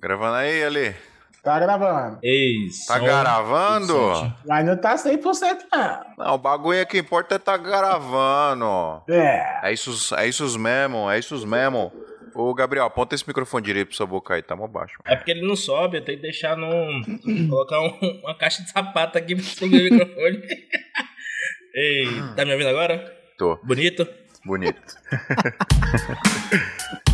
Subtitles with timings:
[0.00, 0.94] Gravando aí, Ali?
[1.42, 2.18] Tá gravando.
[2.22, 4.34] Ei, Tá gravando?
[4.46, 6.00] Mas não tá 100% não.
[6.18, 9.02] Não, o bagulho que importa é tá gravando.
[9.08, 9.68] É.
[9.68, 11.90] É isso, é isso mesmo, é isso mesmo.
[12.34, 14.98] Ô, Gabriel, aponta esse microfone direito pra sua boca aí, tá mó baixo.
[15.04, 17.02] É porque ele não sobe, eu tenho que deixar num.
[17.48, 20.42] colocar um- uma caixa de sapato aqui pra subir o microfone.
[21.74, 22.06] Ei,
[22.36, 22.98] tá me ouvindo agora?
[23.38, 24.06] Tô, Bonito?
[24.44, 24.94] bonito.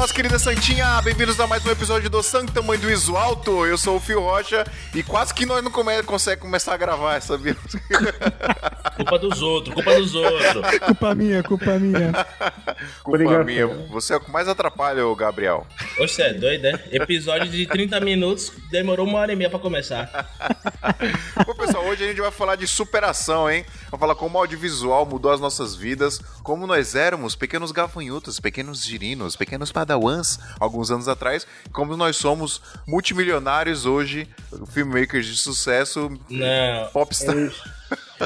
[0.00, 0.98] nossa querida Santinha!
[1.02, 3.66] Bem-vindos a mais um episódio do Santo Tamanho do Iso Alto.
[3.66, 4.64] Eu sou o Fio Rocha
[4.94, 7.54] e quase que nós não come consegue começar a gravar, sabia?
[8.96, 10.78] Culpa dos outros, culpa dos outros.
[10.78, 12.12] Culpa minha, culpa minha.
[13.02, 13.44] Culpa Obrigado.
[13.44, 13.66] minha.
[13.88, 15.66] Você é o que mais atrapalha, ô Gabriel.
[15.98, 16.78] Você é doido, né?
[16.92, 20.28] Episódio de 30 minutos, demorou uma hora e meia pra começar.
[21.46, 23.64] Bom, pessoal, hoje a gente vai falar de superação, hein?
[23.90, 28.84] Vamos falar como o audiovisual mudou as nossas vidas, como nós éramos pequenos gafanhotos, pequenos
[28.84, 34.26] girinos, pequenos padawans alguns anos atrás, como nós somos multimilionários hoje,
[34.72, 37.36] filmmakers de sucesso, Não, popstar.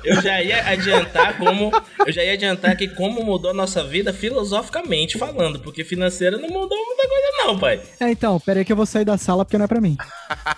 [0.05, 1.71] eu já ia adiantar como.
[2.07, 6.49] Eu já ia adiantar que como mudou a nossa vida filosoficamente falando, porque financeira não
[6.49, 7.81] mudou muita coisa, não, pai.
[8.01, 9.97] É, então, pera aí que eu vou sair da sala porque não é pra mim.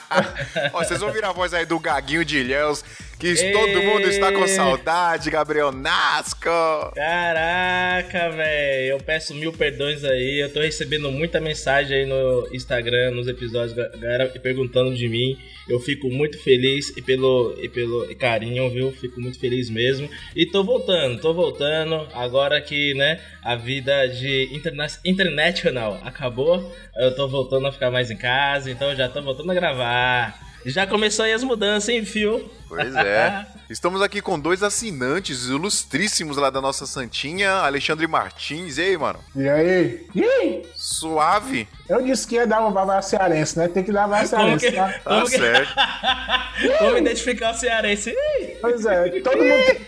[0.72, 2.84] Ó, vocês ouviram a voz aí do Gaguinho de Ilhéus,
[3.18, 3.50] que Ê!
[3.52, 6.50] todo mundo está com saudade, Gabriel Nasco.
[6.94, 8.86] Caraca, velho.
[8.92, 10.38] Eu peço mil perdões aí.
[10.42, 15.36] Eu tô recebendo muita mensagem aí no Instagram, nos episódios, ga- galera perguntando de mim.
[15.68, 18.92] Eu fico muito feliz e pelo, e pelo carinho, viu?
[18.92, 20.08] Fico muito feliz mesmo.
[20.34, 22.06] E tô voltando, tô voltando.
[22.14, 28.10] Agora que, né, a vida de interna international acabou, eu tô voltando a ficar mais
[28.10, 30.38] em casa, então já tô voltando a gravar.
[30.66, 32.50] Já começou aí as mudanças, hein, Fio?
[32.68, 33.46] Pois é.
[33.70, 38.76] Estamos aqui com dois assinantes ilustríssimos lá da nossa Santinha, Alexandre Martins.
[38.78, 39.18] E aí, mano?
[39.34, 40.06] E aí?
[40.14, 41.68] Ih, Suave?
[41.88, 43.68] eu disse que ia dar uma vara cearense, né?
[43.68, 44.88] Tem que dar Como cearense, que, tá?
[44.88, 45.74] Tá como que- certo.
[46.78, 48.12] como identificar o cearense?
[48.60, 49.80] Pois é, todo mundo,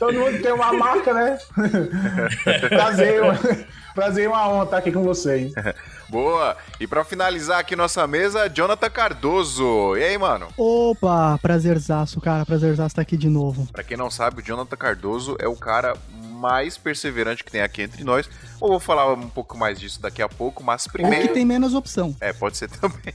[0.00, 1.38] todo mundo tem uma marca, né?
[2.68, 3.20] Prazer,
[3.94, 5.52] prazer e uma honra estar aqui com vocês.
[6.08, 6.56] Boa!
[6.78, 9.96] E pra finalizar aqui nossa mesa, Jonathan Cardoso.
[9.96, 10.48] E aí, mano?
[10.56, 12.44] Opa, prazerzaço, cara.
[12.44, 13.66] Prazerzaço estar aqui de novo.
[13.72, 17.82] Pra quem não sabe, o Jonathan Cardoso é o cara mais perseverante que tem aqui
[17.82, 18.28] entre nós.
[18.60, 21.32] Eu vou falar um pouco mais disso daqui a pouco, mas Ou que primeiro.
[21.32, 22.14] tem menos opção.
[22.20, 23.14] É, pode ser também.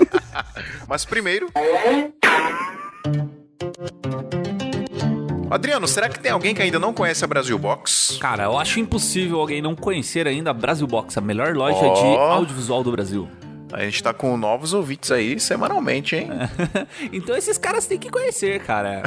[0.86, 1.48] mas primeiro.
[5.50, 8.18] Adriano, será que tem alguém que ainda não conhece a Brasil Box?
[8.20, 11.92] Cara, eu acho impossível alguém não conhecer ainda a Brasil Box, a melhor loja Ó.
[11.94, 13.28] de audiovisual do Brasil.
[13.72, 16.28] A gente tá com novos ouvintes aí semanalmente, hein?
[17.12, 19.02] então esses caras têm que conhecer, cara.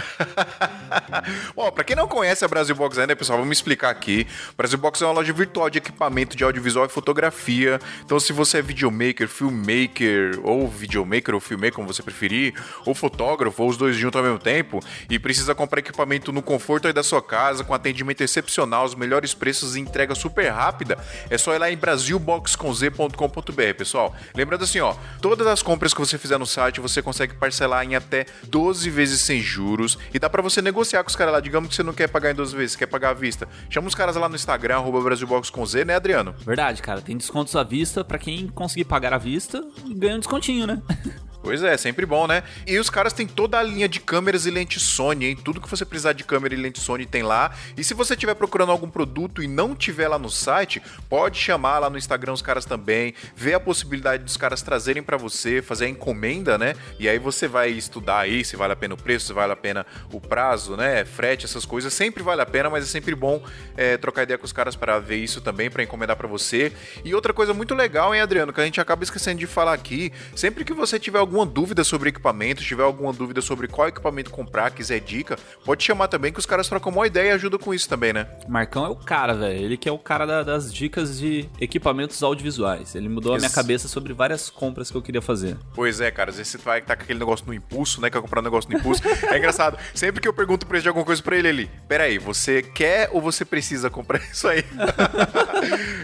[1.55, 4.25] Bom, pra quem não conhece a Brasil Box ainda, pessoal, vamos explicar aqui.
[4.57, 7.79] Brasil Box é uma loja virtual de equipamento de audiovisual e fotografia.
[8.05, 12.53] Então, se você é videomaker, filmmaker, ou videomaker ou filmmaker, como você preferir,
[12.85, 16.87] ou fotógrafo, ou os dois juntos ao mesmo tempo, e precisa comprar equipamento no conforto
[16.87, 20.97] aí da sua casa, com atendimento excepcional, os melhores preços e entrega super rápida,
[21.29, 24.15] é só ir lá em brasilboxconz.com.br, pessoal.
[24.53, 27.95] Lembrando assim, ó, todas as compras que você fizer no site, você consegue parcelar em
[27.95, 31.39] até 12 vezes sem juros e dá pra você negociar com os caras lá.
[31.39, 33.47] Digamos que você não quer pagar em 12 vezes, quer pagar à vista.
[33.67, 36.35] Chama os caras lá no Instagram, arroba brasilboxconz, né, Adriano?
[36.45, 37.01] Verdade, cara.
[37.01, 40.81] Tem descontos à vista pra quem conseguir pagar à vista ganha um descontinho, né?
[41.43, 42.41] Pois é, sempre bom, né?
[42.65, 45.35] E os caras têm toda a linha de câmeras e lente Sony, hein?
[45.35, 47.53] Tudo que você precisar de câmera e lente Sony tem lá.
[47.75, 51.79] E se você estiver procurando algum produto e não tiver lá no site, pode chamar
[51.79, 55.83] lá no Instagram os caras também, ver a possibilidade dos caras trazerem pra você, fazer
[55.85, 56.75] a encomenda, né?
[56.97, 59.57] E aí você vai estudar aí se vale a pena o preço, se vale a
[59.57, 61.03] pena o prazo, né?
[61.03, 61.93] Frete, essas coisas.
[61.93, 63.43] Sempre vale a pena, mas é sempre bom
[63.75, 66.71] é, trocar ideia com os caras para ver isso também, pra encomendar pra você.
[67.03, 70.09] E outra coisa muito legal, hein, Adriano, que a gente acaba esquecendo de falar aqui,
[70.33, 74.69] sempre que você tiver alguma dúvida sobre equipamento, tiver alguma dúvida sobre qual equipamento comprar,
[74.71, 75.35] quiser dica,
[75.65, 78.27] pode chamar também que os caras trocam uma ideia e ajudam com isso também, né?
[78.47, 79.59] Marcão é o cara, velho.
[79.65, 82.93] Ele que é o cara da- das dicas de equipamentos audiovisuais.
[82.93, 83.55] Ele mudou a minha Isso.
[83.55, 85.57] cabeça sobre várias compras que eu queria fazer.
[85.73, 88.09] Pois é, cara, às vezes você vai estar com aquele negócio no impulso, né?
[88.11, 89.01] Quer comprar um negócio no impulso.
[89.27, 89.77] É engraçado.
[89.95, 93.09] Sempre que eu pergunto o preço de alguma coisa pra ele, ele, peraí, você quer
[93.11, 94.63] ou você precisa comprar isso aí?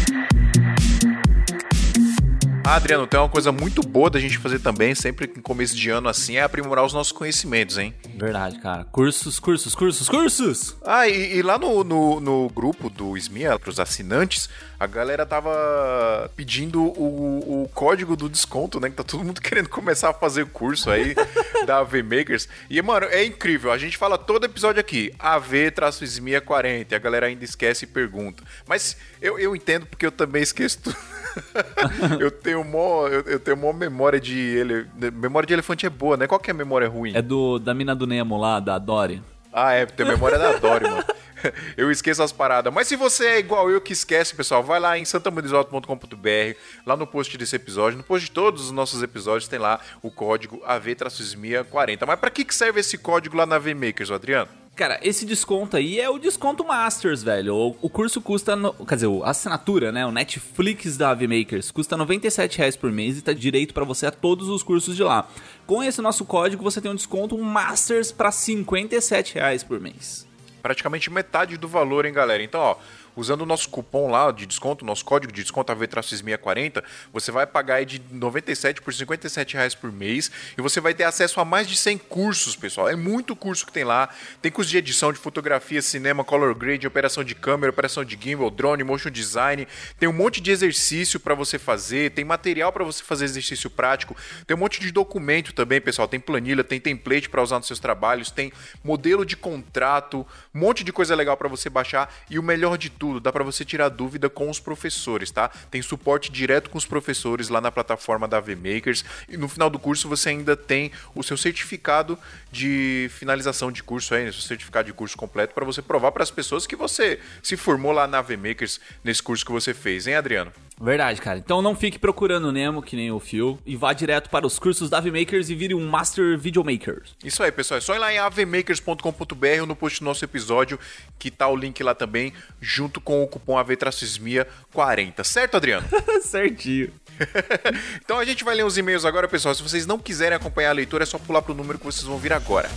[2.67, 5.91] Ah, Adriano, tem uma coisa muito boa da gente fazer também, sempre em começo de
[5.91, 7.95] ano assim, é aprimorar os nossos conhecimentos, hein?
[8.17, 8.85] Verdade, cara.
[8.85, 10.75] Cursos, cursos, cursos, cursos!
[10.83, 14.49] Ah, e, e lá no, no, no grupo do SMIA, pros assinantes,
[14.81, 18.89] a galera tava pedindo o, o código do desconto, né?
[18.89, 21.15] Que tá todo mundo querendo começar a fazer curso aí
[21.67, 22.49] da AV Makers.
[22.71, 23.73] E, mano, é incrível.
[23.73, 28.43] A gente fala todo episódio aqui, AV-SMIA 40, e a galera ainda esquece e pergunta.
[28.67, 30.97] Mas eu, eu entendo porque eu também esqueço tudo.
[32.21, 36.17] eu tenho mó, eu, eu tenho mó memória de ele, memória de elefante é boa,
[36.17, 36.27] né?
[36.27, 37.13] Qual que é a memória ruim?
[37.15, 39.23] É do da mina do Nemo lá, da Dory.
[39.53, 41.05] Ah, é, tem memória da Dory, mano.
[41.77, 42.73] Eu esqueço as paradas.
[42.73, 47.07] Mas se você é igual eu que esquece, pessoal, vai lá em santamunisalto.com.br, lá no
[47.07, 52.07] post desse episódio, no post de todos os nossos episódios, tem lá o código AV-SMIA40.
[52.07, 54.49] Mas para que que serve esse código lá na VMakers, Adriano?
[54.75, 57.55] Cara, esse desconto aí é o desconto Masters, velho.
[57.55, 61.71] O, o curso custa, no, quer dizer, a assinatura, né, o Netflix da AV Makers
[61.71, 65.05] custa R$ 97,00 por mês e tá direito para você a todos os cursos de
[65.05, 65.29] lá.
[65.65, 70.27] Com esse nosso código você tem um desconto Masters para R$ 57,00 por mês.
[70.61, 72.43] Praticamente metade do valor, hein, galera?
[72.43, 72.77] Então, ó,
[73.17, 76.83] usando o nosso cupom lá de desconto, nosso código de desconto AV-640,
[77.13, 81.05] você vai pagar aí de 97 por 57 reais por mês e você vai ter
[81.05, 82.89] acesso a mais de 100 cursos, pessoal.
[82.89, 84.09] É muito curso que tem lá.
[84.43, 88.51] Tem curso de edição, de fotografia, cinema, color grade, operação de câmera, operação de gimbal,
[88.51, 89.67] drone, motion design.
[89.99, 94.17] Tem um monte de exercício para você fazer, tem material para você fazer exercício prático,
[94.47, 96.09] tem um monte de documento também, pessoal.
[96.09, 98.53] Tem planilha, tem template para usar nos seus trabalhos, tem
[98.83, 102.91] modelo de contrato, um monte de coisa legal para você baixar e o melhor de
[102.91, 105.51] tudo tudo, dá para você tirar dúvida com os professores, tá?
[105.71, 109.79] Tem suporte direto com os professores lá na plataforma da VMakers e no final do
[109.79, 112.19] curso você ainda tem o seu certificado
[112.51, 116.31] de finalização de curso aí, seu certificado de curso completo para você provar para as
[116.31, 120.51] pessoas que você se formou lá na VMakers nesse curso que você fez, hein, Adriano?
[120.81, 121.39] Verdade, cara.
[121.39, 124.59] Então não fique procurando o Nemo, que nem o Phil, e vá direto para os
[124.59, 127.03] cursos da AVMakers e vire um Master Videomaker.
[127.25, 127.79] Isso aí, pessoal.
[127.79, 130.79] É só ir lá em avmakers.com.br ou no post do nosso episódio,
[131.19, 135.25] que tá o link lá também, junto com o cupom AVTracismia40.
[135.25, 135.87] Certo, Adriano?
[136.23, 136.91] Certinho.
[138.05, 139.55] então a gente vai ler os e-mails agora, pessoal.
[139.55, 142.19] Se vocês não quiserem acompanhar a leitura, é só pular pro número que vocês vão
[142.19, 142.69] vir agora.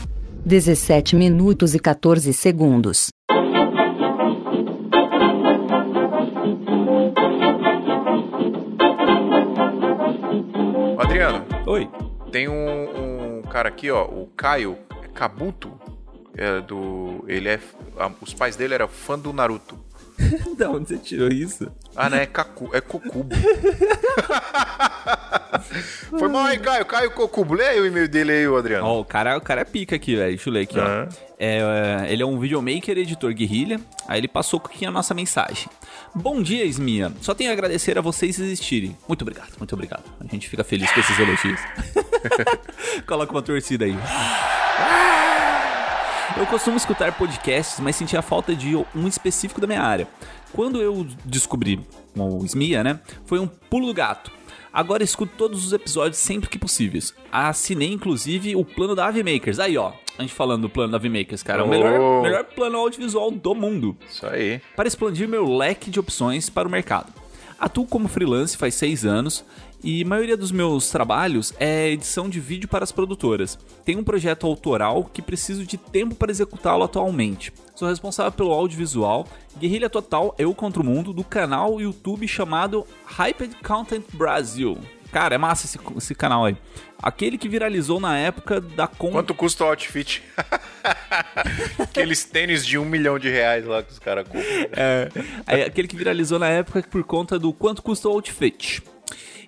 [0.46, 3.10] 17 minutos e 14 segundos.
[11.68, 11.90] Oi.
[12.31, 15.72] tem um, um cara aqui, ó, o Caio é Kabuto.
[16.40, 17.60] É do, ele é,
[17.98, 19.75] a- os pais dele eram fã do Naruto.
[20.58, 21.72] da onde você tirou isso?
[21.96, 23.36] Ah, não, é Kaku, é Kokubo.
[26.10, 26.86] Foi mal aí, Caio.
[26.86, 27.54] Caio Kokubo.
[27.54, 28.86] Lê aí o e-mail dele aí, ô Adriano.
[28.86, 30.30] Ó, o cara, o cara é pica aqui, velho.
[30.30, 31.08] Deixa eu ler aqui, Aham.
[31.12, 31.28] ó.
[31.40, 31.60] É,
[32.08, 33.80] é, ele é um videomaker, editor guerrilha.
[34.08, 35.68] Aí ele passou aqui a nossa mensagem.
[36.16, 37.12] Bom dia, Esmia.
[37.22, 38.98] Só tenho a agradecer a vocês existirem.
[39.08, 40.04] Muito obrigado, muito obrigado.
[40.19, 41.60] A gente fica feliz com esses elogios.
[43.06, 43.96] Coloca uma torcida aí.
[46.36, 50.08] Eu costumo escutar podcasts, mas senti a falta de um específico da minha área.
[50.54, 51.80] Quando eu descobri
[52.16, 53.00] o Smia, né?
[53.26, 54.32] Foi um pulo do gato.
[54.72, 57.14] Agora escuto todos os episódios sempre que possíveis.
[57.32, 59.60] Assinei inclusive o plano da Ave Makers.
[59.60, 61.64] Aí, ó, a gente falando do plano da Ave Makers, cara.
[61.64, 62.22] O melhor, Oh.
[62.22, 64.62] melhor plano audiovisual do mundo Isso aí.
[64.76, 67.12] para expandir meu leque de opções para o mercado.
[67.60, 69.44] Atuo como freelance faz seis anos
[69.84, 73.58] e a maioria dos meus trabalhos é edição de vídeo para as produtoras.
[73.86, 77.54] Tenho um projeto autoral que preciso de tempo para executá-lo atualmente.
[77.76, 79.28] Sou responsável pelo audiovisual
[79.58, 84.78] Guerrilha Total Eu Contra o Mundo do canal YouTube chamado Hyped Content Brasil.
[85.12, 86.57] Cara, é massa esse, esse canal aí.
[87.02, 89.14] Aquele que viralizou na época da conta.
[89.14, 90.22] Quanto custa o outfit?
[91.80, 94.42] Aqueles tênis de um milhão de reais lá que os caras compram.
[94.74, 95.10] É,
[95.46, 98.84] aí, aquele que viralizou na época por conta do quanto custa o outfit.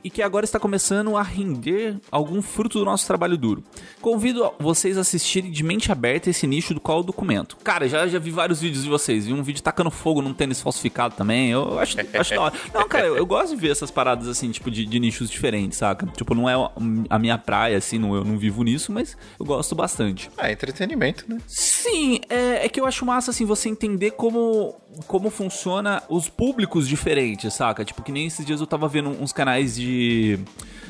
[0.03, 3.63] E que agora está começando a render algum fruto do nosso trabalho duro.
[4.01, 7.57] Convido vocês a assistirem de mente aberta esse nicho do qual eu documento.
[7.57, 9.25] Cara, já, já vi vários vídeos de vocês.
[9.25, 11.51] Vi um vídeo tacando fogo num tênis falsificado também.
[11.51, 12.53] Eu acho, acho da hora.
[12.73, 15.77] Não, cara, eu, eu gosto de ver essas paradas assim, tipo, de, de nichos diferentes,
[15.77, 16.05] saca?
[16.07, 16.53] Tipo, não é
[17.09, 20.29] a minha praia, assim, não, eu não vivo nisso, mas eu gosto bastante.
[20.37, 21.39] Ah, entretenimento, né?
[21.47, 24.75] Sim, é, é que eu acho massa, assim, você entender como,
[25.07, 27.85] como funciona os públicos diferentes, saca?
[27.85, 30.39] Tipo, que nem esses dias eu tava vendo uns canais de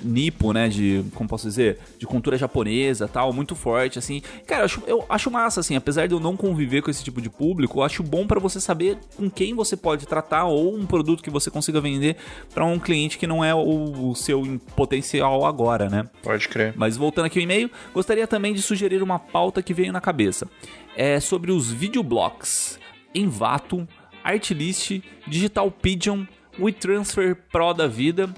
[0.02, 0.70] nipo, né?
[0.70, 1.80] De, como posso dizer?
[1.98, 4.22] De cultura japonesa tal, muito forte, assim.
[4.46, 7.22] Cara, eu acho, eu acho massa, assim, apesar de eu não conviver com esse tipo
[7.22, 10.86] de público, eu acho bom pra você saber com quem você pode tratar ou um
[10.86, 12.16] produto que você consiga vender
[12.54, 16.08] pra um cliente que não é o, o seu potencial agora, né?
[16.24, 16.74] Pode crer.
[16.76, 20.48] Mas voltando aqui ao e-mail, gostaria também de sugerir uma pauta que veio na cabeça.
[20.96, 22.80] É sobre os videoblocks,
[23.14, 23.88] Envato,
[24.24, 26.26] Artlist, Digital Pigeon,
[26.60, 28.30] WeTransfer Pro da vida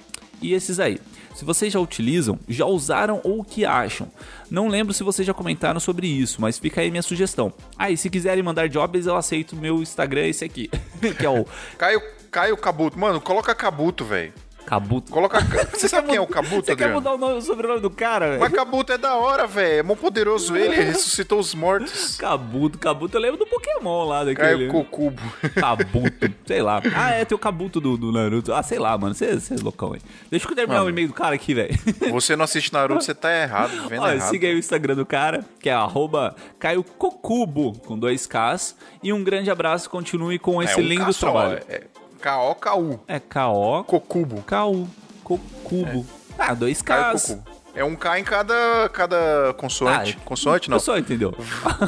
[0.41, 0.99] E esses aí.
[1.35, 4.11] Se vocês já utilizam, já usaram ou o que acham?
[4.49, 7.53] Não lembro se vocês já comentaram sobre isso, mas fica aí minha sugestão.
[7.77, 10.69] Ah, e se quiserem mandar jobs, eu aceito meu Instagram, esse aqui,
[11.17, 11.45] que é o
[11.77, 12.99] Caio, Caio Cabuto.
[12.99, 14.33] Mano, coloca Cabuto, velho.
[14.65, 15.11] Cabuto.
[15.11, 15.39] Coloca.
[15.73, 16.95] Você sabe quem é o Cabuto, Você quer Adriano?
[16.95, 18.39] mudar o, nome, o sobrenome do cara, velho?
[18.39, 19.79] Mas Cabuto é da hora, velho.
[19.79, 22.15] É mó poderoso ele, ressuscitou os mortos.
[22.21, 24.67] Cabuto, Cabuto, eu lembro do Pokémon lá daquele.
[24.67, 25.21] Caio Cocubo.
[25.55, 26.81] Cabuto, sei lá.
[26.95, 28.53] Ah, é, tem o Cabuto do, do Naruto.
[28.53, 29.13] Ah, sei lá, mano.
[29.13, 30.01] Você é loucão aí.
[30.29, 30.87] Deixa eu terminar Mano.
[30.87, 31.77] o e-mail do cara aqui, velho.
[32.11, 34.29] Você não assiste Naruto, você tá errado, vendo Olha, errado.
[34.29, 38.75] siga aí o Instagram do cara, que é arroba Caio Cocubo, com dois Ks.
[39.03, 41.63] E um grande abraço, continue com esse é um lindo só, trabalho.
[41.67, 41.81] É
[42.21, 42.99] K-O-K-U.
[43.07, 44.41] É K-O, Cocubo.
[44.43, 44.87] K-U,
[45.23, 46.05] Cocubo.
[46.37, 47.37] Ah, dois Ks.
[47.73, 50.17] É um K em cada, cada consoante.
[50.19, 50.77] Ah, consoante não.
[50.77, 51.33] Pessoal entendeu.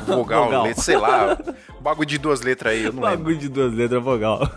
[0.08, 0.64] Vogal, Vogal.
[0.64, 1.38] letra, sei lá.
[1.80, 3.18] Bagulho de duas letras aí, eu não lembro.
[3.18, 4.40] Bagulho de duas letras vogal.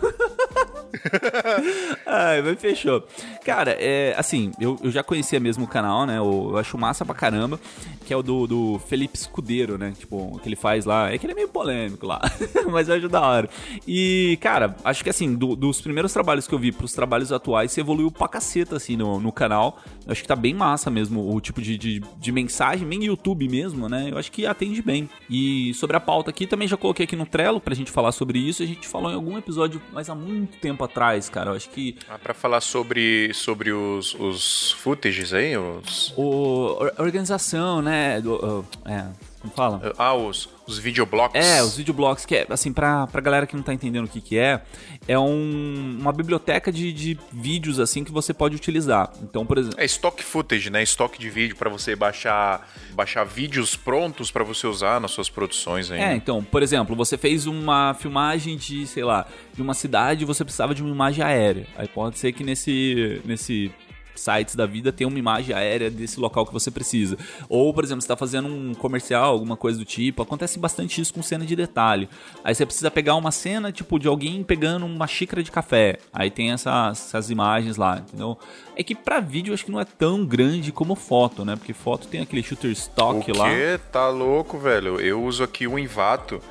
[2.05, 3.03] Ai, mas fechou.
[3.45, 6.17] Cara, é assim, eu, eu já conhecia mesmo o canal, né?
[6.17, 7.59] Eu, eu acho massa pra caramba,
[8.05, 9.93] que é o do, do Felipe Escudeiro, né?
[9.97, 11.11] Tipo, que ele faz lá.
[11.11, 12.21] É que ele é meio polêmico lá,
[12.71, 13.49] mas eu acho da hora.
[13.87, 17.71] E, cara, acho que assim, do- dos primeiros trabalhos que eu vi pros trabalhos atuais,
[17.71, 19.79] você evoluiu pra caceta, assim, no, no canal.
[20.05, 23.47] Eu acho que tá bem massa mesmo o tipo de, de, de mensagem, bem YouTube
[23.49, 24.07] mesmo, né?
[24.11, 25.09] Eu acho que atende bem.
[25.29, 28.39] E sobre a pauta aqui, também já coloquei aqui no Trello pra gente falar sobre
[28.39, 28.63] isso.
[28.63, 31.51] A gente falou em algum episódio, mas há muito tempo atrás, cara.
[31.51, 36.13] Eu acho que Ah, pra falar sobre, sobre os, os footages aí, os...
[36.17, 38.21] o, a organização, né?
[38.21, 39.05] Do, uh, é,
[39.51, 39.93] fala?
[39.97, 41.33] Ah, os, os videoblocks.
[41.35, 44.21] É, os videoblocks, que é, assim, pra, pra galera que não tá entendendo o que
[44.21, 44.61] que é,
[45.07, 49.11] é um, uma biblioteca de, de vídeos, assim, que você pode utilizar.
[49.21, 49.79] Então, por exemplo...
[49.79, 50.83] É stock footage, né?
[50.83, 55.91] Estoque de vídeo pra você baixar, baixar vídeos prontos pra você usar nas suas produções
[55.91, 55.99] aí.
[55.99, 60.25] É, então, por exemplo, você fez uma filmagem de, sei lá, de uma cidade e
[60.25, 61.67] você precisava de uma imagem aérea.
[61.77, 63.71] Aí pode ser que nesse, nesse
[64.19, 67.17] sites da vida tenha uma imagem aérea desse local que você precisa.
[67.49, 70.21] Ou, por exemplo, você está fazendo um comercial, alguma coisa do tipo.
[70.21, 72.09] Acontece bastante isso com cena de detalhe.
[72.43, 75.99] Aí você precisa pegar uma cena, tipo, de alguém pegando uma xícara de café.
[76.11, 78.37] Aí tem essas, essas imagens lá, entendeu?
[78.75, 81.55] É que pra vídeo acho que não é tão grande como foto, né?
[81.55, 83.49] Porque foto tem aquele shooter O stock lá.
[83.49, 83.79] que?
[83.91, 84.99] Tá louco, velho.
[84.99, 86.41] Eu uso aqui o Envato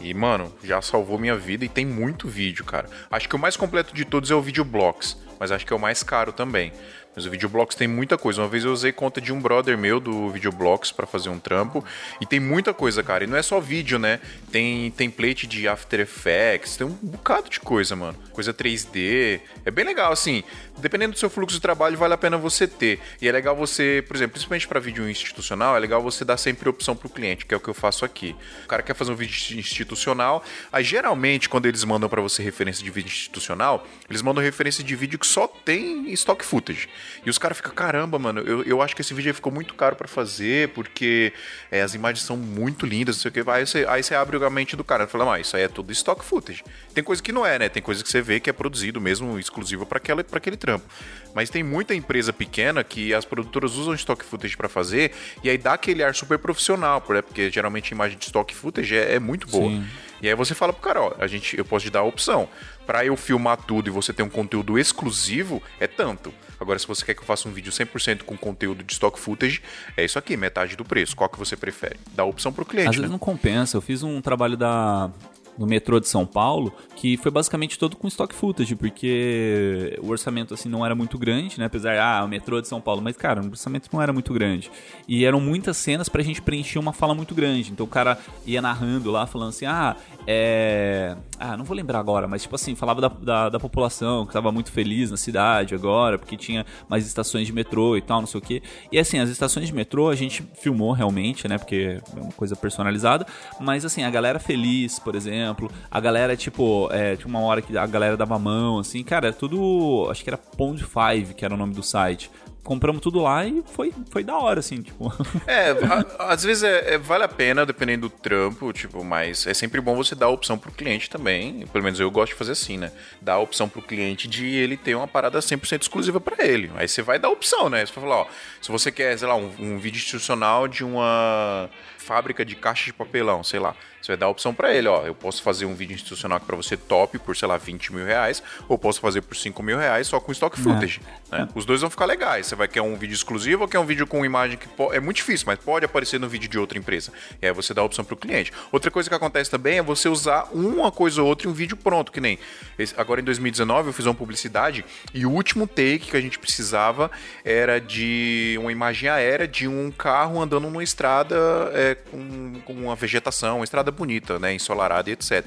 [0.00, 2.88] e, mano, já salvou minha vida e tem muito vídeo, cara.
[3.10, 5.80] Acho que o mais completo de todos é o Videoblocks, mas acho que é o
[5.80, 6.72] mais caro também.
[7.14, 8.42] Mas o Videoblocks tem muita coisa.
[8.42, 11.84] Uma vez eu usei conta de um brother meu do Videoblocks pra fazer um trampo
[12.20, 13.24] e tem muita coisa, cara.
[13.24, 14.20] E não é só vídeo, né?
[14.50, 18.18] Tem template de After Effects, tem um bocado de coisa, mano.
[18.32, 19.40] Coisa 3D.
[19.64, 20.42] É bem legal, assim.
[20.78, 22.98] Dependendo do seu fluxo de trabalho, vale a pena você ter.
[23.22, 26.68] E é legal você, por exemplo, principalmente para vídeo institucional, é legal você dar sempre
[26.68, 28.34] opção pro cliente, que é o que eu faço aqui.
[28.64, 30.42] O cara quer fazer um vídeo institucional,
[30.72, 34.96] aí geralmente quando eles mandam para você referência de vídeo institucional, eles mandam referência de
[34.96, 36.88] vídeo que só tem stock footage.
[37.24, 39.96] E os caras ficam, caramba, mano, eu, eu acho que esse vídeo ficou muito caro
[39.96, 41.32] para fazer, porque
[41.70, 43.50] é, as imagens são muito lindas, não sei o que.
[43.50, 45.68] Aí você, aí você abre a mente do cara e fala, mas isso aí é
[45.68, 46.62] tudo stock footage.
[46.92, 47.68] Tem coisa que não é, né?
[47.68, 50.86] Tem coisa que você vê que é produzido mesmo, exclusivo para aquele trampo.
[51.34, 55.58] Mas tem muita empresa pequena que as produtoras usam stock footage para fazer e aí
[55.58, 57.22] dá aquele ar super profissional, né?
[57.22, 59.68] porque geralmente a imagem de stock footage é, é muito boa.
[59.68, 59.84] Sim.
[60.24, 62.48] E aí você fala pro cara, ó, a gente, eu posso te dar a opção.
[62.86, 66.32] Para eu filmar tudo e você ter um conteúdo exclusivo, é tanto.
[66.58, 69.60] Agora, se você quer que eu faça um vídeo 100% com conteúdo de stock footage,
[69.94, 71.14] é isso aqui, metade do preço.
[71.14, 71.98] Qual que você prefere?
[72.14, 73.00] Dá a opção pro cliente, Às né?
[73.02, 73.76] vezes não compensa.
[73.76, 75.10] Eu fiz um trabalho da
[75.58, 80.54] no metrô de São Paulo, que foi basicamente todo com stock footage, porque o orçamento
[80.54, 81.66] assim não era muito grande, né?
[81.66, 84.70] Apesar, ah, o metrô de São Paulo, mas cara, o orçamento não era muito grande.
[85.06, 87.72] E eram muitas cenas pra gente preencher uma fala muito grande.
[87.72, 89.96] Então o cara ia narrando lá, falando assim: "Ah,
[90.26, 94.32] é, ah, não vou lembrar agora, mas tipo assim, falava da, da, da população que
[94.32, 98.26] tava muito feliz na cidade agora, porque tinha mais estações de metrô e tal, não
[98.26, 98.62] sei o quê.
[98.90, 101.58] E assim, as estações de metrô a gente filmou realmente, né?
[101.58, 103.26] Porque é uma coisa personalizada.
[103.60, 105.43] Mas assim, a galera feliz, por exemplo,
[105.90, 109.32] a galera, tipo, é, tinha uma hora que a galera dava mão, assim, cara, é
[109.32, 110.06] tudo.
[110.10, 112.30] Acho que era Pond 5, que era o nome do site.
[112.62, 115.12] Compramos tudo lá e foi, foi da hora, assim, tipo.
[115.46, 119.52] É, a- às vezes é, é- vale a pena, dependendo do trampo, tipo, mas é
[119.52, 121.66] sempre bom você dar a opção pro cliente também.
[121.66, 122.90] Pelo menos eu gosto de fazer assim, né?
[123.20, 126.70] Dar a opção pro cliente de ele ter uma parada 100% exclusiva pra ele.
[126.74, 127.84] Aí você vai dar a opção, né?
[127.84, 128.26] Você vai falar, ó,
[128.62, 132.94] se você quer, sei lá, um, um vídeo institucional de uma fábrica de caixa de
[132.94, 133.74] papelão, sei lá.
[134.04, 135.06] Você vai dar a opção para ele, ó.
[135.06, 138.04] Eu posso fazer um vídeo institucional aqui pra você top por, sei lá, 20 mil
[138.04, 141.00] reais, ou posso fazer por 5 mil reais só com stock footage.
[141.32, 141.48] né?
[141.54, 142.46] Os dois vão ficar legais.
[142.46, 145.16] Você vai querer um vídeo exclusivo ou quer um vídeo com imagem que é muito
[145.16, 147.12] difícil, mas pode aparecer no vídeo de outra empresa.
[147.40, 148.52] E aí você dá a opção pro cliente.
[148.70, 151.74] Outra coisa que acontece também é você usar uma coisa ou outra em um vídeo
[151.76, 152.38] pronto, que nem
[152.78, 154.84] esse- agora em 2019 eu fiz uma publicidade
[155.14, 157.10] e o último take que a gente precisava
[157.42, 161.36] era de uma imagem aérea de um carro andando numa estrada
[161.72, 165.46] é, com, com uma vegetação, uma estrada bonita, né, ensolarada e etc.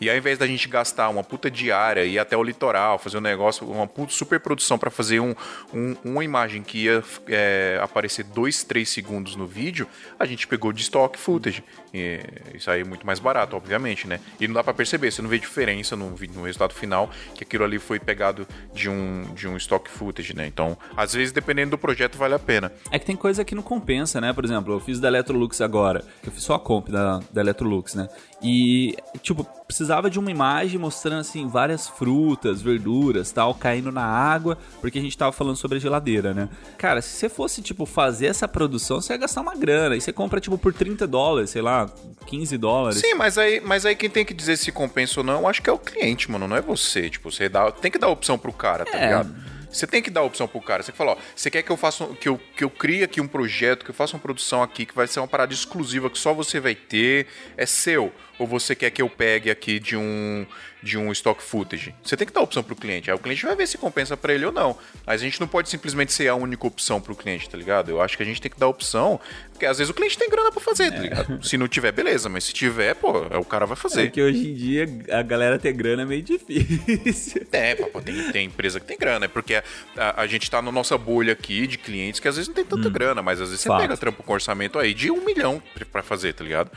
[0.00, 3.20] E ao invés da gente gastar uma puta diária, ir até o litoral, fazer um
[3.20, 5.34] negócio, uma puta super produção para fazer um,
[5.72, 9.86] um- uma imagem que ia é, aparecer 2, 3 segundos no vídeo,
[10.18, 11.62] a gente pegou de stock footage.
[11.92, 12.20] E
[12.54, 14.20] isso aí é muito mais barato, obviamente, né?
[14.38, 17.64] E não dá para perceber, você não vê diferença no, no resultado final, que aquilo
[17.64, 20.46] ali foi pegado de um, de um stock footage, né?
[20.46, 22.72] Então, às vezes, dependendo do projeto, vale a pena.
[22.90, 24.32] É que tem coisa que não compensa, né?
[24.32, 27.40] Por exemplo, eu fiz da Electrolux agora, que eu fiz só a comp da, da
[27.40, 28.08] Electrolux, né?
[28.42, 34.56] E, tipo, precisava de uma imagem mostrando, assim, várias frutas, verduras, tal, caindo na água,
[34.80, 36.48] porque a gente tava falando sobre a geladeira, né?
[36.78, 39.94] Cara, se você fosse, tipo, fazer essa produção, você ia gastar uma grana.
[39.94, 41.86] E você compra, tipo, por 30 dólares, sei lá,
[42.26, 42.98] 15 dólares.
[42.98, 45.60] Sim, mas aí, mas aí quem tem que dizer se compensa ou não, eu acho
[45.60, 47.10] que é o cliente, mano, não é você.
[47.10, 49.04] Tipo, você dá, tem que dar opção pro cara, tá É.
[49.04, 49.34] ligado?
[49.70, 50.82] Você tem que dar opção pro cara.
[50.82, 53.20] Você fala, ó, você quer que eu faça, um- que eu, que eu crie aqui
[53.20, 56.18] um projeto, que eu faça uma produção aqui, que vai ser uma parada exclusiva que
[56.18, 58.10] só você vai ter, é seu.
[58.38, 60.46] Ou você quer que eu pegue aqui de um
[60.80, 61.92] de um stock footage?
[62.04, 63.10] Você tem que dar opção pro cliente.
[63.10, 64.78] Aí o cliente vai ver se compensa pra ele ou não.
[65.04, 67.90] Mas a gente não pode simplesmente ser a única opção pro cliente, tá ligado?
[67.90, 69.18] Eu acho que a gente tem que dar opção,
[69.52, 71.44] porque às vezes o cliente tem grana pra fazer, tá ligado?
[71.44, 74.10] Se não tiver, beleza, mas se tiver, pô, é o cara vai É fazer.
[74.12, 77.44] que hoje em dia a galera ter grana é meio difícil.
[77.50, 79.56] É, papo, tem, tem empresa que tem grana, é porque
[79.96, 82.64] a, a gente tá na nossa bolha aqui de clientes que às vezes não tem
[82.64, 86.02] tanta grana, mas às vezes você pega trampo com orçamento aí de um milhão pra
[86.04, 86.70] fazer, tá ligado?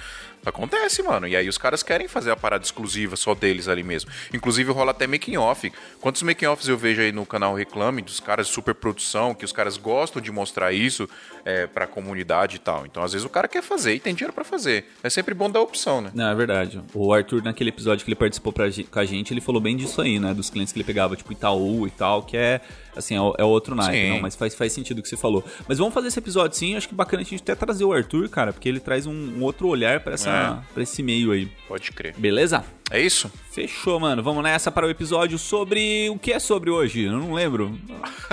[0.46, 1.28] Acontece, mano.
[1.28, 4.10] E aí os caras querem fazer a parada exclusiva só deles ali mesmo.
[4.34, 5.72] Inclusive rola até making off.
[6.00, 9.46] Quantos making offs eu vejo aí no canal Reclame dos caras de super produção, que
[9.46, 11.08] os caras gostam de mostrar isso
[11.46, 12.86] é, pra comunidade e tal.
[12.86, 14.86] Então às vezes o cara quer fazer e tem dinheiro pra fazer.
[15.04, 16.12] É sempre bom dar opção, né?
[16.14, 16.82] Não, é verdade.
[16.94, 20.02] O Arthur, naquele episódio que ele participou pra, com a gente, ele falou bem disso
[20.02, 20.34] aí, né?
[20.34, 22.62] Dos clientes que ele pegava, tipo Itaú e tal, que é,
[22.96, 25.44] assim, é, é outro naipe, não, mas faz, faz sentido o que você falou.
[25.68, 28.30] Mas vamos fazer esse episódio sim, acho que bacana a gente até trazer o Arthur,
[28.30, 30.74] cara, porque ele traz um, um outro olhar pra, essa, É.
[30.74, 31.52] pra esse meio aí.
[31.68, 32.14] Pode crer.
[32.18, 32.64] Beleza?
[32.90, 33.32] É isso?
[33.52, 34.22] Fechou, mano.
[34.22, 36.10] Vamos nessa para o episódio sobre.
[36.10, 37.04] O que é sobre hoje?
[37.04, 37.78] Eu não lembro.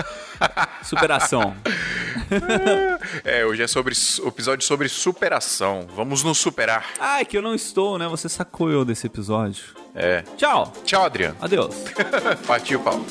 [0.82, 1.54] Superação.
[3.24, 5.86] É, hoje é sobre o episódio sobre superação.
[5.94, 6.84] Vamos nos superar.
[6.98, 8.08] Ah, é que eu não estou, né?
[8.08, 9.64] Você sacou eu desse episódio.
[9.94, 10.22] É.
[10.36, 10.72] Tchau.
[10.84, 11.36] Tchau, Adriano.
[11.40, 11.74] Adeus.
[12.46, 13.04] Partiu, Paulo.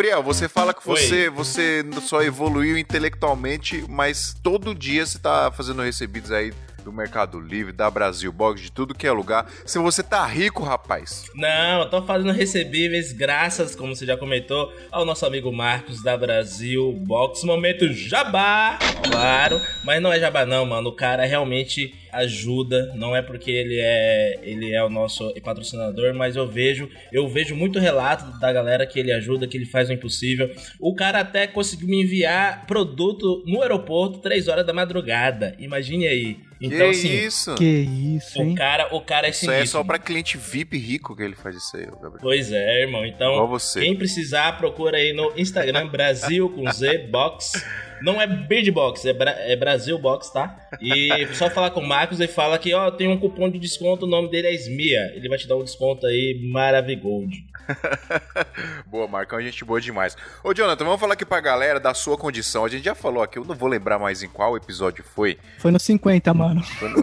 [0.00, 0.96] Gabriel, você fala que Oi.
[0.96, 7.40] você, você só evoluiu intelectualmente, mas todo dia você tá fazendo recebidos aí do Mercado
[7.40, 9.50] Livre, da Brasil Box, de tudo que é lugar.
[9.64, 11.24] Se você tá rico, rapaz.
[11.34, 16.16] Não, eu tô fazendo recebíveis graças, como você já comentou, ao nosso amigo Marcos da
[16.16, 17.44] Brasil Box.
[17.44, 19.60] Momento jabá, claro.
[19.84, 20.90] Mas não é jabá não, mano.
[20.90, 22.92] O cara realmente ajuda.
[22.94, 27.54] Não é porque ele é ele é o nosso patrocinador, mas eu vejo eu vejo
[27.54, 30.50] muito relato da galera que ele ajuda, que ele faz o impossível.
[30.78, 35.54] O cara até conseguiu me enviar produto no aeroporto 3 horas da madrugada.
[35.58, 36.49] Imagine aí.
[36.60, 37.54] Então, que assim, isso?
[37.54, 38.54] Que isso, o hein?
[38.54, 39.78] cara, o cara é Isso aí é sinistro.
[39.80, 42.18] só pra cliente VIP rico que ele faz isso aí, Gabriel.
[42.20, 43.06] Pois é, irmão.
[43.06, 47.64] Então, quem precisar, procura aí no Instagram Brasil com Z Box.
[48.02, 50.56] Não é Bird Box, é, Bra- é Brasil Box, tá?
[50.80, 54.06] E só falar com o Marcos e fala que, ó, tem um cupom de desconto,
[54.06, 55.12] o nome dele é Smia.
[55.14, 57.44] Ele vai te dar um desconto aí, Maravigold.
[58.86, 60.16] boa, Marcão, a gente boa demais.
[60.42, 62.64] Ô, Jonathan, vamos falar aqui pra galera da sua condição.
[62.64, 65.38] A gente já falou aqui, eu não vou lembrar mais em qual episódio foi.
[65.58, 66.62] Foi no 50, mano.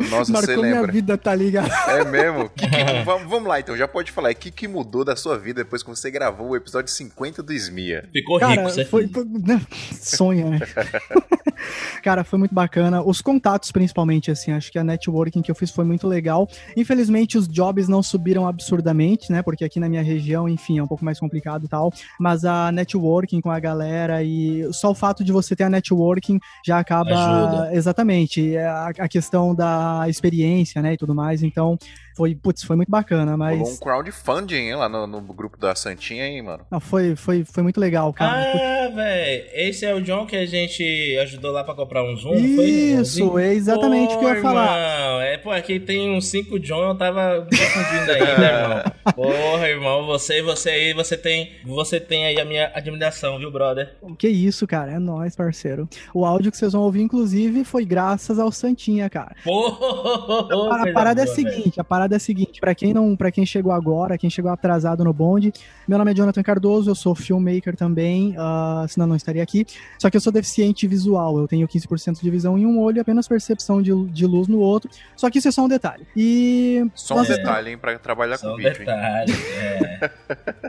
[0.09, 0.91] Nossa, você Marcou minha lembra.
[0.91, 1.71] vida, tá ligado?
[1.89, 2.49] É mesmo?
[2.49, 4.31] Que que- vamos, lá então, já pode falar.
[4.31, 7.53] O que, que mudou da sua vida depois que você gravou o episódio 50 do
[7.53, 8.09] Smia?
[8.11, 9.07] Ficou rico, Cara, você foi.
[9.07, 9.61] foi- né?
[9.93, 10.59] Sonha, né?
[12.03, 13.01] Cara, foi muito bacana.
[13.01, 16.47] Os contatos, principalmente, assim, acho que a networking que eu fiz foi muito legal.
[16.75, 19.41] Infelizmente, os jobs não subiram absurdamente, né?
[19.41, 21.91] Porque aqui na minha região, enfim, é um pouco mais complicado e tal.
[22.19, 26.39] Mas a networking com a galera e só o fato de você ter a networking
[26.65, 27.09] já acaba.
[27.09, 27.75] Ajuda.
[27.75, 28.55] Exatamente.
[28.55, 30.93] é A, a questão da experiência, né?
[30.93, 31.43] E tudo mais.
[31.43, 31.77] Então,
[32.17, 33.59] foi, putz, foi muito bacana, mas.
[33.59, 36.65] Rolou um crowdfunding hein, lá no, no grupo da Santinha, hein, mano?
[36.71, 38.41] Não, foi, foi, foi muito legal, cara.
[38.41, 40.83] Ah, velho, esse é o John que a gente
[41.21, 42.65] ajudou lá pra comprar um Zoom, não foi?
[42.65, 44.65] Isso, é exatamente o que eu ia falar.
[44.65, 49.13] Irmão, é, pô, aqui tem uns 5 John, eu tava confundindo ainda, irmão.
[49.13, 53.95] Porra, irmão, você, você aí, você tem, você tem aí a minha admiração, viu, brother?
[54.17, 55.87] Que isso, cara, é nóis, parceiro.
[56.13, 59.35] O áudio que vocês vão ouvir, inclusive, foi graças ao Santinha, cara.
[59.43, 61.53] Porra, a parada é a boa, velho.
[61.53, 64.51] seguinte, a parada é a seguinte, pra quem não, para quem chegou agora, quem chegou
[64.51, 65.51] atrasado no bonde,
[65.87, 69.65] meu nome é Jonathan Cardoso, eu sou filmmaker também, ah, senão não estaria aqui.
[69.99, 72.99] Só que eu sou deficiente visual, eu tenho 15% de visão em um olho e
[72.99, 74.89] apenas percepção de, de luz no outro.
[75.15, 76.05] Só que isso é só um detalhe.
[76.15, 78.77] E Só um nós- detalhe, hein, pra trabalhar Só com um vídeo, hein?
[78.79, 80.09] detalhe, é.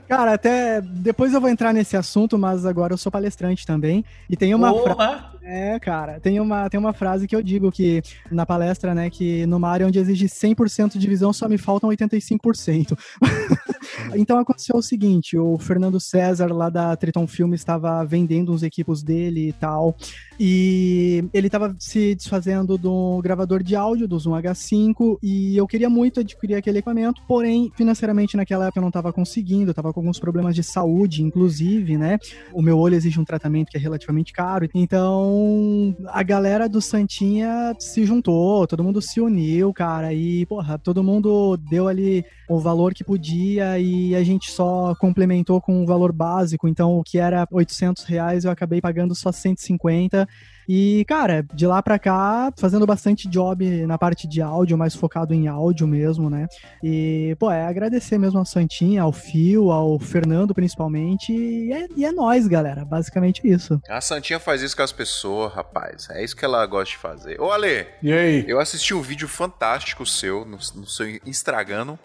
[0.09, 4.05] cara, até depois eu vou entrar nesse assunto, mas agora eu sou palestrante também.
[4.29, 5.39] E tem uma frase!
[5.51, 9.47] É, cara, tem uma, tem uma frase que eu digo que na palestra, né, que
[9.47, 12.99] numa área onde exige 100% de visão só me faltam 85%.
[14.17, 19.03] então aconteceu o seguinte, o Fernando César lá da Triton Film estava vendendo uns equipos
[19.03, 19.97] dele e tal,
[20.39, 25.91] e ele estava se desfazendo do gravador de áudio do Zoom H5 e eu queria
[25.91, 30.01] muito adquirir aquele equipamento, porém financeiramente naquela época eu não estava conseguindo, eu estava com
[30.01, 32.19] alguns problemas de saúde, inclusive, né?
[32.53, 37.75] O meu olho exige um tratamento que é relativamente caro, então a galera do Santinha
[37.79, 42.95] se juntou, todo mundo se uniu, cara, e porra, todo mundo deu ali o valor
[42.95, 47.47] que podia e a gente só complementou com um valor básico, então o que era
[47.51, 50.28] 800 reais eu acabei pagando só 150
[50.71, 55.33] e, cara, de lá pra cá, fazendo bastante job na parte de áudio, mais focado
[55.33, 56.47] em áudio mesmo, né?
[56.83, 61.33] E, pô, é agradecer mesmo ao Santinha, ao Fio, ao Fernando principalmente.
[61.33, 62.85] E é, e é nóis, galera.
[62.85, 63.81] Basicamente isso.
[63.89, 66.07] A Santinha faz isso com as pessoas, rapaz.
[66.11, 67.41] É isso que ela gosta de fazer.
[67.41, 68.45] Ô, Ale, E aí?
[68.47, 71.97] eu assisti um vídeo fantástico seu no, no seu Instagram.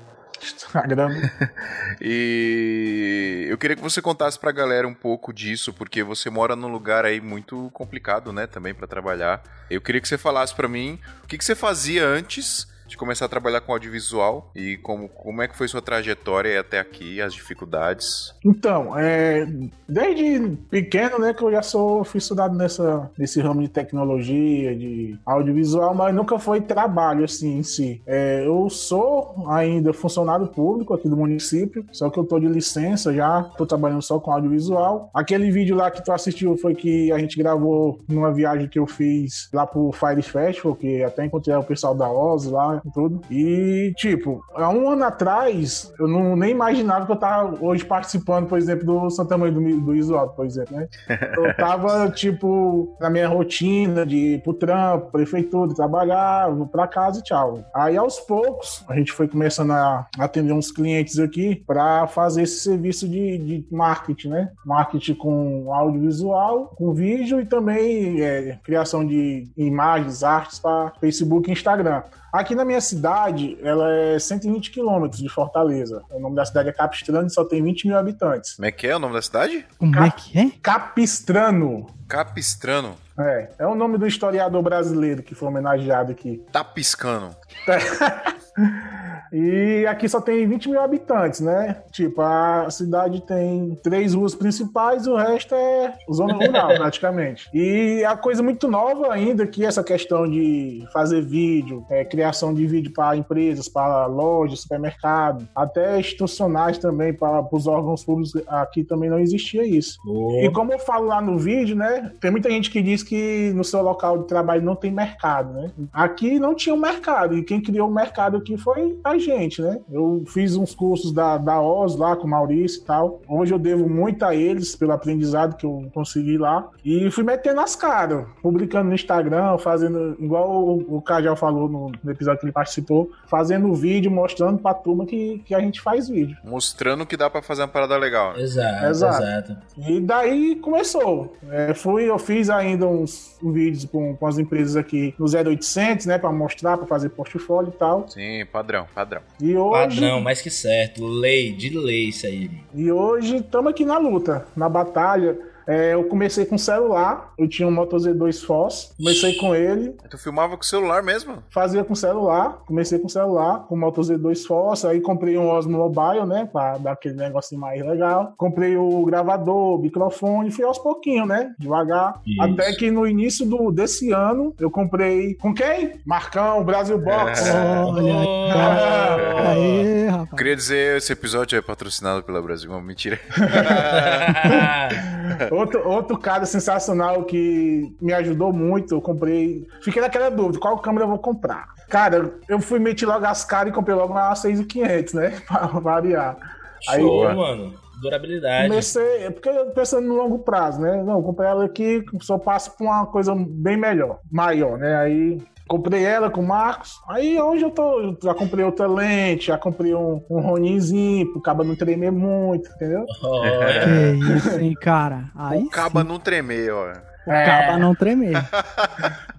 [0.52, 1.10] Instagram.
[2.02, 6.68] E eu queria que você contasse pra galera um pouco disso, porque você mora num
[6.68, 9.42] lugar aí muito complicado, né, também pra trabalhar.
[9.70, 13.26] Eu queria que você falasse pra mim o que, que você fazia antes de começar
[13.26, 17.34] a trabalhar com audiovisual e como, como é que foi sua trajetória até aqui, as
[17.34, 18.34] dificuldades.
[18.46, 19.48] Então, é,
[19.90, 25.18] desde pequeno, né, que eu já sou fui estudado nessa, nesse ramo de tecnologia, de
[25.26, 28.02] audiovisual, mas nunca foi trabalho assim em si.
[28.06, 33.12] É, eu sou ainda funcionário público aqui do município, só que eu tô de licença
[33.12, 35.10] já, tô trabalhando só com audiovisual.
[35.14, 38.86] Aquele vídeo lá que tu assistiu foi que a gente gravou numa viagem que eu
[38.86, 43.22] fiz lá pro Fire Festival, que até encontrei o pessoal da Oz lá e tudo.
[43.30, 48.48] E, tipo, há um ano atrás, eu não nem imaginava que eu tava hoje participando,
[48.48, 50.88] por exemplo, do Santa Mãe do, do Isoto, por exemplo, né?
[51.38, 57.20] Eu tava, tipo, na minha rotina de ir pro trampo, prefeitura, trabalhar, vou pra casa
[57.20, 57.64] e tchau.
[57.74, 62.60] Aí, aos poucos, a gente foi começando a atender uns clientes aqui pra fazer esse
[62.60, 64.52] serviço de, de marketing, né?
[64.66, 71.54] Marketing com audiovisual, com vídeo e também é, criação de imagens, artes para Facebook e
[71.54, 72.04] Instagram.
[72.34, 76.04] Aqui na minha cidade, ela é 120 quilômetros de Fortaleza.
[76.10, 78.56] O nome da cidade é Capistrano e só tem 20 mil habitantes.
[78.56, 79.64] Como é que é o nome da cidade?
[79.78, 80.52] Como é que é?
[80.60, 81.86] Capistrano.
[82.08, 82.96] Capistrano.
[83.20, 86.44] É, é o nome do historiador brasileiro que foi homenageado aqui.
[86.52, 87.36] Tá piscando.
[89.34, 91.82] E aqui só tem 20 mil habitantes, né?
[91.92, 97.50] Tipo, a cidade tem três ruas principais o resto é zona rural, praticamente.
[97.54, 102.66] E a coisa muito nova ainda que essa questão de fazer vídeo, é, criação de
[102.68, 109.10] vídeo para empresas, para lojas, supermercado, até institucionais também, para os órgãos públicos, aqui também
[109.10, 109.98] não existia isso.
[110.42, 112.12] E como eu falo lá no vídeo, né?
[112.20, 115.72] Tem muita gente que diz que no seu local de trabalho não tem mercado, né?
[115.92, 117.38] Aqui não tinha um mercado.
[117.38, 119.80] E quem criou o mercado aqui foi a gente, né?
[119.92, 123.22] Eu fiz uns cursos da, da OZ lá com o Maurício e tal.
[123.28, 126.70] Hoje eu devo muito a eles pelo aprendizado que eu consegui lá.
[126.84, 131.92] E fui metendo as caras, publicando no Instagram, fazendo, igual o, o Cajal falou no,
[132.04, 136.10] no episódio que ele participou, fazendo vídeo, mostrando pra turma que, que a gente faz
[136.10, 136.38] vídeo.
[136.44, 138.38] Mostrando que dá pra fazer uma parada legal.
[138.38, 139.24] Exato, Exato.
[139.24, 139.58] exato.
[139.78, 141.36] E daí começou.
[141.50, 146.18] É, fui, eu fiz ainda uns vídeos com, com as empresas aqui no 0800, né,
[146.18, 148.08] para mostrar, para fazer portfólio e tal.
[148.08, 149.13] Sim, padrão, padrão.
[149.40, 151.06] E hoje, Padrão, mais que certo.
[151.06, 152.50] Lei, de lei isso aí.
[152.74, 155.38] e hoje estamos aqui na luta, na batalha.
[155.68, 160.18] É, eu comecei com celular, eu tinha um Moto Z2 Foz, comecei com ele, Tu
[160.18, 161.44] filmava com o celular mesmo?
[161.50, 165.78] fazia com celular, comecei com celular, com o Moto Z2 Foz, aí comprei um Osmo
[165.78, 168.34] Mobile, né, pra dar aquele negocinho mais legal.
[168.38, 172.20] Comprei o gravador, o microfone, fui aos pouquinhos, né, devagar.
[172.26, 172.42] Isso.
[172.42, 176.00] Até que no início do, desse ano, eu comprei, com quem?
[176.06, 177.44] Marcão, Brasil Box.
[177.50, 178.14] Olha
[178.54, 180.30] Ah, aí, rapaz.
[180.38, 182.72] Queria dizer, esse episódio é patrocinado pela Brasil.
[182.82, 183.20] Mentira.
[185.54, 189.68] outro, outro cara sensacional que me ajudou muito, eu comprei.
[189.82, 191.68] Fiquei naquela dúvida, qual câmera eu vou comprar?
[191.90, 195.42] Cara, eu fui meter logo as caras e comprei logo uma 6500, né?
[195.48, 196.38] Pra variar.
[196.82, 197.74] Show, Aí, mano.
[198.02, 198.68] Durabilidade.
[198.68, 201.02] Comecei, porque eu pensando no longo prazo, né?
[201.04, 204.98] Não, comprei ela aqui, só passo pra uma coisa bem melhor, maior, né?
[204.98, 207.00] Aí comprei ela com o Marcos.
[207.08, 211.64] Aí hoje eu tô, já comprei outra lente, já comprei um, um Roninzinho, pro cabo
[211.64, 213.06] não tremer muito, entendeu?
[213.24, 213.82] Olha.
[213.82, 215.32] Que isso, hein, cara.
[215.36, 217.13] Aí o caba não tremer, ó.
[217.26, 218.36] O caba não tremer.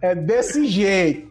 [0.00, 1.28] É desse jeito.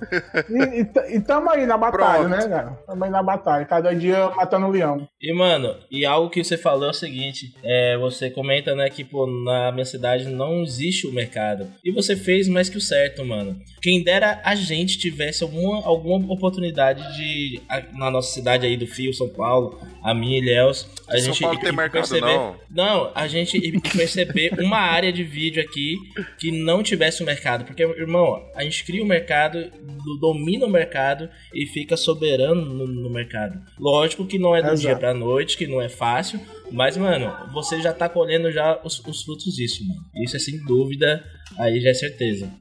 [0.49, 2.29] E, e, e tamo aí na batalha, Pronto.
[2.29, 2.69] né, cara?
[2.87, 3.65] Tamo aí na batalha.
[3.65, 5.07] Cada dia matando um leão.
[5.21, 9.03] E, mano, e algo que você falou é o seguinte: é, você comenta, né, que,
[9.03, 11.67] pô, na minha cidade não existe o mercado.
[11.83, 13.55] E você fez mais que o certo, mano.
[13.81, 17.61] Quem dera a gente tivesse alguma, alguma oportunidade de.
[17.69, 21.19] a- na nossa cidade aí do Fio, São Paulo, a minha e Léus, a São
[21.33, 21.41] gente.
[21.41, 22.55] Paulo tem mercado, não.
[22.71, 23.59] Não, a gente
[23.95, 25.95] perceber uma área de vídeo aqui
[26.43, 27.63] que não tivesse o mercado.
[27.63, 32.85] Porque, irmão, a gente cria o mercado, do- domina o mercado e fica soberano no,
[32.85, 33.57] no mercado.
[33.79, 34.81] Lógico que não é do Exato.
[34.81, 36.39] dia pra noite, que não é fácil.
[36.69, 40.01] Mas, mano, você já tá colhendo já os, os frutos disso, mano.
[40.23, 41.23] Isso é sem dúvida,
[41.57, 42.51] aí já é certeza.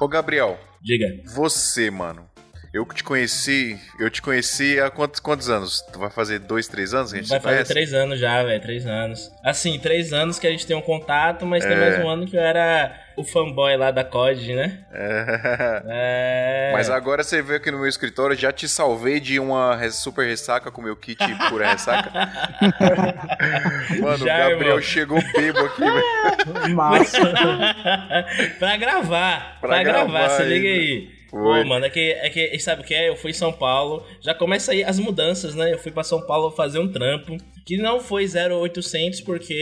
[0.00, 1.06] Ô, Gabriel, Diga.
[1.34, 2.28] você, mano.
[2.72, 5.80] Eu que te conheci, eu te conheci há quantos, quantos anos?
[5.92, 7.72] Tu vai fazer dois, três anos que a gente Vai fazer conhece?
[7.72, 8.62] três anos já, velho.
[8.62, 9.28] Três anos.
[9.44, 11.80] Assim, três anos que a gente tem um contato, mas tem É.
[11.80, 14.78] mais um ano que eu era o fanboy lá da COD, né?
[14.92, 15.82] É.
[15.86, 16.70] É.
[16.72, 20.70] Mas agora você veio aqui no meu escritório, já te salvei de uma super ressaca
[20.70, 22.10] com meu kit pura ressaca.
[24.00, 24.80] Mano, Já, o Gabriel irmão.
[24.82, 26.74] chegou bebo aqui, velho.
[26.74, 27.18] Massa.
[28.58, 29.58] pra gravar.
[29.60, 30.80] Pra Pra, gravar, gravar se liga ainda.
[30.80, 31.19] aí.
[31.30, 31.62] Foi.
[31.62, 33.08] Pô, mano, é que, é que sabe o que é?
[33.08, 35.72] Eu fui em São Paulo, já começa aí as mudanças, né?
[35.72, 39.54] Eu fui pra São Paulo fazer um trampo, que não foi 0800 porque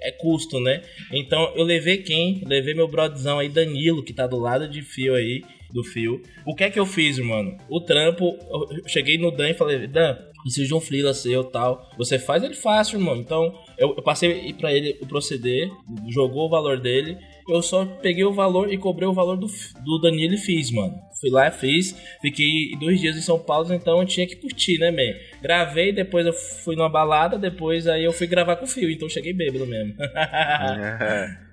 [0.00, 0.82] é custo, né?
[1.12, 2.42] Então eu levei quem?
[2.46, 6.22] Levei meu brodzão aí, Danilo, que tá do lado de fio aí, do fio.
[6.46, 7.56] O que é que eu fiz, mano?
[7.68, 11.90] O trampo, eu cheguei no Dan e falei, Dan, preciso de um freela seu tal.
[11.96, 13.16] Você faz ele fácil, irmão.
[13.16, 15.70] Então eu, eu passei pra ele o proceder,
[16.08, 17.16] jogou o valor dele.
[17.48, 19.46] Eu só peguei o valor e cobrei o valor do,
[19.84, 20.94] do Danilo e fiz, mano.
[21.20, 21.94] Fui lá, fiz.
[22.20, 25.12] Fiquei dois dias em São Paulo, então eu tinha que curtir, né, man?
[25.42, 29.06] Gravei, depois eu fui numa balada, depois aí eu fui gravar com o Fio, então
[29.06, 29.94] eu cheguei bêbado mesmo.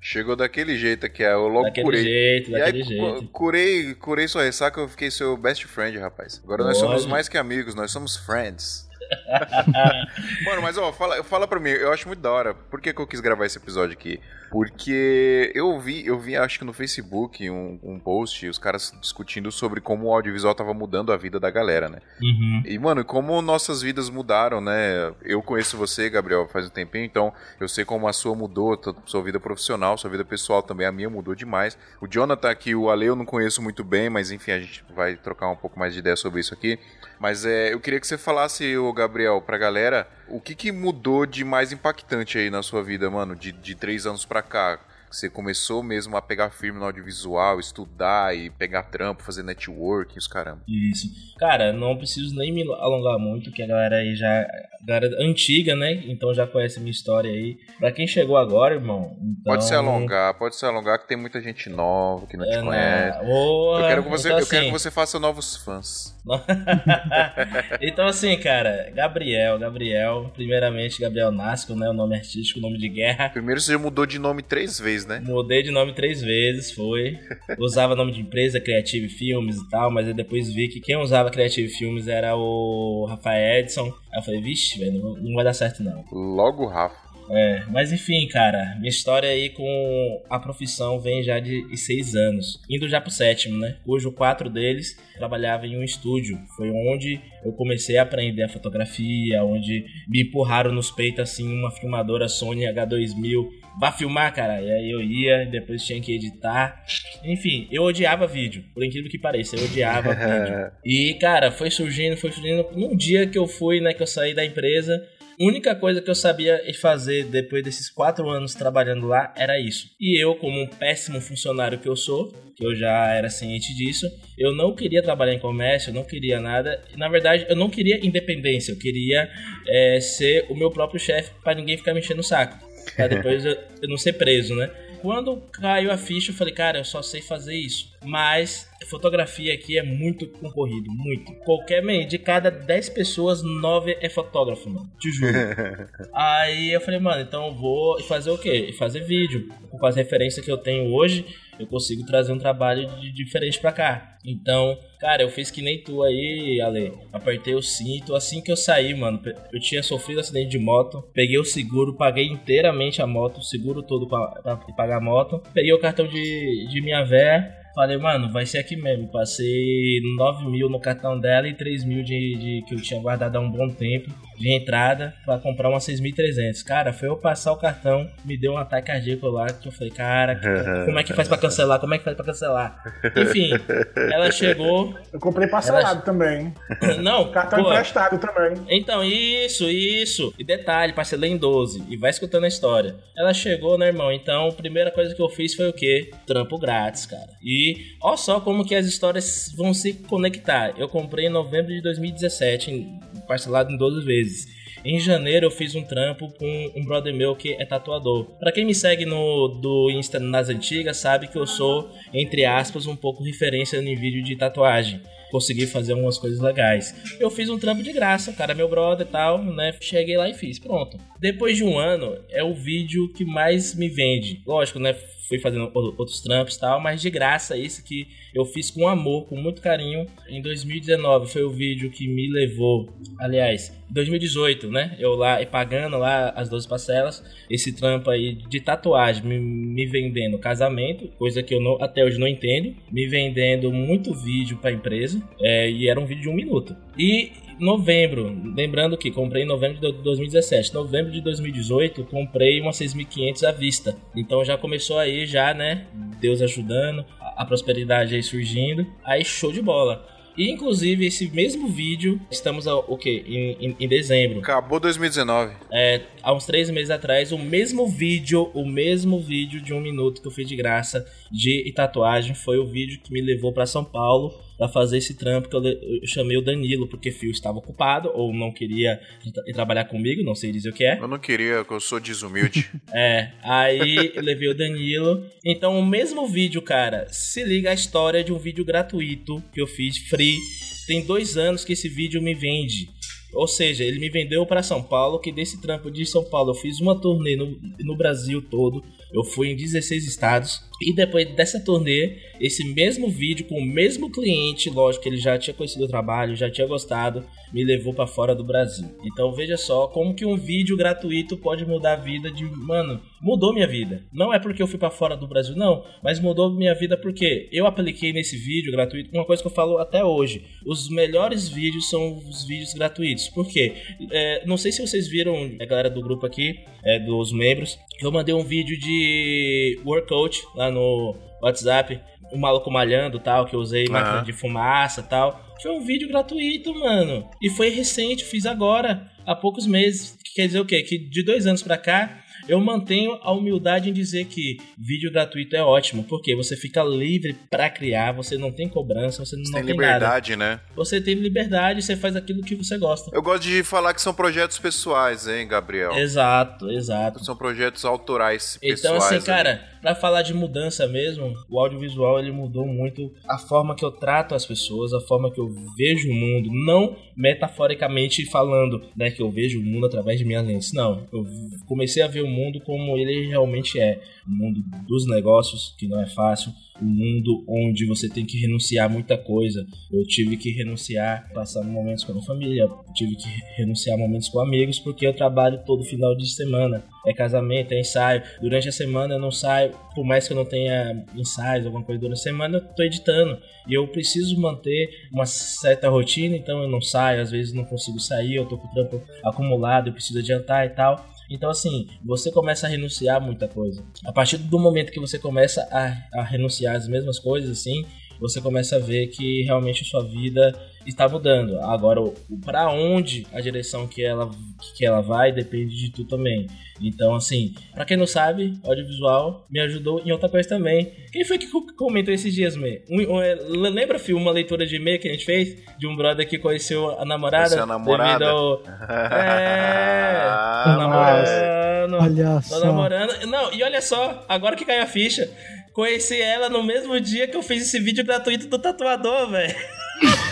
[0.02, 2.04] Chegou daquele jeito aqui, eu logo daquele curei.
[2.04, 3.28] jeito, aí, daquele cu- jeito.
[3.30, 6.42] curei, curei sua ressaca, eu fiquei seu best friend, rapaz.
[6.44, 6.88] Agora nós Olha.
[6.88, 8.88] somos mais que amigos, nós somos friends.
[10.46, 12.54] Mano, mas ó, fala, fala pra mim, eu acho muito da hora.
[12.54, 14.20] Por que, que eu quis gravar esse episódio aqui?
[14.50, 19.52] Porque eu vi, eu vi, acho que no Facebook, um, um post, os caras discutindo
[19.52, 22.00] sobre como o audiovisual tava mudando a vida da galera, né?
[22.22, 22.64] Uhum.
[22.66, 25.14] E, mano, como nossas vidas mudaram, né?
[25.24, 29.22] Eu conheço você, Gabriel, faz um tempinho, então eu sei como a sua mudou, sua
[29.22, 31.78] vida profissional, sua vida pessoal também, a minha mudou demais.
[32.02, 35.16] O Jonathan aqui, o Ale eu não conheço muito bem, mas enfim, a gente vai
[35.16, 36.80] trocar um pouco mais de ideia sobre isso aqui.
[37.20, 41.26] Mas é, eu queria que você falasse, o Gabriel, pra galera, o que, que mudou
[41.26, 44.89] de mais impactante aí na sua vida, mano, de, de três anos pra cá?
[45.12, 50.28] Você começou mesmo a pegar firme no audiovisual, estudar e pegar trampo, fazer network, os
[50.28, 50.62] caramba.
[50.68, 51.08] Isso.
[51.38, 54.42] Cara, não preciso nem me alongar muito, que a galera aí já.
[54.82, 55.92] A galera antiga, né?
[56.08, 57.58] Então já conhece a minha história aí.
[57.80, 59.18] Pra quem chegou agora, irmão.
[59.22, 59.44] Então...
[59.54, 62.62] Pode se alongar, pode se alongar que tem muita gente nova que não te É,
[62.62, 63.20] conhece.
[63.20, 63.26] né?
[63.26, 63.80] Boa.
[63.82, 66.16] Eu quero, que você, Então, eu quero assim, que você faça novos fãs.
[67.82, 71.90] então, assim, cara, Gabriel, Gabriel, primeiramente Gabriel Nasco, né?
[71.90, 73.30] O nome artístico, nome de guerra.
[73.30, 75.22] Primeiro você já mudou de nome três vezes, né?
[75.26, 77.18] Mudei de nome três vezes, foi.
[77.60, 81.30] Usava nome de empresa, Creative Filmes e tal, mas eu depois vi que quem usava
[81.30, 83.86] Creative Filmes era o Rafael Edson.
[84.12, 86.04] Aí eu falei, vixe, velho, não- não vai dar certo não.
[86.12, 87.10] Logo Rafa.
[87.32, 92.60] É, mas enfim, cara, minha história aí com a profissão vem já de seis anos,
[92.68, 93.78] indo já pro sétimo, né?
[93.86, 96.40] Cujo quatro deles trabalhava em um estúdio.
[96.58, 101.70] Foi onde eu comecei a aprender a fotografia, onde me empurraram nos peitos assim uma
[101.70, 103.48] filmadora Sony H2000.
[103.80, 104.62] Vá filmar, cara.
[104.62, 106.84] E aí eu ia, depois tinha que editar.
[107.24, 110.72] Enfim, eu odiava vídeo, por incrível que pareça, eu odiava vídeo.
[110.86, 112.66] E, cara, foi surgindo, foi surgindo.
[112.74, 115.02] Num dia que eu fui, né, que eu saí da empresa,
[115.40, 119.88] única coisa que eu sabia fazer depois desses quatro anos trabalhando lá era isso.
[120.00, 124.06] E eu, como um péssimo funcionário que eu sou, que eu já era ciente disso,
[124.38, 126.84] eu não queria trabalhar em comércio, eu não queria nada.
[126.98, 129.30] Na verdade, eu não queria independência, eu queria
[129.66, 132.69] é, ser o meu próprio chefe para ninguém ficar me enchendo o saco.
[132.96, 134.70] Pra depois eu, eu não ser preso, né?
[135.02, 137.92] quando caiu a ficha, eu falei, cara, eu só sei fazer isso.
[138.04, 141.34] Mas fotografia aqui é muito concorrido, muito.
[141.44, 144.90] Qualquer meio, de cada 10 pessoas, 9 é fotógrafo, mano.
[145.00, 145.34] Te juro.
[146.14, 148.74] Aí eu falei, mano, então eu vou fazer o quê?
[148.78, 149.50] Fazer vídeo.
[149.70, 151.26] Com as referências que eu tenho hoje,
[151.60, 154.18] eu consigo trazer um trabalho de diferente pra cá.
[154.26, 156.94] Então, cara, eu fiz que nem tu aí, Ale.
[157.12, 158.16] Apertei o cinto.
[158.16, 159.22] Assim que eu saí, mano,
[159.54, 161.04] eu tinha sofrido acidente de moto.
[161.14, 165.42] Peguei o seguro, paguei inteiramente a moto, o seguro todo pra, pra pagar a moto.
[165.54, 169.08] Peguei o cartão de, de minha véia Falei, mano, vai ser aqui mesmo.
[169.08, 173.36] Passei 9 mil no cartão dela e 3 mil de, de que eu tinha guardado
[173.36, 176.64] há um bom tempo de entrada para comprar uma 6.300.
[176.64, 179.92] Cara, foi eu passar o cartão, me deu um ataque cardíaco lá, que eu falei,
[179.92, 180.40] cara,
[180.86, 181.80] como é que faz para cancelar?
[181.80, 182.84] Como é que faz para cancelar?
[183.16, 183.52] Enfim,
[184.12, 184.96] ela chegou.
[185.12, 186.02] Eu comprei parcelado ela...
[186.02, 186.54] também.
[187.02, 188.54] Não, cartão pô, emprestado também.
[188.70, 190.34] Então, isso, isso.
[190.40, 191.84] E detalhe, parcelei em 12.
[191.90, 192.96] E vai escutando a história.
[193.18, 194.12] Ela chegou, né, irmão?
[194.12, 196.12] Então, a primeira coisa que eu fiz foi o quê?
[196.26, 197.30] Trampo grátis, cara.
[197.44, 200.74] E olha só como que as histórias vão se conectar.
[200.78, 202.88] Eu comprei em novembro de 2017,
[203.30, 204.48] parcelado em 12 vezes.
[204.84, 208.26] Em janeiro eu fiz um trampo com um brother meu que é tatuador.
[208.40, 212.88] Para quem me segue no do Insta nas antigas, sabe que eu sou, entre aspas,
[212.88, 215.02] um pouco referência em vídeo de tatuagem.
[215.32, 216.96] Consegui fazer algumas coisas legais.
[217.20, 219.76] Eu fiz um trampo de graça, o cara é meu brother e tal, né?
[219.80, 220.98] Cheguei lá e fiz, pronto.
[221.20, 224.42] Depois de um ano, é o vídeo que mais me vende.
[224.46, 224.96] Lógico, né?
[225.30, 229.28] fui fazendo outros trampos e tal, mas de graça esse que eu fiz com amor,
[229.28, 230.08] com muito carinho.
[230.28, 234.96] Em 2019 foi o vídeo que me levou, aliás, 2018, né?
[235.00, 240.40] Eu lá pagando lá as 12 parcelas, esse trampo aí de tatuagem, me, me vendendo
[240.40, 245.22] casamento, coisa que eu não, até hoje não entendo, me vendendo muito vídeo para empresa,
[245.40, 246.76] é, e era um vídeo de um minuto.
[246.98, 250.74] E novembro, lembrando que comprei em novembro de 2017.
[250.74, 253.98] Novembro de 2018, comprei uma 6500 à vista.
[254.16, 255.86] Então já começou aí já, né?
[256.20, 258.88] Deus ajudando, a prosperidade aí surgindo.
[259.04, 260.08] Aí show de bola.
[260.38, 263.26] E inclusive esse mesmo vídeo, estamos ao, o quê?
[263.28, 264.40] Em, em, em, dezembro.
[264.40, 265.54] Acabou 2019.
[265.70, 270.22] É, há uns três meses atrás, o mesmo vídeo, o mesmo vídeo de um minuto
[270.22, 273.84] que eu fiz de graça de tatuagem foi o vídeo que me levou para São
[273.84, 278.12] Paulo para fazer esse trampo que eu, eu, chamei o Danilo, porque Fio estava ocupado
[278.14, 279.00] ou não queria
[279.48, 281.00] ir trabalhar comigo, não sei dizer o que é.
[281.00, 282.70] Eu não queria, eu sou desumilde.
[282.94, 285.26] é, aí eu levei o Danilo.
[285.46, 289.66] Então, o mesmo vídeo, cara, se liga a história de um vídeo gratuito que eu
[289.66, 290.38] fiz, free.
[290.86, 292.90] Tem dois anos que esse vídeo me vende.
[293.34, 296.56] Ou seja, ele me vendeu para São Paulo, que desse trampo de São Paulo eu
[296.56, 298.84] fiz uma turnê no, no Brasil todo.
[299.14, 300.62] Eu fui em 16 estados.
[300.82, 305.38] E depois dessa turnê, esse mesmo vídeo com o mesmo cliente, lógico que ele já
[305.38, 308.88] tinha conhecido o trabalho, já tinha gostado, me levou para fora do Brasil.
[309.04, 313.54] Então veja só como que um vídeo gratuito pode mudar a vida de, mano, mudou
[313.54, 314.04] minha vida.
[314.12, 317.50] Não é porque eu fui para fora do Brasil não, mas mudou minha vida porque
[317.52, 320.46] eu apliquei nesse vídeo gratuito uma coisa que eu falo até hoje.
[320.66, 323.30] Os melhores vídeos são os vídeos gratuitos.
[323.30, 323.74] Por quê?
[324.12, 328.12] É, não sei se vocês viram a galera do grupo aqui, é, dos membros, eu
[328.12, 332.00] mandei um vídeo de workout lá no WhatsApp,
[332.32, 333.94] o maluco malhando tal, que eu usei uhum.
[333.94, 335.46] máquina de fumaça tal.
[335.62, 337.28] Foi um vídeo gratuito, mano.
[337.42, 340.18] E foi recente, fiz agora, há poucos meses.
[340.34, 340.82] Quer dizer o quê?
[340.84, 345.56] Que de dois anos pra cá, eu mantenho a humildade em dizer que vídeo gratuito
[345.56, 349.54] é ótimo, porque você fica livre para criar, você não tem cobrança, você não você
[349.54, 350.56] tem, tem liberdade, nada.
[350.56, 350.62] né?
[350.76, 353.12] Você tem liberdade, você faz aquilo que você gosta.
[353.14, 355.92] Eu gosto de falar que são projetos pessoais, hein, Gabriel?
[355.94, 357.24] Exato, exato.
[357.24, 358.80] São projetos autorais pessoais.
[358.80, 363.76] Então assim, cara, para falar de mudança mesmo, o audiovisual ele mudou muito a forma
[363.76, 368.82] que eu trato as pessoas, a forma que eu vejo o mundo, não metaforicamente falando,
[368.96, 370.74] né, que eu vejo o mundo através de minha lente.
[370.74, 371.26] Não, eu
[371.68, 376.02] comecei a ver o mundo como ele realmente é, o mundo dos negócios, que não
[376.02, 379.66] é fácil, um mundo onde você tem que renunciar muita coisa.
[379.92, 384.40] Eu tive que renunciar, passar momentos com a minha família, tive que renunciar momentos com
[384.40, 386.84] amigos, porque eu trabalho todo final de semana.
[387.08, 388.22] É casamento, é ensaio.
[388.42, 392.00] Durante a semana eu não saio, por mais que eu não tenha ensaios, alguma coisa
[392.00, 393.40] durante a semana, eu tô editando.
[393.68, 398.00] E eu preciso manter uma certa rotina, então eu não saio, às vezes não consigo
[398.00, 401.06] sair, eu tô com o trampo acumulado, eu preciso adiantar e tal.
[401.30, 403.84] Então, assim, você começa a renunciar muita coisa.
[404.04, 407.86] A partir do momento que você começa a, a renunciar às mesmas coisas, assim,
[408.20, 410.52] você começa a ver que realmente a sua vida
[410.86, 411.60] está mudando.
[411.62, 412.02] Agora,
[412.46, 414.30] para onde a direção que ela,
[414.76, 416.48] que ela vai depende de tu também.
[416.82, 420.92] Então, assim, para quem não sabe, audiovisual me ajudou em outra coisa também.
[421.12, 422.82] Quem foi que comentou esses dias, me?
[422.90, 425.58] Um, um, é, lembra, filho, uma leitura de e-mail que a gente fez?
[425.78, 427.50] De um brother que conheceu a namorada?
[427.50, 428.30] Conheceu a namorada?
[428.30, 428.64] Ao...
[429.10, 431.96] É, ah, namorando.
[432.02, 432.60] Olha só.
[432.60, 433.26] namorando.
[433.28, 435.30] Não, e olha só, agora que caiu a ficha,
[435.74, 439.56] conheci ela no mesmo dia que eu fiz esse vídeo gratuito do tatuador, velho.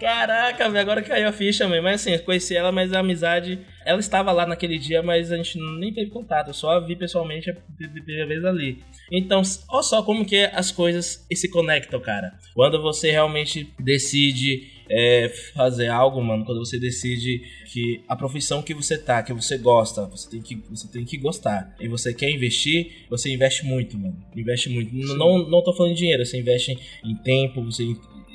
[0.00, 1.84] Caraca, velho, agora caiu a ficha, mesmo.
[1.84, 3.58] Mas assim, eu conheci ela, mas a amizade.
[3.84, 6.48] Ela estava lá naquele dia, mas a gente nem teve contato.
[6.48, 8.82] Eu só a vi pessoalmente a primeira vez ali.
[9.10, 12.32] Então, olha só como que as coisas se conectam, cara.
[12.54, 17.40] Quando você realmente decide é, fazer algo, mano, quando você decide
[17.72, 21.16] que a profissão que você tá, que você gosta, você tem que, você tem que
[21.16, 21.74] gostar.
[21.78, 24.16] E você quer investir, você investe muito, mano.
[24.36, 24.92] Investe muito.
[25.16, 27.84] Não, não tô falando de dinheiro, você investe em tempo, você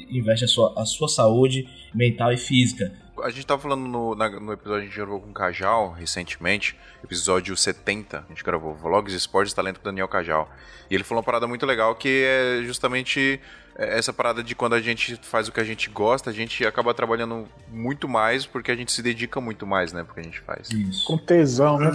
[0.10, 2.92] investe a sua, a sua saúde mental e física.
[3.24, 5.92] A gente tava falando no, na, no episódio que a gente gravou com o Cajal
[5.92, 10.50] recentemente, episódio 70, a gente gravou Vlogs, Esportes e Talento com Daniel Cajal.
[10.90, 13.40] E ele falou uma parada muito legal que é justamente
[13.78, 16.66] é, essa parada de quando a gente faz o que a gente gosta, a gente
[16.66, 20.42] acaba trabalhando muito mais porque a gente se dedica muito mais, né, porque a gente
[20.42, 20.70] faz.
[20.72, 21.06] Isso.
[21.08, 21.92] Com tesão, né?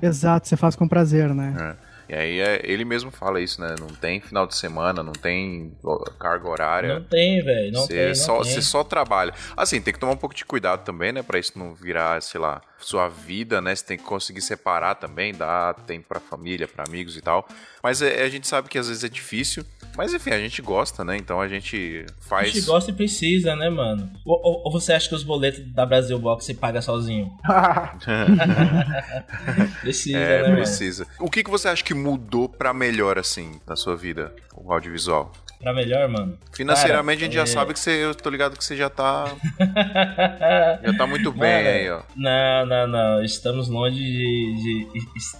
[0.00, 1.76] Exato, você faz com prazer, né?
[1.88, 1.91] É.
[2.08, 3.74] E aí é, ele mesmo fala isso, né?
[3.78, 5.76] Não tem final de semana, não tem
[6.18, 6.94] carga horária.
[6.94, 7.72] Não tem, velho.
[7.72, 8.14] Não tem.
[8.14, 8.52] Só, tem.
[8.52, 9.32] Você só trabalha.
[9.56, 11.22] Assim, tem que tomar um pouco de cuidado também, né?
[11.22, 13.74] Pra isso não virar, sei lá, sua vida, né?
[13.74, 17.46] Você tem que conseguir separar também, dar tempo pra família, pra amigos e tal.
[17.82, 19.64] Mas é, a gente sabe que às vezes é difícil.
[19.96, 21.16] Mas enfim, a gente gosta, né?
[21.16, 22.48] Então a gente faz.
[22.48, 24.10] A gente gosta e precisa, né, mano?
[24.24, 27.30] Ou, ou, ou você acha que os boletos da Brasil Box você paga sozinho?
[29.80, 31.04] precisa, é, né, precisa.
[31.04, 31.26] Mano?
[31.26, 35.32] O que, que você acha que mudou para melhor, assim, na sua vida, o audiovisual?
[35.62, 36.36] Pra melhor, mano.
[36.52, 37.46] Financeiramente Cara, a gente é...
[37.46, 38.04] já sabe que você.
[38.04, 39.32] Eu tô ligado que você já tá.
[40.82, 42.02] já tá muito bem aí, ó.
[42.16, 43.24] Não, não, não.
[43.24, 44.88] Estamos longe de, de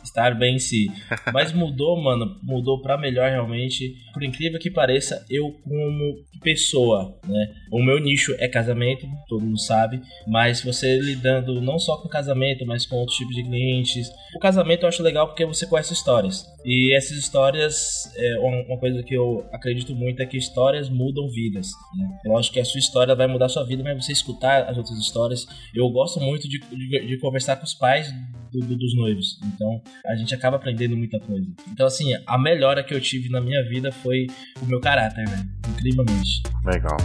[0.05, 0.93] estar bem em si.
[1.35, 2.39] Mas mudou, mano.
[2.41, 3.97] Mudou pra melhor realmente.
[4.15, 7.49] Por incrível que pareça, eu como pessoa, né?
[7.73, 10.01] O meu nicho é casamento, todo mundo sabe.
[10.29, 14.09] Mas você lidando não só com casamento, mas com outros tipos de clientes.
[14.37, 16.47] O casamento eu acho legal porque você conhece histórias.
[16.65, 21.69] E essas histórias é uma coisa que eu acredito muito é que histórias mudam vidas.
[21.97, 22.09] Né?
[22.25, 24.77] Eu acho que a sua história vai mudar a sua vida, mas você escutar as
[24.77, 25.47] outras histórias.
[25.75, 28.13] Eu gosto muito de, de, de conversar com os pais
[28.53, 29.41] do, do, dos noivos.
[29.45, 31.47] Então a gente acaba aprendendo muita coisa.
[31.73, 34.27] Então, assim, a melhora que eu tive na minha vida foi
[34.61, 35.49] o meu caráter, velho.
[35.71, 36.43] Incrivelmente.
[36.65, 36.97] Legal.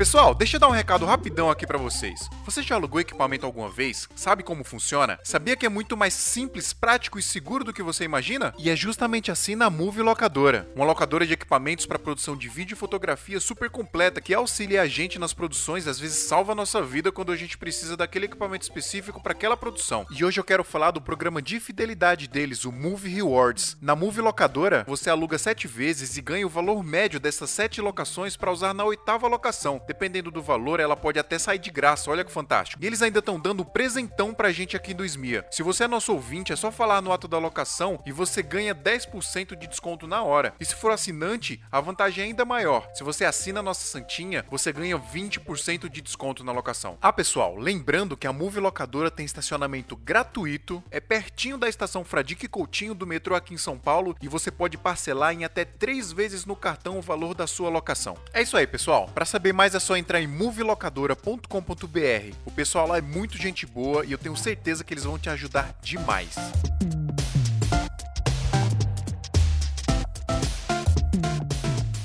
[0.00, 2.26] Pessoal, deixa eu dar um recado rapidão aqui para vocês.
[2.46, 4.08] Você já alugou equipamento alguma vez?
[4.16, 5.20] Sabe como funciona?
[5.22, 8.54] Sabia que é muito mais simples, prático e seguro do que você imagina?
[8.58, 12.72] E é justamente assim na Move Locadora, uma locadora de equipamentos para produção de vídeo
[12.72, 16.80] e fotografia super completa que auxilia a gente nas produções, às vezes salva a nossa
[16.80, 20.06] vida quando a gente precisa daquele equipamento específico para aquela produção.
[20.10, 23.76] E hoje eu quero falar do programa de fidelidade deles, o Move Rewards.
[23.82, 28.34] Na Move Locadora, você aluga 7 vezes e ganha o valor médio dessas 7 locações
[28.34, 32.12] para usar na oitava locação dependendo do valor, ela pode até sair de graça.
[32.12, 32.80] Olha que fantástico.
[32.80, 35.44] E eles ainda estão dando presentão pra gente aqui do Esmia.
[35.50, 38.72] Se você é nosso ouvinte, é só falar no ato da locação e você ganha
[38.72, 40.54] 10% de desconto na hora.
[40.60, 42.88] E se for assinante, a vantagem é ainda maior.
[42.94, 46.96] Se você assina nossa Santinha, você ganha 20% de desconto na locação.
[47.02, 52.46] Ah, pessoal, lembrando que a Move Locadora tem estacionamento gratuito, é pertinho da estação Fradique
[52.46, 56.46] Coutinho do metrô aqui em São Paulo e você pode parcelar em até 3 vezes
[56.46, 58.16] no cartão o valor da sua locação.
[58.32, 59.10] É isso aí, pessoal.
[59.12, 62.36] Para saber mais é só entrar em movilocadora.com.br.
[62.44, 65.28] O pessoal lá é muito gente boa e eu tenho certeza que eles vão te
[65.28, 66.36] ajudar demais.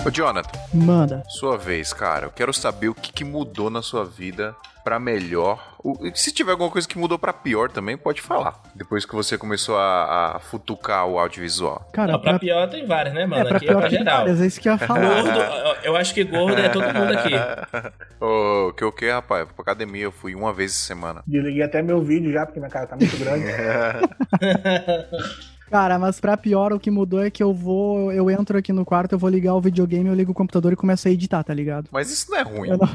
[0.06, 0.60] Ô, Jonathan.
[0.72, 1.24] Manda.
[1.28, 2.28] Sua vez, cara.
[2.28, 5.74] Eu quero saber o que, que mudou na sua vida para melhor.
[5.84, 8.54] O, se tiver alguma coisa que mudou para pior também, pode falar.
[8.76, 11.90] Depois que você começou a, a futucar o audiovisual.
[11.92, 13.50] Cara, Não, pra, pra pior tem vários, né, mano?
[13.50, 14.18] É, aqui é pra geral.
[14.20, 15.24] Várias, é isso que eu ia falar.
[15.24, 15.40] Gordo,
[15.84, 17.34] eu acho que gordo é todo mundo aqui.
[18.22, 19.46] O que o que, rapaz?
[19.46, 21.22] Pra academia eu fui uma vez por semana.
[21.28, 23.46] Desliguei até meu vídeo já, porque minha cara tá muito grande.
[25.70, 28.12] Cara, mas pra pior, o que mudou é que eu vou.
[28.12, 30.76] Eu entro aqui no quarto, eu vou ligar o videogame, eu ligo o computador e
[30.76, 31.88] começo a editar, tá ligado?
[31.92, 32.70] Mas isso não é ruim.
[32.70, 32.90] Não...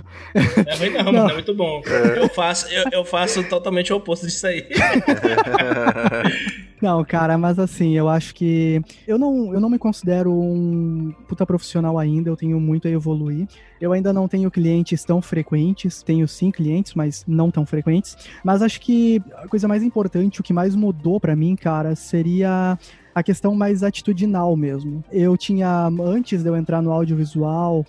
[0.67, 1.29] É ruim não, não.
[1.29, 1.83] é muito bom.
[1.87, 2.23] É.
[2.23, 4.67] Eu, faço, eu, eu faço totalmente o oposto disso aí.
[6.81, 8.81] Não, cara, mas assim, eu acho que.
[9.07, 13.47] Eu não, eu não me considero um puta profissional ainda, eu tenho muito a evoluir.
[13.79, 18.17] Eu ainda não tenho clientes tão frequentes, tenho sim clientes, mas não tão frequentes.
[18.43, 22.79] Mas acho que a coisa mais importante, o que mais mudou para mim, cara, seria
[23.15, 25.05] a questão mais atitudinal mesmo.
[25.13, 27.85] Eu tinha, antes de eu entrar no audiovisual,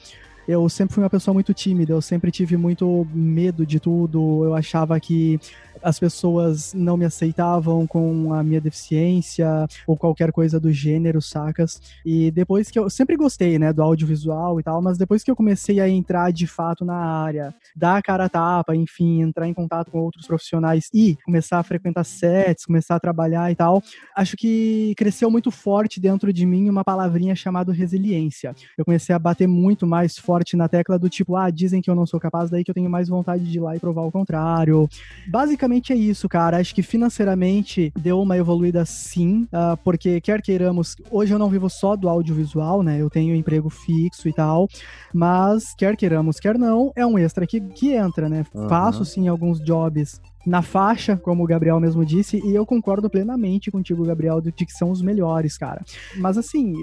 [0.47, 4.55] eu sempre fui uma pessoa muito tímida, eu sempre tive muito medo de tudo, eu
[4.55, 5.39] achava que
[5.83, 11.81] as pessoas não me aceitavam com a minha deficiência ou qualquer coisa do gênero, sacas?
[12.05, 15.35] E depois que eu sempre gostei, né, do audiovisual e tal, mas depois que eu
[15.35, 19.53] comecei a entrar de fato na área, dar a cara a tapa, enfim, entrar em
[19.53, 23.81] contato com outros profissionais e começar a frequentar sets, começar a trabalhar e tal,
[24.15, 28.55] acho que cresceu muito forte dentro de mim uma palavrinha chamada resiliência.
[28.77, 31.95] Eu comecei a bater muito mais forte na tecla do tipo, ah, dizem que eu
[31.95, 34.11] não sou capaz, daí que eu tenho mais vontade de ir lá e provar o
[34.11, 34.89] contrário.
[35.27, 36.57] Basicamente basicamente é isso, cara.
[36.57, 41.69] Acho que financeiramente deu uma evoluída sim, uh, porque quer queiramos, hoje eu não vivo
[41.69, 42.99] só do audiovisual, né?
[42.99, 44.67] Eu tenho emprego fixo e tal,
[45.13, 48.43] mas quer queiramos, quer não, é um extra que, que entra, né?
[48.53, 48.67] Uhum.
[48.67, 53.71] Faço sim alguns jobs na faixa, como o Gabriel mesmo disse, e eu concordo plenamente
[53.71, 55.83] contigo, Gabriel, de que são os melhores, cara.
[56.17, 56.73] Mas assim,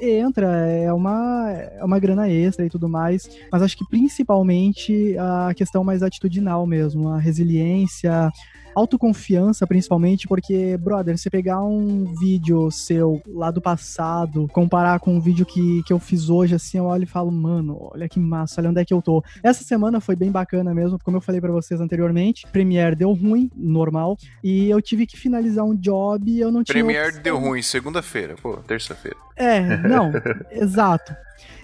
[0.00, 5.52] entra, é uma, é uma grana extra e tudo mais, mas acho que principalmente a
[5.54, 8.30] questão mais atitudinal mesmo, a resiliência,
[8.74, 15.20] autoconfiança, principalmente, porque, brother, você pegar um vídeo seu lá do passado, comparar com um
[15.20, 18.60] vídeo que, que eu fiz hoje, assim, eu olho e falo, mano, olha que massa,
[18.60, 19.22] olha onde é que eu tô.
[19.42, 23.50] Essa semana foi bem bacana mesmo, como eu falei para vocês anteriormente, Premiere deu ruim,
[23.56, 26.74] normal, e eu tive que finalizar um job e eu não tinha.
[26.74, 29.16] Premiere deu ruim segunda-feira, pô, terça-feira.
[29.36, 30.12] É, não,
[30.50, 31.14] exato.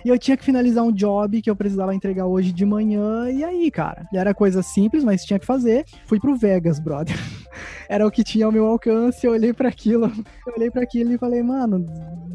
[0.05, 3.31] E eu tinha que finalizar um job que eu precisava entregar hoje de manhã.
[3.31, 4.07] E aí, cara?
[4.13, 5.85] Era coisa simples, mas tinha que fazer.
[6.07, 7.17] Fui pro Vegas, brother.
[7.89, 9.27] era o que tinha ao meu alcance.
[9.27, 10.07] Eu olhei para aquilo,
[10.47, 11.87] eu olhei para aquilo e falei, mano,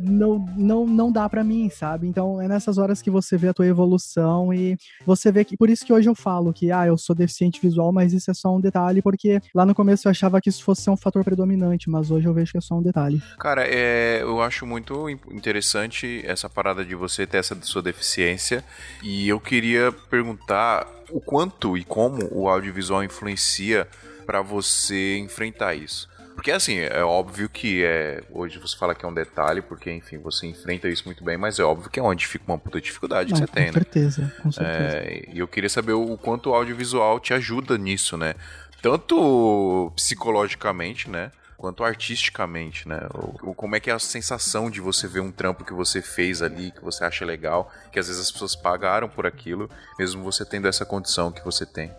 [0.04, 2.08] não, não, não dá para mim, sabe?
[2.08, 5.56] Então é nessas horas que você vê a tua evolução e você vê que.
[5.56, 8.34] Por isso que hoje eu falo que, ah, eu sou deficiente visual, mas isso é
[8.34, 11.90] só um detalhe, porque lá no começo eu achava que isso fosse um fator predominante,
[11.90, 13.22] mas hoje eu vejo que é só um detalhe.
[13.40, 18.64] Cara, é, eu acho muito interessante essa parada de você ter essa sua deficiência
[19.02, 23.88] e eu queria perguntar o quanto e como o audiovisual influencia
[24.26, 26.10] para você enfrentar isso.
[26.34, 28.24] Porque assim, é óbvio que é.
[28.32, 31.60] Hoje você fala que é um detalhe, porque, enfim, você enfrenta isso muito bem, mas
[31.60, 34.22] é óbvio que é onde fica uma puta dificuldade Não, que você com tem, certeza,
[34.24, 34.32] né?
[34.42, 38.34] Com certeza, é, E eu queria saber o quanto o audiovisual te ajuda nisso, né?
[38.82, 41.32] Tanto psicologicamente, né?
[41.64, 43.08] Quanto artisticamente, né?
[43.42, 46.42] O, como é que é a sensação de você ver um trampo que você fez
[46.42, 50.44] ali, que você acha legal, que às vezes as pessoas pagaram por aquilo, mesmo você
[50.44, 51.90] tendo essa condição que você tem.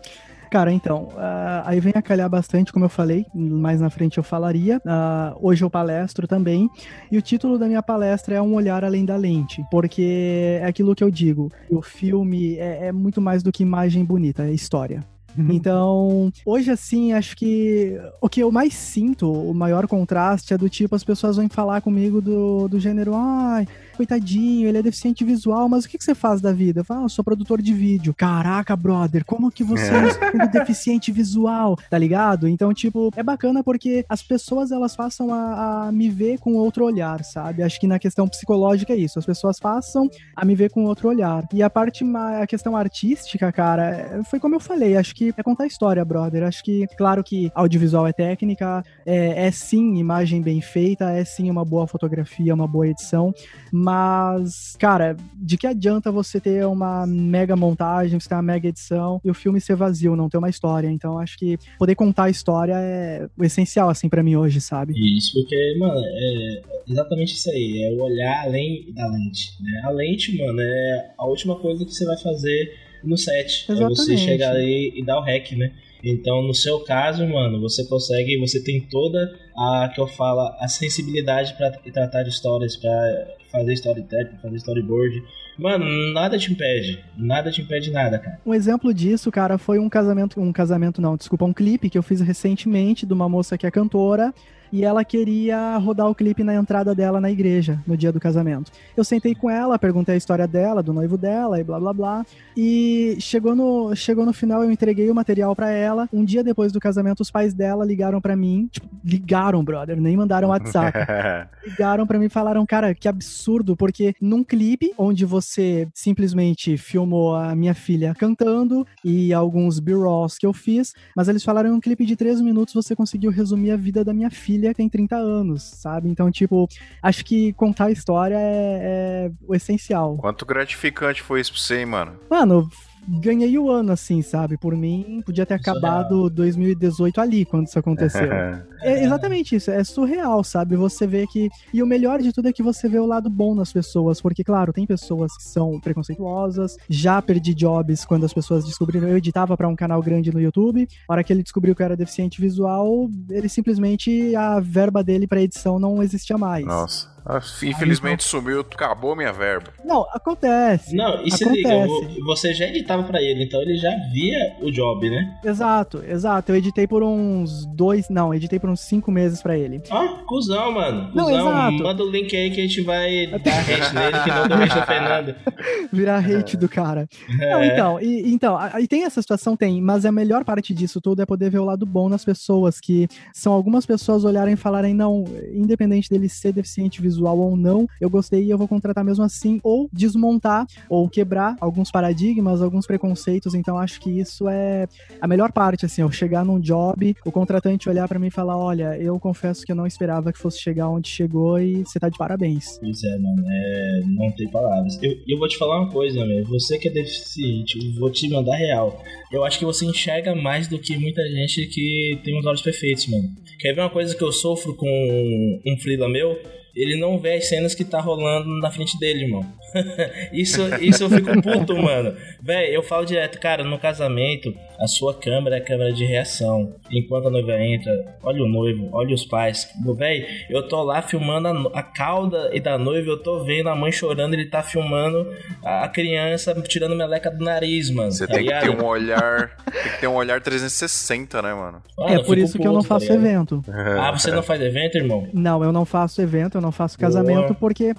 [0.51, 4.23] Cara, então, uh, aí vem a calhar bastante, como eu falei, mais na frente eu
[4.23, 4.77] falaria.
[4.85, 6.69] Uh, hoje eu palestro também,
[7.11, 10.93] e o título da minha palestra é Um Olhar Além da Lente, porque é aquilo
[10.93, 15.03] que eu digo, o filme é, é muito mais do que imagem bonita, é história.
[15.37, 15.51] Uhum.
[15.51, 20.69] Então, hoje assim, acho que o que eu mais sinto, o maior contraste é do
[20.69, 25.67] tipo, as pessoas vêm falar comigo do, do gênero, ai, coitadinho, ele é deficiente visual,
[25.67, 26.81] mas o que, que você faz da vida?
[26.81, 28.13] Eu falo, ah, eu sou produtor de vídeo.
[28.13, 31.77] Caraca, brother, como que você é, é deficiente visual?
[31.89, 32.47] Tá ligado?
[32.47, 36.85] Então, tipo, é bacana porque as pessoas, elas passam a, a, me ver com outro
[36.85, 37.63] olhar, sabe?
[37.63, 39.17] Acho que na questão psicológica é isso.
[39.17, 41.47] As pessoas passam a me ver com outro olhar.
[41.53, 42.03] E a parte,
[42.41, 46.43] a questão artística, cara, foi como eu falei, acho que é contar história, brother.
[46.43, 51.49] Acho que, claro que audiovisual é técnica, é, é sim imagem bem feita, é sim
[51.49, 53.33] uma boa fotografia, uma boa edição,
[53.71, 59.19] mas, cara, de que adianta você ter uma mega montagem, você ter uma mega edição
[59.23, 60.89] e o filme ser vazio, não ter uma história?
[60.89, 64.93] Então, acho que poder contar a história é o essencial, assim, para mim hoje, sabe?
[65.17, 67.83] Isso, porque, mano, é exatamente isso aí.
[67.83, 69.81] É o olhar além da lente, né?
[69.85, 73.65] A lente, mano, é a última coisa que você vai fazer no set.
[73.69, 73.91] Exatamente.
[73.91, 75.71] É você chegar ali e dar o hack, né?
[76.03, 80.67] Então, no seu caso, mano, você consegue, você tem toda a que eu falo, a
[80.67, 85.23] sensibilidade para tratar de histórias, para fazer storytelling, pra fazer storyboard.
[85.57, 87.03] Mano, nada te impede.
[87.17, 88.39] Nada te impede nada, cara.
[88.45, 92.03] Um exemplo disso, cara, foi um casamento, um casamento não, desculpa, um clipe que eu
[92.03, 94.33] fiz recentemente de uma moça que é cantora
[94.71, 98.71] e ela queria rodar o clipe na entrada dela na igreja, no dia do casamento.
[98.95, 102.25] Eu sentei com ela, perguntei a história dela, do noivo dela e blá blá blá.
[102.55, 106.09] E chegou no, chegou no final, eu entreguei o material para ela.
[106.11, 110.15] Um dia depois do casamento, os pais dela ligaram para mim, tipo, ligaram, brother, nem
[110.17, 110.97] mandaram WhatsApp.
[111.65, 117.35] ligaram para mim e falaram, cara, que absurdo, porque num clipe onde você simplesmente filmou
[117.35, 121.79] a minha filha cantando e alguns b-rolls que eu fiz, mas eles falaram em um
[121.79, 125.17] clipe de três minutos você conseguiu resumir a vida da minha filha filha tem 30
[125.17, 126.09] anos, sabe?
[126.09, 126.67] Então, tipo,
[127.01, 130.15] acho que contar a história é, é o essencial.
[130.17, 132.17] Quanto gratificante foi isso pra você, hein, mano?
[132.29, 132.69] Mano,
[133.07, 134.57] ganhei o ano, assim, sabe?
[134.57, 138.29] Por mim, podia ter acabado 2018 ali, quando isso aconteceu.
[138.81, 140.75] é exatamente isso, é surreal, sabe?
[140.75, 141.49] Você vê que.
[141.73, 144.43] E o melhor de tudo é que você vê o lado bom nas pessoas, porque,
[144.43, 149.07] claro, tem pessoas que são preconceituosas, já perdi jobs quando as pessoas descobriram.
[149.07, 151.85] Eu editava para um canal grande no YouTube, na hora que ele descobriu que eu
[151.85, 154.35] era deficiente visual, ele simplesmente.
[154.35, 156.65] a verba dele para edição não existia mais.
[156.65, 157.14] Nossa.
[157.25, 159.69] Ah, Infelizmente sumiu, acabou minha verba.
[159.83, 160.95] Não, acontece.
[160.95, 162.19] Não, e se liga, acontece.
[162.19, 165.35] vo- você já editava pra ele, então ele já via o job, né?
[165.43, 166.51] Exato, exato.
[166.51, 168.09] Eu editei por uns dois.
[168.09, 169.81] Não, editei por uns cinco meses pra ele.
[169.89, 171.09] Ó, cuzão, mano.
[171.15, 171.83] Não, Cuzão, exato.
[171.83, 175.35] manda o link aí que a gente vai dar hate nele, que não do Fernando.
[175.91, 177.07] Virar hate do cara.
[177.39, 177.67] Não, É.
[177.73, 181.23] então, e, então, a- e tem essa situação, tem, mas a melhor parte disso tudo
[181.23, 184.93] é poder ver o lado bom nas pessoas, que são algumas pessoas olharem e falarem,
[184.93, 189.23] não, independente dele ser deficiente visual ou não, eu gostei e eu vou contratar mesmo
[189.23, 194.87] assim, ou desmontar, ou quebrar alguns paradigmas, alguns preconceitos, então acho que isso é
[195.19, 198.57] a melhor parte, assim, eu chegar num job, o contratante olhar pra mim e falar,
[198.57, 202.09] olha, eu confesso que eu não esperava que fosse chegar onde chegou e você tá
[202.09, 202.77] de parabéns.
[202.79, 205.01] Pois é, mano, é, não tem palavras.
[205.01, 206.45] Eu, eu vou te falar uma coisa, velho.
[206.47, 209.01] Você que é deficiente, eu vou te mandar real.
[209.31, 213.07] Eu acho que você enxerga mais do que muita gente que tem os olhos perfeitos,
[213.07, 213.29] mano.
[213.59, 216.37] Quer ver uma coisa que eu sofro com um freela meu?
[216.75, 219.45] Ele não vê as cenas que tá rolando na frente dele, irmão.
[220.33, 222.15] isso, isso eu fico puto, mano.
[222.41, 226.75] Véi, eu falo direto, cara, no casamento, a sua câmera é a câmera de reação.
[226.91, 229.69] Enquanto a noiva entra, olha o noivo, olha os pais.
[229.97, 233.75] Véi, eu tô lá filmando a, a cauda e da noiva, eu tô vendo a
[233.75, 235.31] mãe chorando, ele tá filmando
[235.63, 238.11] a a criança tirando meleca do nariz, mano.
[238.11, 238.83] Você tá tem que ter ligado?
[238.83, 239.51] um olhar.
[239.71, 241.81] Tem que ter um olhar 360, né, mano?
[241.97, 243.25] Mano, é por isso que eu não puto, tá faço ligado?
[243.25, 243.63] evento.
[243.99, 245.27] Ah, você não faz evento, irmão?
[245.33, 247.55] Não, eu não faço evento, eu não faço casamento, Boa.
[247.55, 247.93] porque.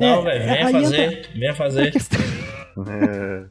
[0.00, 1.92] Não, é, velho, venha fazer, venha a fazer.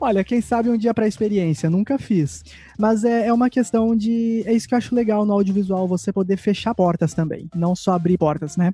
[0.00, 2.44] Olha, quem sabe um dia pra experiência, nunca fiz.
[2.78, 4.42] Mas é, é uma questão de.
[4.46, 7.92] É isso que eu acho legal no audiovisual, você poder fechar portas também, não só
[7.92, 8.70] abrir portas, né?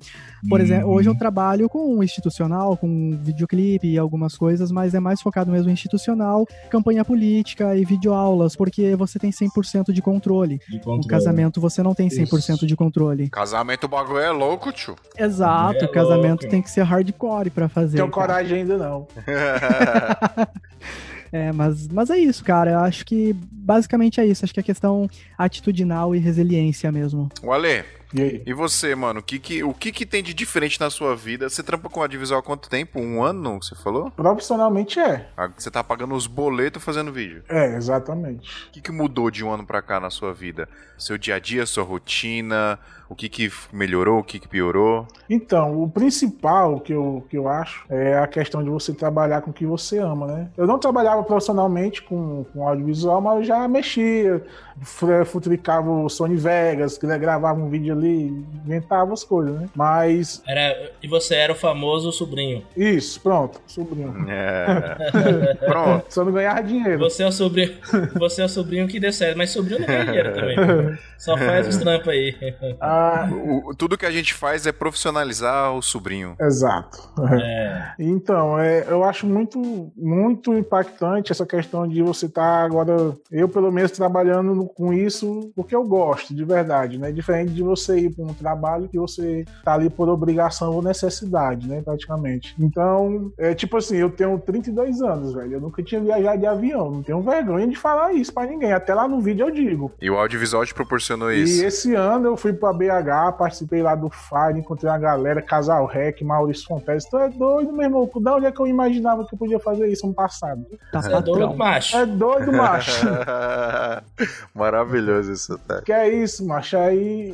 [0.47, 5.21] Por exemplo, hoje eu trabalho com institucional, com videoclipe e algumas coisas, mas é mais
[5.21, 10.59] focado mesmo em institucional, campanha política e videoaulas, porque você tem 100% de controle.
[10.69, 11.07] De No controle.
[11.07, 12.67] casamento você não tem 100% Isso.
[12.67, 13.29] de controle.
[13.29, 14.95] Casamento o bagulho é louco, tio.
[15.17, 16.49] Exato, É o casamento louco.
[16.49, 17.97] tem que ser hardcore pra fazer.
[17.97, 18.27] Tenho cara.
[18.27, 19.07] coragem ainda não.
[21.31, 22.71] É, mas, mas é isso, cara.
[22.71, 24.45] Eu acho que basicamente é isso.
[24.45, 27.29] Acho que é questão atitudinal e resiliência mesmo.
[27.43, 27.83] o Ale,
[28.15, 28.43] E aí?
[28.45, 29.19] e você, mano?
[29.19, 31.49] O que que, o que que tem de diferente na sua vida?
[31.49, 32.99] Você trampa com audiovisual há quanto tempo?
[32.99, 34.09] Um ano, você falou?
[34.11, 35.27] Profissionalmente é.
[35.35, 37.43] Ah, Você tá pagando os boletos fazendo vídeo.
[37.49, 38.67] É, exatamente.
[38.67, 40.67] O que, que mudou de um ano pra cá na sua vida?
[40.97, 42.79] Seu dia a dia, sua rotina?
[43.07, 44.19] O que que melhorou?
[44.19, 45.07] O que que piorou?
[45.29, 49.51] Então, o principal que eu, que eu acho é a questão de você trabalhar com
[49.51, 50.49] o que você ama, né?
[50.57, 54.43] Eu não trabalhava profissionalmente com, com audiovisual, mas eu já mexia,
[54.81, 59.69] fu- futricava o Sony Vegas, gravava um vídeo ali, inventava as coisas, né?
[59.75, 62.63] Mas, Era, e você era o famoso sobrinho.
[62.75, 64.13] isso, pronto, sobrinho.
[64.29, 65.55] É.
[65.65, 66.05] Pronto.
[66.09, 66.99] Só não ganhava dinheiro.
[66.99, 67.73] Você é o sobrinho,
[68.17, 70.97] você é o sobrinho que deu certo, mas sobrinho não ganha dinheiro também.
[71.17, 72.35] Só faz os trampos aí.
[72.79, 76.35] Ah, O- tudo que a gente faz é profissionalizar o sobrinho.
[76.39, 76.97] exato.
[77.41, 83.47] É, Então, é, eu acho muito, muito impactante essa questão de você estar agora, eu
[83.49, 87.11] pelo menos trabalhando com isso porque eu gosto, de verdade, né?
[87.11, 91.67] Diferente de você ir para um trabalho que você tá ali por obrigação ou necessidade,
[91.67, 91.81] né?
[91.83, 92.55] Praticamente.
[92.59, 95.53] Então, é tipo assim, eu tenho 32 anos, velho.
[95.53, 96.91] Eu nunca tinha viajado de avião.
[96.91, 98.73] Não tenho vergonha de falar isso pra ninguém.
[98.73, 99.91] Até lá no vídeo eu digo.
[100.01, 101.65] E o audiovisual te proporcionou E isso.
[101.65, 106.21] esse ano eu fui pra BH, participei lá do Fire, encontrei uma galera, Casal Rec,
[106.21, 107.05] Maurício Fontes.
[107.05, 108.09] Tu é doido, meu irmão?
[108.21, 110.65] Da onde é que eu imaginava que eu podia fazer isso ano passado?
[110.91, 111.95] Tá é doido, macho.
[111.97, 113.05] É doido, macho.
[114.53, 115.81] Maravilhoso isso, tá?
[115.81, 116.77] que é isso, macho?
[116.77, 117.33] Aí.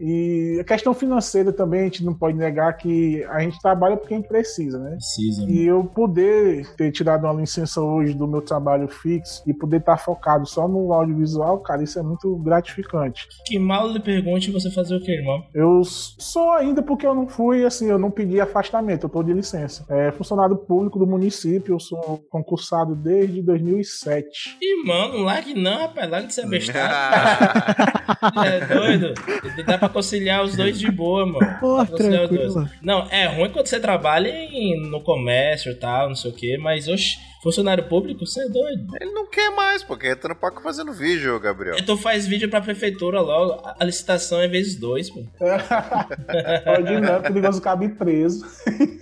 [0.00, 4.14] E a questão financeira também, a gente não pode negar que a gente trabalha porque
[4.14, 4.90] a gente precisa, né?
[4.90, 5.42] Precisa.
[5.42, 5.52] mano.
[5.52, 9.96] E eu poder ter tirado uma licença hoje do meu trabalho fixo e poder estar
[9.96, 13.28] focado só no audiovisual, cara, isso é muito gratificante.
[13.46, 15.44] Que mal lhe pergunte você fazer o que, irmão?
[15.54, 19.32] Eu sou ainda porque eu não fui, assim, eu não pedi afastamento, eu tô de
[19.32, 19.84] licença.
[19.88, 24.58] É funcionário público do município, eu sou concursado desde 2007.
[24.60, 26.10] Ih, mano, não largue não, rapaz.
[26.10, 26.94] Largue de ser bestado.
[28.44, 29.14] é doido.
[29.66, 31.38] Dá pra conciliar os dois de boa, mano.
[31.62, 32.68] Os tranquilo.
[32.82, 36.56] Não, é ruim quando você trabalha em- no comércio e tal, não sei o quê,
[36.58, 38.96] mas oxe, Funcionário público, você é doido.
[38.98, 41.76] Ele não quer mais, porque é trampar fazendo vídeo, Gabriel.
[41.78, 43.60] Então faz vídeo pra prefeitura logo.
[43.78, 45.20] A licitação é vezes dois, pô.
[46.64, 48.46] Pode não, é perigoso cabe preso.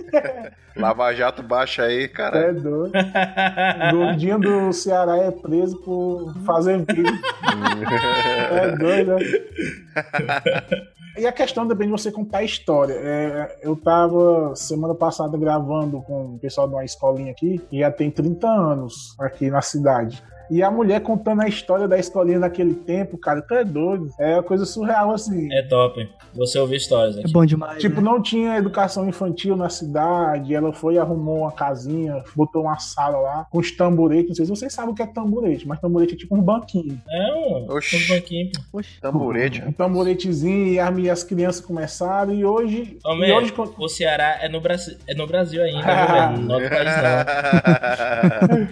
[0.75, 2.39] Lava Jato baixa aí, cara.
[2.39, 2.93] É doido.
[2.97, 7.05] O gordinho do Ceará é preso por fazer vídeo.
[8.51, 10.89] é doido, né?
[11.17, 12.95] E a questão também de você contar a história.
[12.95, 17.91] É, eu tava semana passada gravando com o pessoal de uma escolinha aqui, que já
[17.91, 20.23] tem 30 anos aqui na cidade.
[20.51, 24.11] E a mulher contando a história da escolinha naquele tempo, cara, tu é doido.
[24.19, 25.53] É uma coisa surreal, assim.
[25.53, 26.09] É top.
[26.35, 27.81] Você ouvir histórias É bom demais.
[27.81, 28.03] Tipo, né?
[28.03, 33.19] não tinha educação infantil na cidade, ela foi e arrumou uma casinha, botou uma sala
[33.19, 34.29] lá com os tamboretes.
[34.29, 37.01] Não sei se vocês sabem o que é tamborete, mas tamborete é tipo um banquinho.
[37.11, 37.97] É um, Oxi.
[37.97, 38.51] um banquinho.
[38.71, 38.91] Poxa.
[39.01, 39.63] Tamborete.
[39.63, 42.99] Um tamboretezinho e as, as crianças começaram e hoje.
[43.05, 46.37] Homem, e hoje o Ceará é no, Brasil, é no Brasil ainda?
[46.39, 48.69] Não é outro país, não.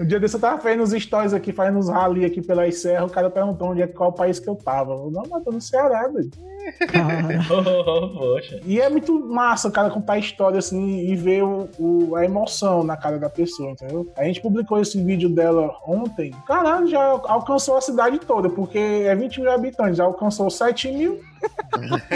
[0.00, 3.04] Um dia desse eu tava fazendo uns stories aqui, fazendo uns rally aqui pela Serra,
[3.04, 4.92] o cara perguntou onde é qual país que eu tava.
[4.92, 6.08] Eu, não, mas tô no Ceará.
[7.50, 8.60] Oh, poxa.
[8.64, 12.24] E é muito massa o cara contar a história assim e ver o, o- a
[12.24, 14.06] emoção na cara da pessoa, entendeu?
[14.16, 16.32] A gente publicou esse vídeo dela ontem.
[16.46, 21.20] Caralho, já alcançou a cidade toda, porque é 20 mil habitantes, já alcançou 7 mil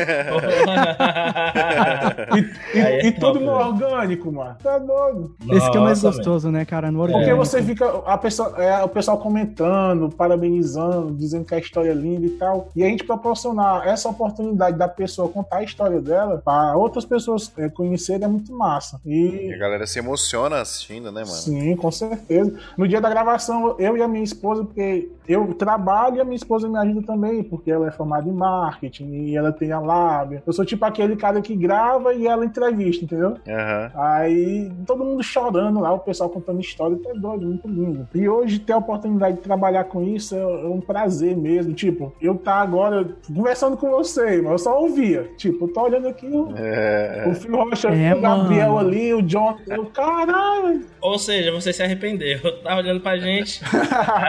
[2.75, 4.57] e, e- é e tudo no orgânico, mano.
[4.63, 5.35] Tá doido.
[5.53, 6.91] esse que é o mais Nossa, gostoso, né, cara?
[6.91, 7.37] No Porque orgânico.
[7.45, 12.27] você fica, a pessoa, é, o pessoal comentando, parabenizando, dizendo que a história é linda
[12.27, 12.69] e tal.
[12.77, 14.34] E a gente proporcionar essa oportunidade
[14.77, 19.01] da pessoa contar a história dela para outras pessoas é, conhecerem é muito massa.
[19.05, 21.27] E a E galera se emociona assistindo, né, mano?
[21.27, 22.55] sim, com certeza.
[22.77, 26.37] No dia da gravação, eu e a minha esposa, porque eu trabalho e a minha
[26.37, 30.43] esposa me ajuda também, porque ela é formada em marketing e ela tem a lábia.
[30.47, 33.37] Eu sou tipo aquele cara que grava e ela entrevista, entendeu?
[33.49, 33.91] Aham.
[33.95, 38.09] Aí todo mundo chorando lá, o pessoal contando história, tá doido, muito lindo.
[38.15, 41.73] E hoje ter a oportunidade de trabalhar com isso é um prazer mesmo.
[41.73, 45.31] Tipo, eu tá agora conversando com você, mas eu só ouvia.
[45.37, 47.25] Tipo, tô olhando aqui o, É.
[47.29, 48.89] o Phil Rocha, É, o Gabriel mano.
[48.89, 49.57] ali, o John.
[49.69, 50.85] Eu, caralho!
[51.01, 52.39] Ou seja, você se arrependeu.
[52.65, 53.61] Tá olhando pra gente.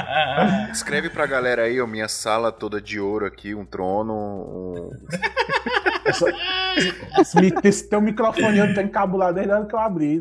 [0.71, 4.89] Escreve pra galera aí, ó, minha sala toda de ouro aqui, um trono, um...
[6.05, 6.25] Essa,
[7.19, 10.17] esse, esse teu microfone eu tô encabulado desde a hora que eu abri.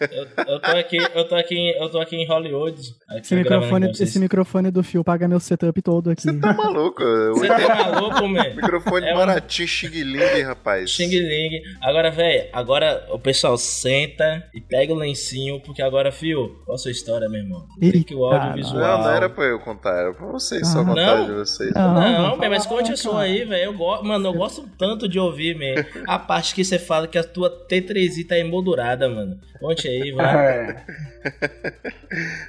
[0.00, 2.80] eu, eu tô aqui, eu tô aqui, em- eu tô aqui em Hollywood.
[3.08, 6.32] Aqui Esse microfone, esse microfone do fio paga meu setup todo aqui.
[6.40, 7.02] Tá maluco?
[7.34, 7.58] Você tá
[7.92, 8.56] maluco, man?
[8.86, 10.90] Microfone É um- baratinho, xing ling, rapaz.
[10.90, 11.60] Xing Ling.
[11.82, 16.78] Agora, velho, agora o pessoal senta e pega o lencinho, porque agora, fio, qual a
[16.78, 17.66] sua história, meu irmão?
[17.80, 18.98] Tem que o audiovisual.
[18.98, 20.84] Não, não era pra eu contar, era pra vocês só Ah.
[20.84, 21.26] contar Não?
[21.26, 21.72] de vocês.
[21.74, 23.64] Não, Não, vamos man, mas conte a sua aí, velho.
[23.64, 25.84] Eu gosto, mano, eu gosto tanto de ouvir, man.
[26.06, 29.38] A parte que você fala que a tua T3i tá emoldurada, mano.
[29.60, 30.36] Conte aí, vai.
[30.36, 30.84] É,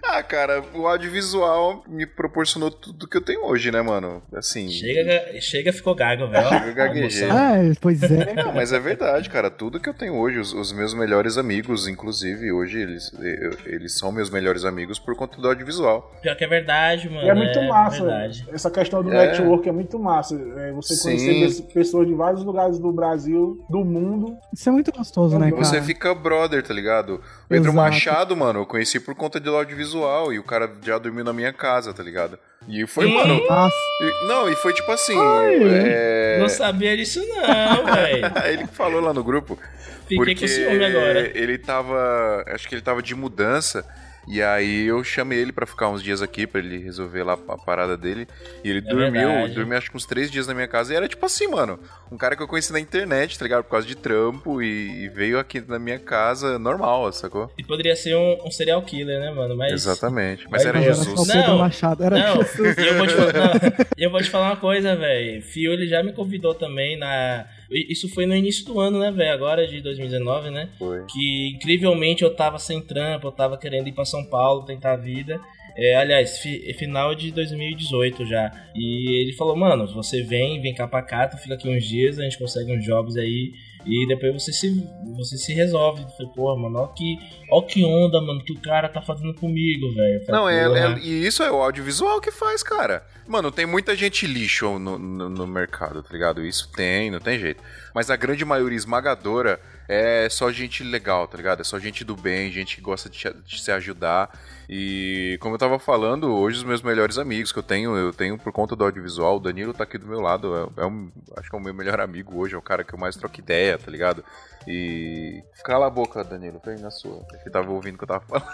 [0.04, 4.22] Ah, cara, o audiovisual me proporcionou tudo que eu tenho hoje, né, mano?
[4.34, 4.70] Assim.
[4.70, 6.27] Chega, chega, ficou gago,
[6.68, 7.30] Eu gaguejei.
[7.30, 8.34] Ah, pois é.
[8.36, 9.50] Não, mas é verdade, cara.
[9.50, 13.98] Tudo que eu tenho hoje, os, os meus melhores amigos, inclusive, hoje eles, eu- eles
[13.98, 16.12] são meus melhores amigos por conta do audiovisual.
[16.22, 17.26] Pior que é verdade, mano.
[17.26, 18.04] E é muito massa.
[18.04, 18.46] verdade.
[18.52, 19.28] Essa questão do É.
[19.28, 20.36] network é muito massa.
[20.58, 21.04] É, você Sim.
[21.04, 24.38] conhecer pes- pessoas de vários lugares do Brasil, do mundo.
[24.54, 25.64] Isso é muito gostoso, né, cara?
[25.64, 27.16] Você fica brother, tá ligado?
[27.16, 27.76] O Pedro Exato.
[27.78, 31.54] Machado, mano, eu conheci por conta do audiovisual e o cara já dormiu na minha
[31.54, 32.38] casa, tá ligado?
[32.68, 33.36] E foi, mano.
[33.36, 35.18] E- não, e foi tipo assim.
[35.18, 35.60] Ai.
[35.64, 38.26] é, Não sabia disso, não, velho.
[38.46, 39.58] Ele que falou lá no grupo.
[40.02, 41.32] Fiquei porque com ciúme agora.
[41.38, 42.44] ele tava.
[42.48, 43.86] Acho que ele tava de mudança.
[44.30, 47.58] E aí eu chamei ele pra ficar uns dias aqui, pra ele resolver lá a
[47.58, 48.28] parada dele.
[48.64, 49.54] E ele dormiu, É verdade.
[49.56, 50.94] dormiu acho que uns três dias na minha casa.
[50.94, 51.80] E era tipo assim, mano.
[52.12, 53.64] Um cara que eu conheci na internet, tá ligado?
[53.64, 54.62] Por causa de trampo.
[54.62, 57.50] E, e veio aqui na minha casa normal, sacou?
[57.58, 59.56] E poderia ser um, um serial killer, né, mano?
[59.56, 59.72] Mas.
[59.72, 60.46] Exatamente.
[60.50, 61.28] Mas Aí era não, era Jesus.
[61.28, 61.58] Não.
[61.58, 62.04] Machado.
[62.04, 62.78] Era Não, Jesus.
[62.78, 63.54] e eu vou te falar,
[63.98, 65.42] e eu vou te falar uma coisa, velho.
[65.42, 67.46] Fio, ele já me convidou também na.
[67.72, 69.32] Isso foi no início do ano, né, velho?
[69.34, 70.70] Agora de 2019, né?
[70.78, 71.06] Foi.
[71.06, 74.98] Que incrivelmente eu tava sem trampo, eu tava querendo ir pra São Paulo tentar a
[74.98, 75.40] vida.
[75.76, 78.52] É, aliás, fi- final de 2018 já.
[78.76, 82.18] E ele falou, mano, você vem, vem cá pra cá, tu fica aqui uns dias,
[82.18, 83.52] a gente consegue uns jobs aí.
[83.86, 84.70] E depois você se,
[85.16, 86.02] você se resolve.
[86.04, 87.16] Eu falei, pô, mano, ó que,
[87.52, 90.22] ó que onda, mano, que o cara tá fazendo comigo, velho.
[90.28, 93.06] Não, é, é- E isso é o audiovisual que faz, cara.
[93.28, 96.46] Mano, tem muita gente lixo no, no, no mercado, tá ligado?
[96.46, 97.64] Isso tem, não tem jeito.
[97.94, 101.62] Mas a grande maioria esmagadora é só gente legal, tá ligado?
[101.62, 104.30] É só gente do bem, gente que gosta de, de se ajudar.
[104.70, 108.38] E como eu tava falando, hoje os meus melhores amigos que eu tenho, eu tenho
[108.38, 111.50] por conta do audiovisual, o Danilo tá aqui do meu lado, é, é um, acho
[111.50, 113.78] que é o meu melhor amigo hoje, é o cara que eu mais troco ideia,
[113.78, 114.24] tá ligado?
[114.68, 115.42] E.
[115.64, 117.26] Cala a boca, Danilo, vem na sua.
[117.42, 118.46] Ele tava ouvindo o que eu tava falando.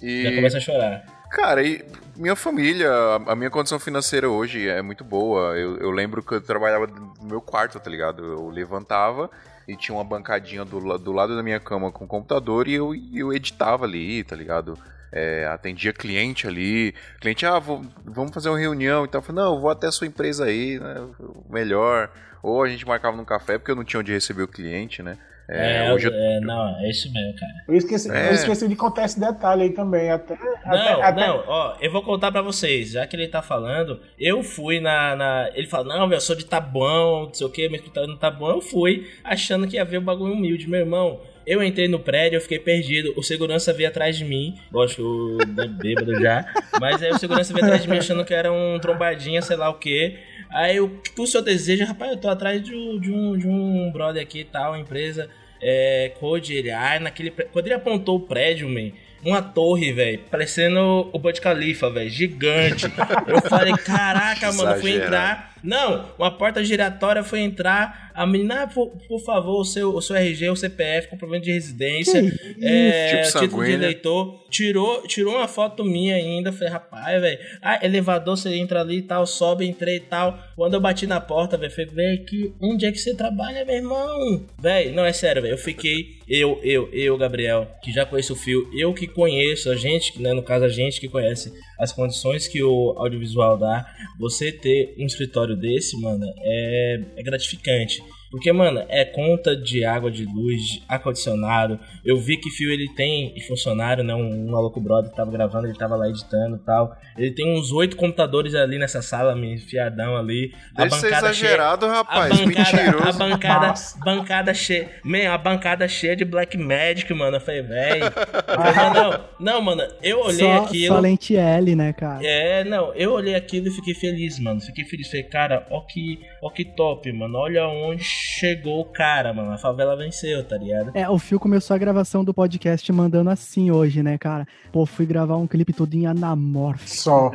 [0.00, 0.22] e...
[0.22, 1.17] Já começa a chorar.
[1.30, 1.84] Cara, e
[2.16, 2.90] minha família,
[3.26, 5.56] a minha condição financeira hoje é muito boa.
[5.56, 8.24] Eu, eu lembro que eu trabalhava no meu quarto, tá ligado?
[8.24, 9.30] Eu levantava
[9.66, 13.32] e tinha uma bancadinha do, do lado da minha cama com computador e eu, eu
[13.32, 14.78] editava ali, tá ligado?
[15.12, 16.94] É, atendia cliente ali.
[17.20, 19.20] Cliente, ah, vou, vamos fazer uma reunião e tal.
[19.20, 21.06] Eu falei, não, eu vou até a sua empresa aí, né?
[21.48, 22.10] Melhor.
[22.42, 25.18] Ou a gente marcava num café porque eu não tinha onde receber o cliente, né?
[25.50, 26.12] É, é, hoje eu...
[26.12, 27.52] é, não, é isso mesmo, cara.
[27.66, 28.28] Eu esqueci, é.
[28.28, 30.10] eu esqueci de contar esse detalhe aí também.
[30.10, 30.36] Até,
[30.66, 34.42] não, até, não, ó, eu vou contar pra vocês, já que ele tá falando, eu
[34.42, 35.16] fui na.
[35.16, 38.18] na ele fala, não, eu sou de Tabuão, não sei o que, meu escritório no
[38.18, 41.20] Tabuão, eu fui achando que ia ver um bagulho humilde, meu irmão.
[41.46, 43.14] Eu entrei no prédio, eu fiquei perdido.
[43.16, 44.54] O segurança veio atrás de mim.
[44.70, 45.38] Lógico,
[45.80, 46.44] bêbado já.
[46.78, 49.70] Mas aí o segurança veio atrás de mim achando que era um trombadinha, sei lá
[49.70, 50.18] o que.
[50.50, 53.90] Aí o que o senhor deseja, rapaz, eu tô atrás de, de, um, de um
[53.92, 55.28] brother aqui e tal, empresa.
[55.60, 57.30] É, Code, ele, ah, naquele.
[57.30, 58.92] Quando ele apontou o prédio, man,
[59.24, 62.86] uma torre, velho, parecendo o Burj Khalifa, velho, gigante.
[63.26, 65.52] Eu falei, caraca, mano, fui entrar.
[65.62, 68.10] Não, uma porta giratória foi entrar.
[68.14, 71.52] A menina, ah, por, por, favor, o seu, o seu RG, o CPF, comprovante de
[71.52, 72.18] residência,
[72.60, 74.44] é, tipo título de eleitor.
[74.50, 76.52] Tirou, tirou uma foto minha ainda.
[76.52, 77.38] Falei, rapaz, velho.
[77.62, 80.38] Ah, elevador, você entra ali e tal, sobe, entrei e tal.
[80.56, 83.76] Quando eu bati na porta, velho, falei, velho, que, onde é que você trabalha, meu
[83.76, 84.46] irmão?
[84.60, 85.54] Velho, não, é sério, velho.
[85.54, 89.76] Eu fiquei, eu, eu, eu, Gabriel, que já conheço o fio, eu que conheço, a
[89.76, 93.86] gente, né, no caso, a gente que conhece as condições que o audiovisual dá,
[94.18, 98.02] você ter um escritório desse, mano, é, é gratificante.
[98.30, 101.78] Porque, mano, é conta de água, de luz, de ar-condicionado.
[102.04, 104.14] Eu vi que Fio ele tem funcionário, né?
[104.14, 106.94] Um, um maluco brother que tava gravando, ele tava lá editando e tal.
[107.16, 110.52] Ele tem uns oito computadores ali nessa sala, me enfiadão ali.
[110.76, 112.32] A Deve ser exagerado, cheia, rapaz.
[112.32, 113.08] A bancada, Mentiroso.
[113.08, 113.74] A bancada,
[114.04, 114.90] bancada cheia.
[115.02, 117.36] Man, a bancada cheia de Black Magic, mano.
[117.36, 118.04] Eu falei, velho.
[118.94, 120.94] não, não, mano, eu olhei só, aquilo.
[120.96, 122.24] Só lente L, né, cara?
[122.24, 124.60] É, não, eu olhei aquilo e fiquei feliz, mano.
[124.60, 125.08] Fiquei feliz.
[125.08, 127.38] Falei, cara, ó que, ó que top, mano.
[127.38, 129.52] Olha onde chegou o cara, mano.
[129.52, 130.90] A favela venceu, tá ligado?
[130.94, 134.46] É, o Fio começou a gravação do podcast mandando assim hoje, né, cara?
[134.72, 136.88] Pô, fui gravar um clipe todo em anamorfo.
[136.88, 137.30] Só.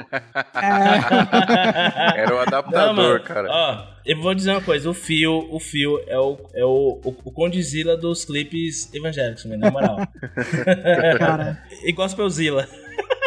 [0.56, 2.20] É.
[2.22, 3.48] Era o adaptador, Não, cara.
[3.50, 7.10] Ó, eu vou dizer uma coisa, o Fio, o Fio é o, é o, o,
[7.26, 9.98] o Condizila dos clipes evangélicos, né, na moral.
[11.18, 11.64] cara.
[11.84, 12.68] E Gospelzilla.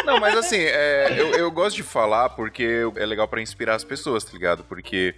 [0.05, 3.85] Não, mas assim, é, eu, eu gosto de falar porque é legal para inspirar as
[3.85, 4.65] pessoas, tá ligado?
[4.65, 5.15] Porque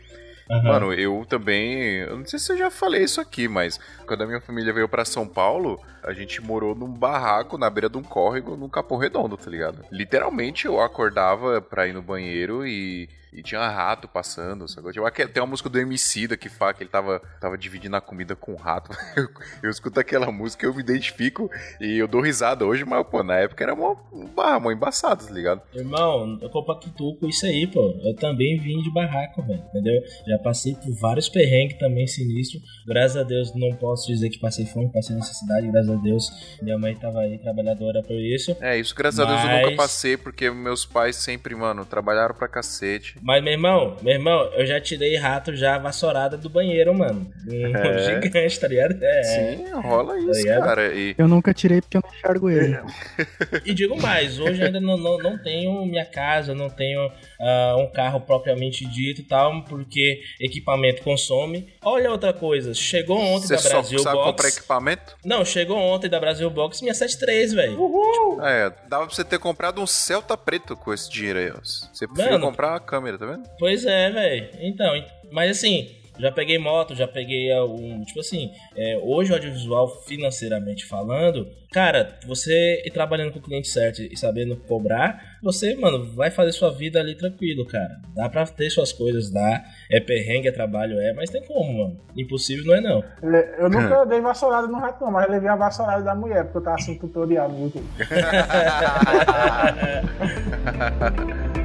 [0.50, 0.62] Uhum.
[0.62, 1.98] Mano, eu também.
[2.00, 3.78] Eu não sei se eu já falei isso aqui, mas
[4.08, 7.90] quando a minha família veio para São Paulo, a gente morou num barraco na beira
[7.90, 9.84] de um córrego num Capão Redondo, tá ligado?
[9.92, 14.88] Literalmente eu acordava pra ir no banheiro e e tinha rato passando, sabe?
[15.32, 18.34] Tem uma música do MC da que fala que ele tava, tava dividindo a comida
[18.34, 18.90] com o rato.
[19.18, 19.28] Eu,
[19.64, 21.50] eu escuto aquela música, eu me identifico
[21.80, 23.96] e eu dou risada hoje, mas, pô, na época era uma,
[24.34, 25.62] barra, uma embaçado, tá ligado?
[25.74, 27.98] Irmão, eu compactuo com isso aí, pô.
[28.04, 30.00] Eu também vim de barraco, velho, entendeu?
[30.26, 32.62] Já passei por vários perrengues também sinistros.
[32.86, 35.70] Graças a Deus, não posso dizer que passei fome, passei necessidade.
[35.70, 38.56] Graças a Deus, minha mãe tava aí trabalhadora por isso.
[38.60, 39.28] É, isso, graças mas...
[39.28, 43.16] a Deus, eu nunca passei, porque meus pais sempre, mano, trabalharam pra cacete.
[43.22, 47.30] Mas, meu irmão, meu irmão, eu já tirei rato já vassourada do banheiro, mano.
[47.46, 47.98] Um é.
[48.22, 48.98] gigante, tá ligado?
[49.02, 49.22] É.
[49.22, 50.94] Sim, rola tá isso, tá cara.
[50.94, 51.14] E...
[51.16, 52.78] Eu nunca tirei porque eu não enxergo ele.
[53.64, 57.90] e digo mais, hoje ainda não, não, não tenho minha casa, não tenho uh, um
[57.90, 61.68] carro propriamente dito e tal, porque equipamento consome.
[61.82, 64.30] Olha outra coisa, chegou ontem Você da Brasil só sabe Box.
[64.30, 65.16] comprar equipamento?
[65.24, 67.80] Não, chegou ontem da Brasil Box minha 73, velho.
[67.80, 68.44] Uhul!
[68.44, 71.60] É, dava pra você ter comprado um Celta preto com esse dinheiro aí, ó.
[71.62, 73.48] Você preferiu comprar uma câmera, tá vendo?
[73.58, 74.48] Pois é, velho.
[74.60, 74.92] Então,
[75.30, 78.02] mas assim, já peguei moto, já peguei um.
[78.02, 83.68] Tipo assim, é, hoje o audiovisual, financeiramente falando, cara, você ir trabalhando com o cliente
[83.68, 88.00] certo e sabendo cobrar, você, mano, vai fazer sua vida ali tranquilo, cara.
[88.14, 89.64] Dá pra ter suas coisas, dá.
[89.90, 92.00] É perrengue, é trabalho, é, mas tem como, mano.
[92.16, 93.04] Impossível não é não.
[93.58, 96.58] Eu nunca dei vassourada no rato, não, mas eu levei a vassourada da mulher, porque
[96.58, 97.86] eu tava assim tutorial no YouTube.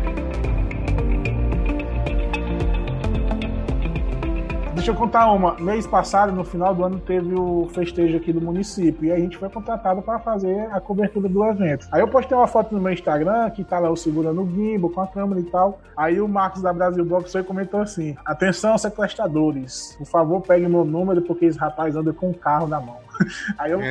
[4.84, 5.55] deixa eu contar uma.
[5.55, 9.05] Mês passado, no final do ano, teve o festejo aqui do município.
[9.05, 11.88] E a gente foi contratado para fazer a cobertura do evento.
[11.89, 14.89] Aí eu postei uma foto no meu Instagram, que tá lá eu segurando o gimbal
[14.89, 15.79] com a câmera e tal.
[15.95, 20.84] Aí o Marcos da Brasil Box foi comentou assim: Atenção, sequestradores, por favor, peguem meu
[20.84, 23.02] número, porque esse rapaz anda com um carro na mão.
[23.57, 23.80] Aí eu,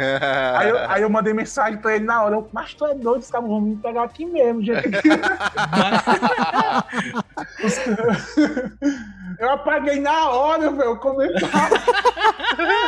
[0.57, 2.37] aí eu, aí eu mandei mensagem pra ele na hora.
[2.37, 4.83] Eu, mas tu é doido, os caras vão me pegar aqui mesmo, gente.
[9.39, 11.77] eu apaguei na hora, velho, o comentário.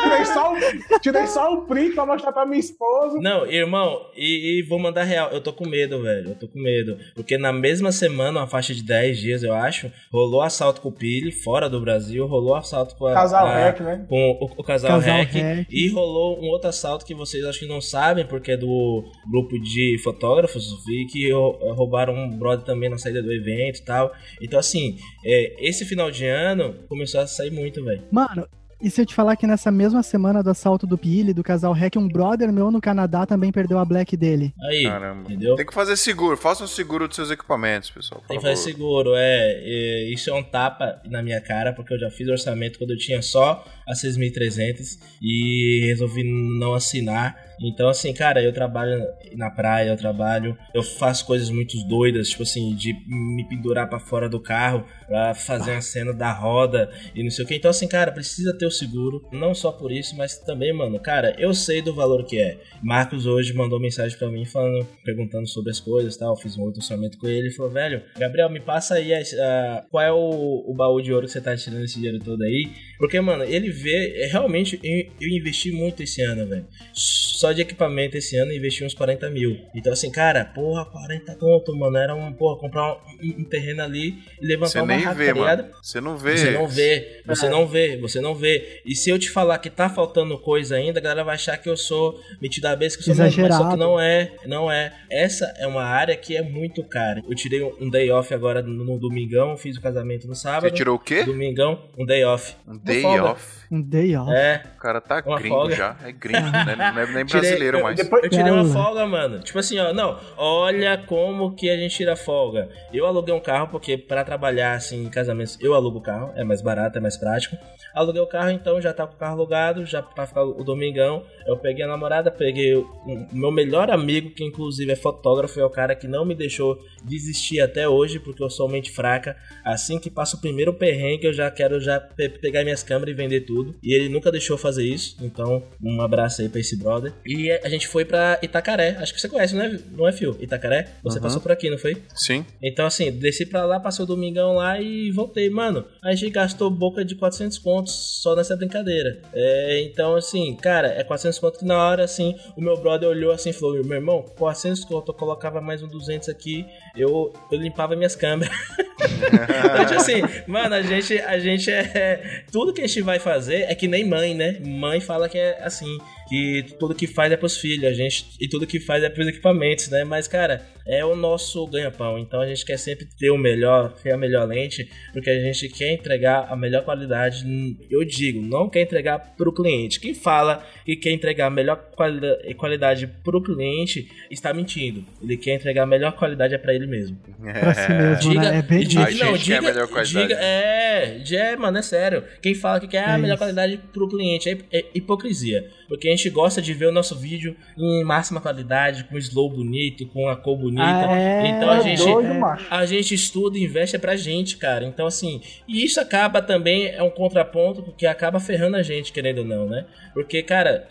[0.03, 3.19] tirei, só o, tirei só o print pra mostrar pra minha esposa.
[3.19, 5.29] Não, irmão, e, e vou mandar real.
[5.31, 6.29] Eu tô com medo, velho.
[6.29, 6.97] Eu tô com medo.
[7.13, 10.91] Porque na mesma semana, uma faixa de 10 dias, eu acho, rolou assalto com o
[10.91, 13.13] Pili, fora do Brasil, rolou assalto com a.
[13.13, 14.05] Casal a- Rec, né?
[14.07, 15.67] Com o, o casal, Casal Rec, Rec.
[15.69, 19.59] E rolou um outro assalto que vocês acho que não sabem, porque é do grupo
[19.59, 24.11] de fotógrafos, vi que rou- roubaram um brother também na saída do evento e tal.
[24.41, 28.03] Então, assim, é, esse final de ano começou a sair muito, velho.
[28.11, 28.47] Mano,
[28.81, 31.73] e se eu te falar que nessa mesma semana do assalto do Pili, do casal
[31.73, 34.53] Hack, um brother meu no Canadá também perdeu a Black dele.
[34.69, 35.21] Aí, Caramba.
[35.21, 35.55] entendeu?
[35.55, 36.35] Tem que fazer seguro.
[36.35, 38.21] Faça um seguro dos seus equipamentos, pessoal.
[38.27, 41.99] Tem que fazer seguro, é, é, Isso é um tapa na minha cara, porque eu
[41.99, 46.23] já fiz orçamento quando eu tinha só a 6.300 e resolvi
[46.59, 47.35] não assinar.
[47.61, 52.43] Então, assim, cara, eu trabalho na praia, eu trabalho, eu faço coisas muito doidas, tipo
[52.43, 57.23] assim, de me pendurar pra fora do carro pra fazer uma cena da roda e
[57.23, 57.55] não sei o que.
[57.55, 61.35] Então, assim, cara, precisa ter o seguro, não só por isso, mas também, mano, cara,
[61.37, 62.57] eu sei do valor que é.
[62.83, 66.35] Marcos hoje mandou mensagem pra mim falando, perguntando sobre as coisas tal.
[66.35, 69.85] Fiz um outro orçamento com ele e falou, velho, Gabriel, me passa aí as- a-
[69.89, 72.69] qual é o, o baú de ouro que você tá tirando esse dinheiro todo aí.
[72.97, 76.65] Porque, mano, ele vê, é, realmente, eu, eu investi muito esse ano, velho.
[76.93, 79.57] Só de equipamento esse ano investi uns 40 mil.
[79.73, 81.97] Então, assim, cara, porra, 40 conto, mano.
[81.97, 85.69] Era um, porra, comprar um, um terreno ali e levantar Você uma vê, tá.
[85.81, 86.37] Você não vê.
[86.37, 88.81] Você não vê, você não vê, você não vê.
[88.85, 91.69] E se eu te falar que tá faltando coisa ainda, a galera vai achar que
[91.69, 93.77] eu sou metido a besta, que eu sou mesmo, mas só que Exagerado.
[93.77, 94.93] não é, não é.
[95.09, 97.21] Essa é uma área que é muito cara.
[97.27, 100.69] Eu tirei um day off agora no, no domingão, fiz o casamento no sábado.
[100.69, 101.23] Você tirou o quê?
[101.23, 102.55] Domingão, um day off.
[102.67, 103.64] Um day off.
[103.75, 104.31] Um day off.
[104.31, 105.75] É, O cara tá Uma gringo folga.
[105.75, 105.95] já.
[106.03, 106.75] É gringo, né?
[106.77, 107.95] Não é nem Tirei- brasileiro eu- mais.
[107.97, 109.39] Depois, Eu tirei uma folga, mano.
[109.39, 112.69] Tipo assim, ó, não, olha como que a gente tira folga.
[112.93, 116.43] Eu aluguei um carro porque pra trabalhar assim em casamentos, eu alugo o carro, é
[116.43, 117.57] mais barato, é mais prático.
[117.93, 121.23] Aluguei o carro, então já tá com o carro alugado, já pra ficar o domingão.
[121.47, 125.65] Eu peguei a namorada, peguei o o meu melhor amigo, que inclusive é fotógrafo, é
[125.65, 129.37] o cara que não me deixou desistir até hoje, porque eu sou mente fraca.
[129.63, 133.17] Assim que passa o primeiro perrengue, eu já quero já pe- pegar minhas câmeras e
[133.17, 133.64] vender tudo.
[133.83, 137.13] E ele nunca deixou fazer isso, então um abraço aí pra esse brother.
[137.25, 140.35] E a gente foi pra Itacaré, acho que você conhece, não é, não é Fio?
[140.39, 140.87] Itacaré?
[141.03, 141.23] Você Uhum.
[141.23, 141.97] passou por aqui, não foi?
[142.15, 142.45] Sim.
[142.61, 145.49] Então, assim, desci pra lá, passei o domingão lá e voltei.
[145.49, 149.21] Mano, a gente gastou boca de 400 contos só nessa brincadeira.
[149.33, 153.31] É, então, assim, cara, é 400 contos que na hora, assim, o meu brother olhou
[153.31, 157.59] assim e falou: Meu irmão, 400 contos, eu colocava mais um 200 aqui, eu, eu
[157.59, 158.53] limpava minhas câmeras.
[158.99, 162.43] então, tipo assim, mano, a gente, a gente é.
[162.51, 164.57] Tudo que a gente vai fazer é que nem mãe, né?
[164.59, 168.47] Mãe fala que é assim, que tudo que faz é pros filhos, a gente, e
[168.47, 170.03] tudo que faz é pros equipamentos, né?
[170.03, 172.17] Mas, cara, é o nosso ganha-pão.
[172.19, 175.67] Então a gente quer sempre ter o melhor, ter a melhor lente, porque a gente
[175.69, 177.45] quer entregar a melhor qualidade.
[177.89, 179.99] Eu digo, não quer entregar pro cliente.
[179.99, 185.03] Quem fala e quer entregar a melhor quali- qualidade pro cliente está mentindo.
[185.21, 187.17] Ele quer entregar a melhor qualidade é pra ele mesmo.
[187.41, 188.57] Pra si mesmo, Diga, né?
[188.57, 190.27] É bem diga, A gente quer a melhor qualidade.
[190.27, 192.23] diga- é, é, mano, é sério.
[192.41, 193.43] Quem fala que quer a É melhor isso.
[193.43, 195.67] qualidade pro cliente é, é hipocrisia.
[195.87, 200.05] Porque a gente gosta de ver o nosso vídeo em máxima qualidade, com slow bonito,
[200.07, 200.83] com a cor bonita.
[200.83, 201.47] Ah, é?
[201.47, 202.29] Então a é gente, doido,
[202.69, 204.85] a gente estuda e investe pra gente, cara.
[204.85, 209.39] Então, assim, e isso acaba também, é um contraponto que acaba ferrando a gente, querendo
[209.39, 209.85] ou não, né?
[210.13, 210.87] Porque, cara,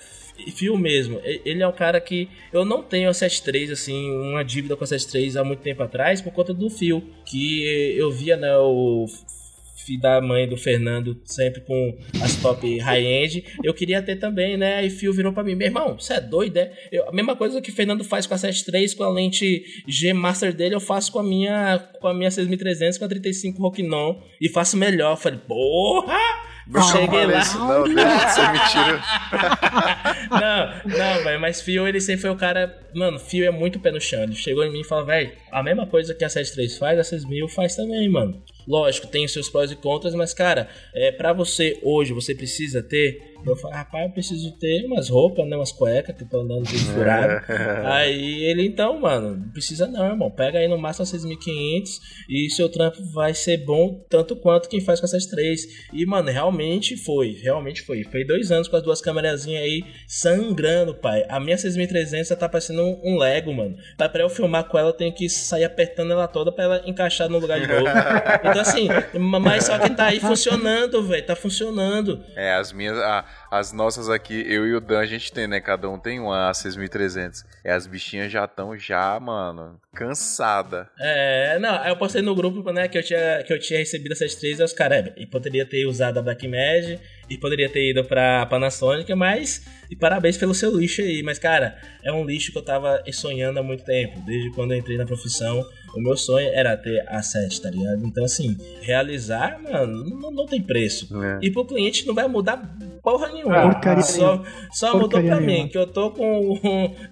[0.56, 4.76] Fio mesmo, ele é um cara que eu não tenho a 73, assim, uma dívida
[4.76, 8.56] com a 73 há muito tempo atrás, por conta do Fio, que eu via, né,
[8.56, 9.06] o
[9.84, 13.44] filho da mãe do Fernando sempre com as top high-end.
[13.62, 14.76] Eu queria ter também, né?
[14.76, 16.72] Aí Fio virou pra mim, meu irmão, você é doido, é?
[16.92, 20.12] Eu- a mesma coisa que o Fernando faz com a 73, com a lente G
[20.12, 24.16] Master dele, eu faço com a minha com a minha 6300, com a 35 Rokinon
[24.40, 25.12] e faço melhor.
[25.12, 26.18] Eu falei, porra!
[26.66, 27.40] Não Cheguei lá.
[27.40, 29.02] isso, não, de ser mentira.
[30.30, 32.74] não, não, velho, mas Fio, ele sempre foi o cara.
[32.94, 34.22] Mano, Fio é muito pé no chão.
[34.22, 37.04] Ele chegou em mim e falou, velho, a mesma coisa que a 73 faz, a
[37.04, 38.42] 6000 faz também, mano.
[38.66, 42.82] Lógico, tem os seus prós e contras, mas, cara, é, para você hoje, você precisa
[42.82, 45.56] ter Eu falei, rapaz, eu preciso ter umas roupas, né?
[45.56, 47.44] Umas cuecas que tô andando tudo furado.
[47.84, 50.30] aí ele, então, mano, não precisa não, irmão.
[50.30, 51.84] Pega aí no máximo 6.500
[52.28, 55.62] e seu trampo vai ser bom tanto quanto quem faz com essas três.
[55.92, 58.04] E, mano, realmente foi, realmente foi.
[58.04, 61.24] Foi dois anos com as duas câmerazinhas aí sangrando, pai.
[61.28, 63.76] A minha 6300 já tá parecendo um, um Lego, mano.
[63.96, 66.82] Tá pra eu filmar com ela, eu tenho que sair apertando ela toda pra ela
[66.86, 67.84] encaixar no lugar de novo.
[68.44, 68.88] então, assim,
[69.18, 71.24] mas só que tá aí funcionando, velho.
[71.24, 72.24] Tá funcionando.
[72.36, 72.96] É, as minhas.
[73.50, 75.60] As nossas aqui, eu e o Dan, a gente tem, né?
[75.60, 77.44] Cada um tem uma A6300.
[77.62, 80.88] É, as bichinhas já estão, já, mano, cansada.
[80.98, 84.34] É, não, eu postei no grupo, né, que eu tinha, que eu tinha recebido essas
[84.34, 88.44] três, e os caras, e poderia ter usado a Blackmagic, e poderia ter ido pra
[88.46, 92.64] Panasonic, mas, e parabéns pelo seu lixo aí, mas, cara, é um lixo que eu
[92.64, 95.64] tava sonhando há muito tempo, desde quando eu entrei na profissão,
[95.94, 98.04] o meu sonho era ter a 7, tá ligado?
[98.04, 101.08] Então, assim, realizar, mano, não, não tem preço.
[101.22, 101.38] É.
[101.40, 102.56] E pro cliente não vai mudar
[103.04, 103.62] porra nenhuma.
[103.62, 104.42] Porcaria só
[104.72, 105.68] só mudou Porcaria pra mim, nenhuma.
[105.68, 106.58] que eu tô com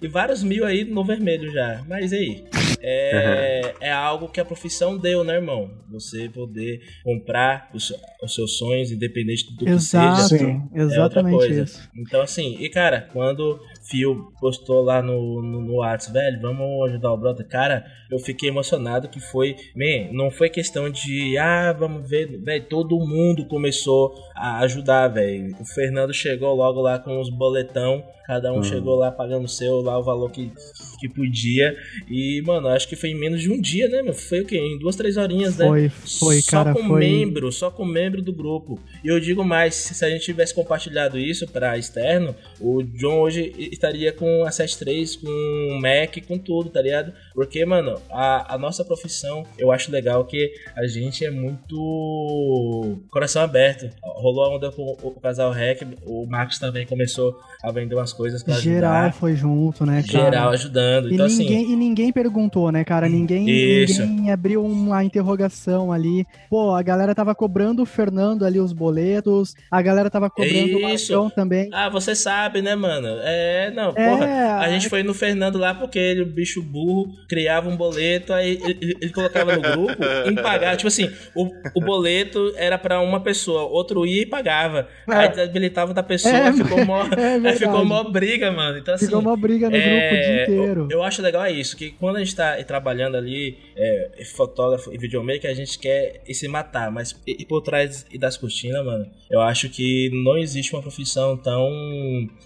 [0.01, 1.83] e vários mil aí no vermelho já.
[1.87, 2.62] Mas e aí?
[2.85, 5.71] É, é algo que a profissão deu, né, irmão?
[5.89, 10.45] Você poder comprar os, os seus sonhos, independente do que Exato, seja.
[10.45, 10.69] Sim.
[10.73, 11.63] É outra exatamente coisa.
[11.63, 11.89] isso.
[11.95, 13.59] Então, assim, e cara, quando
[13.89, 18.49] Fio postou lá no, no, no WhatsApp, velho, vamos ajudar o brother, cara, eu fiquei
[18.49, 24.13] emocionado que foi, man, não foi questão de, ah, vamos ver, velho, todo mundo começou
[24.35, 25.55] a ajudar, velho.
[25.59, 29.81] O Fernando chegou logo lá com os boletão, cada um chegou lá pagando o seu,
[29.81, 30.51] lá o valor que,
[30.99, 31.75] que podia.
[32.09, 34.13] E, mano, acho que foi em menos de um dia, né, meu?
[34.13, 34.57] Foi o quê?
[34.57, 35.67] Em duas, três horinhas, né?
[35.67, 36.99] Foi, foi, só cara, com foi.
[36.99, 38.79] membro, só com membro do grupo.
[39.03, 43.53] E eu digo mais, se a gente tivesse compartilhado isso para externo, o John hoje
[43.57, 47.13] estaria com a 73, com o Mac, com tudo, tá ligado?
[47.33, 53.41] Porque, mano, a, a nossa profissão, eu acho legal que a gente é muito coração
[53.41, 53.89] aberto.
[54.01, 58.13] Rolou a onda com o, o casal Rec, o Marcos também começou a vender umas
[58.13, 59.13] coisas pra Geral ajudar.
[59.13, 60.25] foi junto, né, cara?
[60.25, 61.09] Geral ajudando.
[61.09, 63.07] E Então, assim, ninguém, e ninguém perguntou, né, cara?
[63.09, 64.05] Ninguém, Isso.
[64.05, 66.25] ninguém abriu uma interrogação ali.
[66.49, 70.89] Pô, a galera tava cobrando o Fernando ali os boletos, a galera tava cobrando o
[70.89, 71.13] Isso.
[71.13, 71.69] Marcão também.
[71.73, 73.07] Ah, você sabe, né, mano?
[73.21, 74.59] É, não, É, porra.
[74.59, 78.59] A gente foi no Fernando lá porque ele, o bicho burro, criava um boleto, aí
[78.63, 80.75] ele, ele- colocava no grupo em pagar.
[80.75, 84.87] Tipo assim, o, o boleto era pra uma pessoa, outro ia e pagava.
[85.07, 88.77] Aí desabilitava da pessoa, É, ficou mó, é aí ficou mó briga, mano.
[88.77, 89.05] Então, assim.
[89.05, 90.87] Ficou uma briga no grupo o dia é, inteiro.
[90.89, 94.93] Eu, eu acho legal é isso, que quando a gente tá trabalhando ali, é, fotógrafo
[94.93, 98.37] e videomaker, a gente quer ir se matar, mas e, e por trás e das
[98.37, 101.69] cortinas, mano, eu acho que não existe uma profissão tão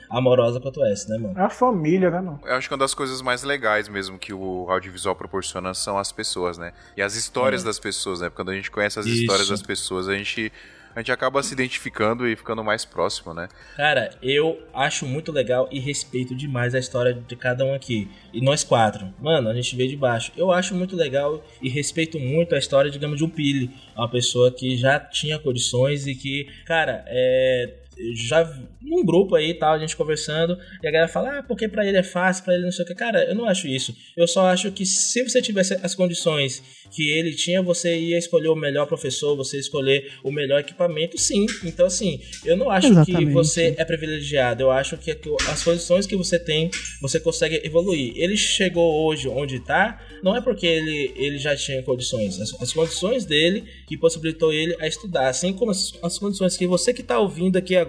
[0.09, 1.37] amorosa quanto essa, né, mano?
[1.37, 2.39] É a família, né, mano?
[2.45, 6.11] Eu acho que uma das coisas mais legais mesmo que o audiovisual proporciona são as
[6.11, 6.73] pessoas, né?
[6.95, 8.29] E as histórias das pessoas, né?
[8.29, 9.21] Quando a gente conhece as Isso.
[9.21, 10.51] histórias das pessoas, a gente,
[10.95, 13.47] a gente acaba se identificando e ficando mais próximo, né?
[13.75, 18.09] Cara, eu acho muito legal e respeito demais a história de cada um aqui.
[18.33, 19.13] E nós quatro.
[19.19, 20.31] Mano, a gente veio de baixo.
[20.35, 23.71] Eu acho muito legal e respeito muito a história, digamos, de um Pili.
[23.95, 27.86] Uma pessoa que já tinha condições e que, cara, é.
[28.15, 28.43] Já
[28.87, 31.97] num grupo aí tal, a gente conversando, e a galera fala, ah, porque pra ele
[31.97, 32.95] é fácil, pra ele não sei o que.
[32.95, 33.95] Cara, eu não acho isso.
[34.15, 38.47] Eu só acho que se você tivesse as condições que ele tinha, você ia escolher
[38.47, 41.45] o melhor professor, você ia escolher o melhor equipamento, sim.
[41.63, 43.31] Então, assim, eu não acho que Exatamente.
[43.33, 44.63] você é privilegiado.
[44.63, 45.11] Eu acho que
[45.49, 46.69] as condições que você tem,
[47.01, 48.13] você consegue evoluir.
[48.15, 52.39] Ele chegou hoje onde tá, não é porque ele, ele já tinha condições.
[52.39, 55.27] As, as condições dele que possibilitou ele a estudar.
[55.27, 57.86] Assim como as, as condições que você que tá ouvindo aqui agora,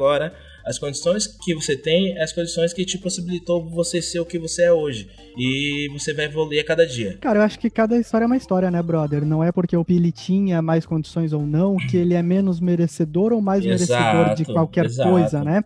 [0.64, 4.38] as condições que você tem, é as condições que te possibilitou você ser o que
[4.38, 5.08] você é hoje.
[5.36, 7.16] E você vai evoluir a cada dia.
[7.20, 9.24] Cara, eu acho que cada história é uma história, né, brother?
[9.24, 13.32] Não é porque o Pili tinha mais condições ou não que ele é menos merecedor
[13.32, 15.10] ou mais merecedor de Exato, qualquer exato.
[15.10, 15.64] coisa, né?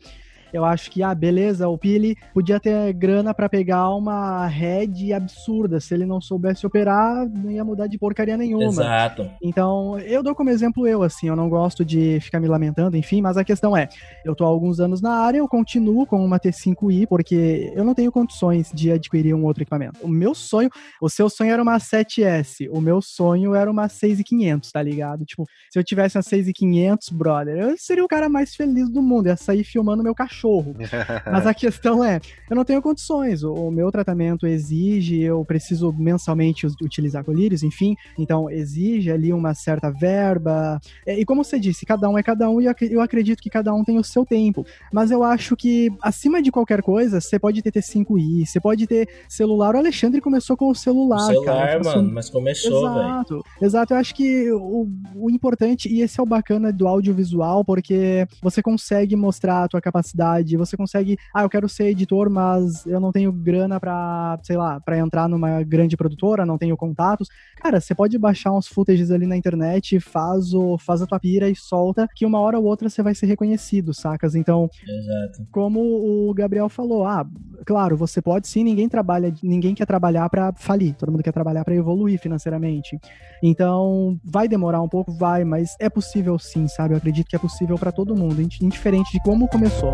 [0.52, 5.80] Eu acho que, ah, beleza, o Pili podia ter grana pra pegar uma head absurda.
[5.80, 8.66] Se ele não soubesse operar, não ia mudar de porcaria nenhuma.
[8.66, 9.30] Exato.
[9.42, 13.22] Então, eu dou como exemplo eu, assim, eu não gosto de ficar me lamentando, enfim,
[13.22, 13.88] mas a questão é,
[14.24, 17.94] eu tô há alguns anos na área, eu continuo com uma T5i, porque eu não
[17.94, 19.98] tenho condições de adquirir um outro equipamento.
[20.02, 20.68] O meu sonho,
[21.00, 25.24] o seu sonho era uma 7S, o meu sonho era uma 6500, tá ligado?
[25.24, 29.28] Tipo, se eu tivesse uma 6500, brother, eu seria o cara mais feliz do mundo,
[29.28, 30.74] ia sair filmando meu cachorro cachorro.
[31.30, 32.20] Mas a questão é,
[32.50, 33.42] eu não tenho condições.
[33.42, 37.94] O, o meu tratamento exige, eu preciso mensalmente utilizar colírios, enfim.
[38.18, 40.80] Então, exige ali uma certa verba.
[41.06, 43.40] É, E como você disse, cada um é cada um e eu ac- eu acredito
[43.42, 44.64] que cada um tem o seu tempo.
[44.92, 49.08] Mas eu acho que, acima de qualquer coisa, você pode ter T5i, você pode ter
[49.28, 49.74] celular.
[49.74, 51.82] O Alexandre começou com o celular, O celular, cara.
[51.84, 53.02] Mano, mas começou, velho.
[53.08, 53.94] Exato, exato.
[53.94, 58.62] Eu acho que o, o importante, e esse é o bacana do audiovisual, porque você
[58.62, 63.12] consegue mostrar a tua capacidade, você consegue, ah, eu quero ser editor, mas eu não
[63.12, 67.28] tenho grana pra, sei lá, pra entrar numa grande produtora, não tenho contatos.
[67.56, 71.48] Cara, você pode baixar uns footages ali na internet, faz, o, faz a tua pira
[71.48, 74.34] e solta, que uma hora ou outra você vai ser reconhecido, sacas?
[74.34, 75.46] Então, Exato.
[75.50, 77.26] como o Gabriel falou, ah,
[77.66, 81.64] claro, você pode sim, ninguém trabalha, ninguém quer trabalhar pra falir, todo mundo quer trabalhar
[81.64, 82.98] pra evoluir financeiramente.
[83.42, 86.94] Então, vai demorar um pouco, vai, mas é possível sim, sabe?
[86.94, 89.92] Eu acredito que é possível pra todo mundo, indi- indiferente de como começou.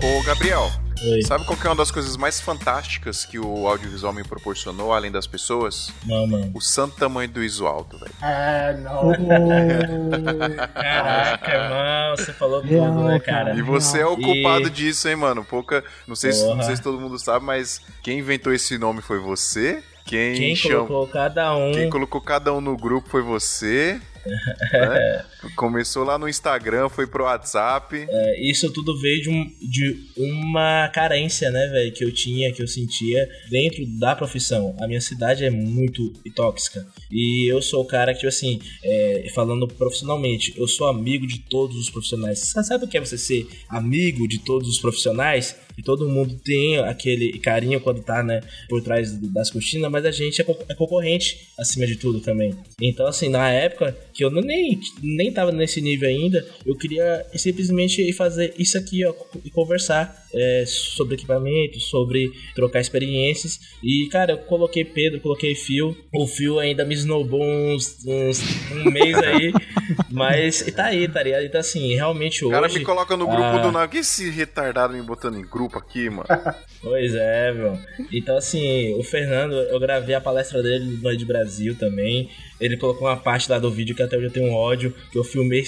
[0.00, 0.70] Ô, Gabriel,
[1.02, 1.22] Oi.
[1.22, 5.10] sabe qual que é uma das coisas mais fantásticas que o audiovisual me proporcionou, além
[5.10, 5.92] das pessoas?
[6.04, 6.50] Não, mano.
[6.54, 8.12] O santo tamanho do Iso Alto, velho.
[8.22, 9.12] É, não.
[10.74, 13.54] Caraca, irmão, você falou tudo, Real, né, cara.
[13.54, 15.44] E você é o E- culpado disso, hein, mano?
[15.44, 15.84] Pouca.
[16.06, 19.18] Não sei, se, não sei se todo mundo sabe, mas quem inventou esse nome foi
[19.18, 19.82] você.
[20.04, 21.72] Quem, Quem chama- colocou cada um.
[21.72, 24.00] Quem colocou cada um no grupo foi você.
[24.72, 25.24] né?
[25.54, 27.96] Começou lá no Instagram, foi pro WhatsApp.
[28.08, 32.62] É, isso tudo veio de, um- de uma carência, né, velho, que eu tinha, que
[32.62, 34.74] eu sentia dentro da profissão.
[34.80, 36.86] A minha cidade é muito tóxica.
[37.10, 41.76] E eu sou o cara que, assim, é, falando profissionalmente, eu sou amigo de todos
[41.76, 42.40] os profissionais.
[42.40, 45.56] Você sabe o que é você ser amigo de todos os profissionais?
[45.76, 50.10] E todo mundo tem aquele carinho quando tá, né, por trás das cortinas, mas a
[50.10, 52.52] gente é, co- é concorrente acima de tudo também.
[52.82, 58.02] Então, assim, na época que eu nem, nem tava nesse nível ainda, eu queria simplesmente
[58.02, 59.14] ir fazer isso aqui, ó,
[59.44, 63.58] e conversar é, sobre equipamento, sobre trocar experiências.
[63.82, 65.96] E, cara, eu coloquei Pedro, coloquei Fio.
[66.14, 68.40] O Fio ainda me snowbou uns, uns
[68.72, 69.52] um mês aí,
[70.10, 71.44] mas e tá aí, tá ligado?
[71.44, 72.54] Então, assim, realmente O hoje.
[72.60, 73.58] cara me coloca no grupo Ah.
[73.58, 73.88] do nada.
[73.88, 76.26] Que esse retardado me botando em grupo aqui, mano?
[76.80, 77.76] Pois é, meu.
[78.12, 82.30] Então, assim, o Fernando, eu gravei a palestra dele no de Brasil também.
[82.60, 85.17] Ele colocou uma parte lá do vídeo que até hoje eu tenho um ódio, que
[85.18, 85.64] eu filmei.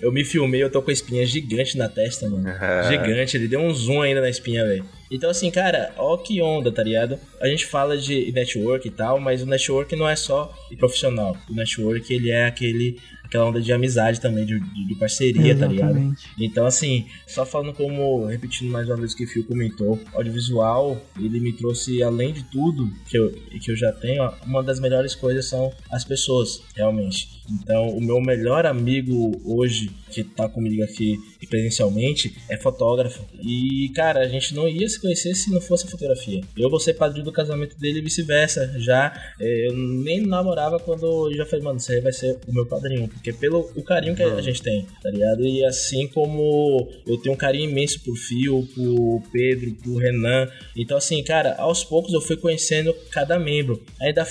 [0.00, 2.48] Eu me filmei, eu tô com a espinha gigante na testa, mano.
[2.88, 4.84] Gigante, ele deu um zoom ainda na espinha, velho.
[5.10, 7.18] Então, assim, cara, ó que onda, tá ligado?
[7.40, 11.36] A gente fala de network e tal, mas o network não é só profissional.
[11.48, 15.66] O network, ele é aquele, aquela onda de amizade também, de, de- de parceria, tá
[15.66, 15.90] ligado?
[15.96, 16.22] Exatamente.
[16.38, 21.00] Então, assim, só falando como, repetindo mais uma vez o que o Phil comentou, audiovisual,
[21.18, 25.16] ele me trouxe, além de tudo que eu, que eu já tenho, uma das melhores
[25.16, 27.39] coisas são as pessoas, realmente.
[27.52, 31.18] Então, o meu melhor amigo hoje, que tá comigo aqui
[31.50, 33.24] presencialmente, é fotógrafo.
[33.42, 36.40] E, cara, a gente não ia se conhecer se não fosse a fotografia.
[36.56, 38.72] Eu vou ser padrinho do casamento dele e vice-versa.
[38.78, 42.64] Já, eh, eu nem namorava quando eu já falei, mano, você vai ser o meu
[42.64, 43.08] padrinho.
[43.08, 45.44] Porque pelo o carinho que a gente tem, tá ligado?
[45.44, 50.48] E assim como eu tenho um carinho imenso por Fio, por Pedro, por Renan.
[50.76, 53.82] Então, assim, cara, aos poucos eu fui conhecendo cada membro.
[54.00, 54.24] Ainda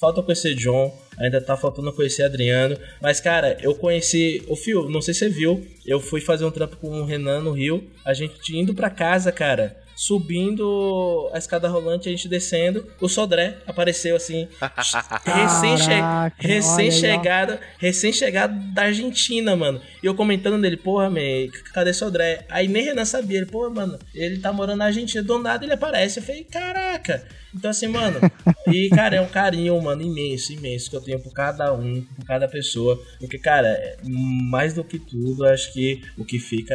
[0.00, 2.76] falta conhecer John, ainda tá faltando conhecer Adriano.
[3.00, 5.66] Mas, cara, eu conheci o Fio, não sei se você viu.
[5.84, 7.88] Eu fui fazer um trampo com o Renan no Rio.
[8.04, 9.76] A gente indo pra casa, cara.
[9.96, 14.46] Subindo a escada rolante, a gente descendo, o Sodré apareceu assim,
[16.38, 19.80] recém-chegado, recém-chegado da Argentina, mano.
[20.02, 21.18] E eu comentando nele, porra, man,
[21.72, 22.44] cadê Sodré?
[22.48, 25.72] Aí nem Renan sabia, ele, porra, mano, ele tá morando na Argentina, do nada ele
[25.72, 26.18] aparece.
[26.20, 27.26] Eu falei, caraca.
[27.54, 28.20] Então assim, mano,
[28.68, 32.26] e cara, é um carinho, mano, imenso, imenso que eu tenho por cada um, por
[32.26, 33.00] cada pessoa.
[33.18, 36.74] Porque, cara, é- mais do que tudo, acho que o que fica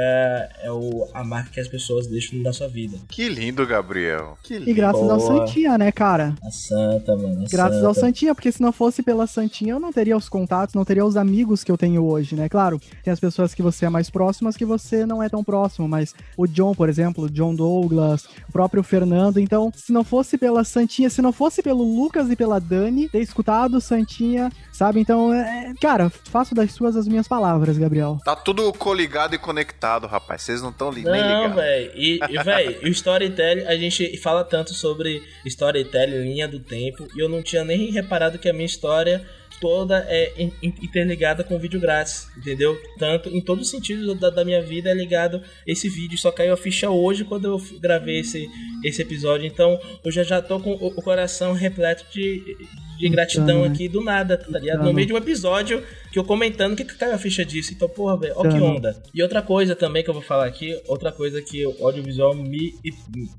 [0.60, 2.98] é o, a marca que as pessoas deixam na sua vida.
[3.12, 4.38] Que lindo, Gabriel.
[4.42, 4.70] Que lindo.
[4.70, 5.46] E graças ao Boa.
[5.46, 6.34] Santinha, né, cara?
[6.44, 7.44] A santa, mano.
[7.46, 7.88] A Graças santa.
[7.88, 11.06] ao Santinha, porque se não fosse pela Santinha, eu não teria os contatos, não teria
[11.06, 12.48] os amigos que eu tenho hoje, né?
[12.48, 15.44] Claro, tem as pessoas que você é mais próximo, as que você não é tão
[15.44, 19.40] próximo, mas o John, por exemplo, o John Douglas, o próprio Fernando.
[19.40, 23.20] Então, se não fosse pela Santinha, se não fosse pelo Lucas e pela Dani ter
[23.20, 24.50] escutado o Santinha,
[24.82, 25.00] sabe?
[25.00, 28.18] Então, é, cara, faço das suas as minhas palavras, Gabriel.
[28.26, 30.42] Tá tudo coligado e conectado, rapaz.
[30.42, 31.56] Vocês não estão li nem Não, ligados.
[31.56, 31.92] velho.
[31.96, 37.20] E, e velho, o storytelling, a gente fala tanto sobre storytelling, linha do tempo, e
[37.22, 39.24] eu não tinha nem reparado que a minha história
[39.60, 42.76] toda é in- in- interligada com vídeo grátis, entendeu?
[42.98, 46.18] Tanto em todos os sentidos da, da minha vida é ligado esse vídeo.
[46.18, 48.50] Só caiu a ficha hoje quando eu gravei esse,
[48.84, 49.46] esse episódio.
[49.46, 52.58] Então eu já, já tô com o coração repleto de,
[53.02, 53.68] de gratidão né?
[53.68, 54.84] aqui do nada, tá ligado?
[54.84, 57.74] No meio de um episódio que eu comentando que caiu a ficha disso.
[57.74, 59.02] Então, porra, velho, ó que onda.
[59.14, 62.74] E outra coisa também que eu vou falar aqui, outra coisa que o audiovisual me,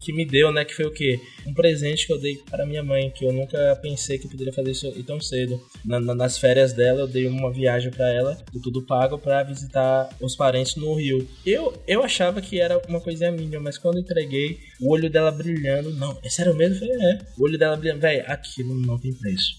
[0.01, 0.65] que me deu, né?
[0.65, 1.21] Que foi o quê?
[1.47, 4.53] Um presente que eu dei para minha mãe, que eu nunca pensei que eu poderia
[4.53, 5.61] fazer isso tão cedo.
[5.85, 9.43] Na- na- nas férias dela, eu dei uma viagem para ela, do tudo pago, para
[9.43, 11.27] visitar os parentes no Rio.
[11.45, 15.91] Eu, eu achava que era uma coisinha mínima, mas quando entreguei, o olho dela brilhando,
[15.95, 16.77] não, é sério mesmo?
[16.77, 17.19] Eu falei, é.
[17.39, 19.52] O olho dela brilhando, velho, aquilo não tem preço.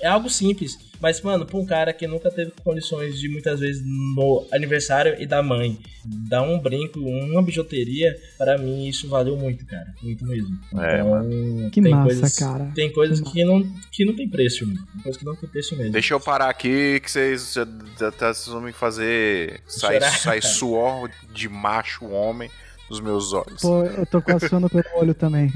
[0.00, 3.82] É algo simples, mas, mano, pra um cara que nunca teve condições de muitas vezes
[3.84, 9.64] no aniversário e da mãe dar um brinco, uma bijuteria, para mim isso valeu muito,
[9.66, 9.86] cara.
[10.02, 10.58] Muito mesmo.
[10.78, 12.72] É, Então, Que tem massa, coisas, cara.
[12.74, 14.78] Tem coisas Que que não, que não tem preço, mano.
[14.92, 15.92] Tem coisas que não tem preço mesmo.
[15.92, 17.66] Deixa eu parar aqui que vocês já,
[17.98, 22.50] já tá, vocês vão me fazer sair, suor de macho homem
[22.88, 23.62] dos meus olhos.
[23.62, 25.50] Pô, eu tô quase suando pelo olho também.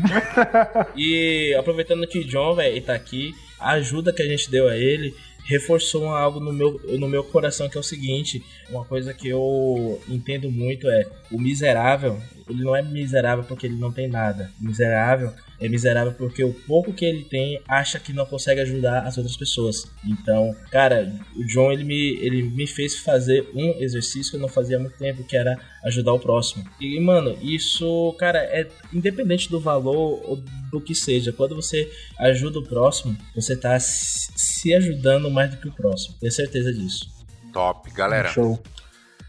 [0.97, 4.77] E aproveitando que o John, velho, tá aqui, a ajuda que a gente deu a
[4.77, 5.15] ele
[5.49, 9.99] reforçou algo no meu, no meu coração que é o seguinte, uma coisa que eu
[10.07, 14.51] entendo muito é o miserável, ele não é miserável porque ele não tem nada.
[14.61, 19.01] O miserável é miserável porque o pouco que ele tem acha que não consegue ajudar
[19.01, 19.91] as outras pessoas.
[20.05, 24.49] Então, cara, o John ele me, ele me fez fazer um exercício que eu não
[24.49, 26.65] fazia há muito tempo, que era ajudar o próximo.
[26.81, 30.37] E, mano, isso, cara, é independente do valor ou
[30.71, 35.57] do que seja, quando você ajuda o próximo, você tá se se ajudando mais do
[35.57, 36.17] que o próximo.
[36.21, 37.09] Tenho certeza disso.
[37.53, 37.91] Top.
[37.93, 38.61] Galera, Show.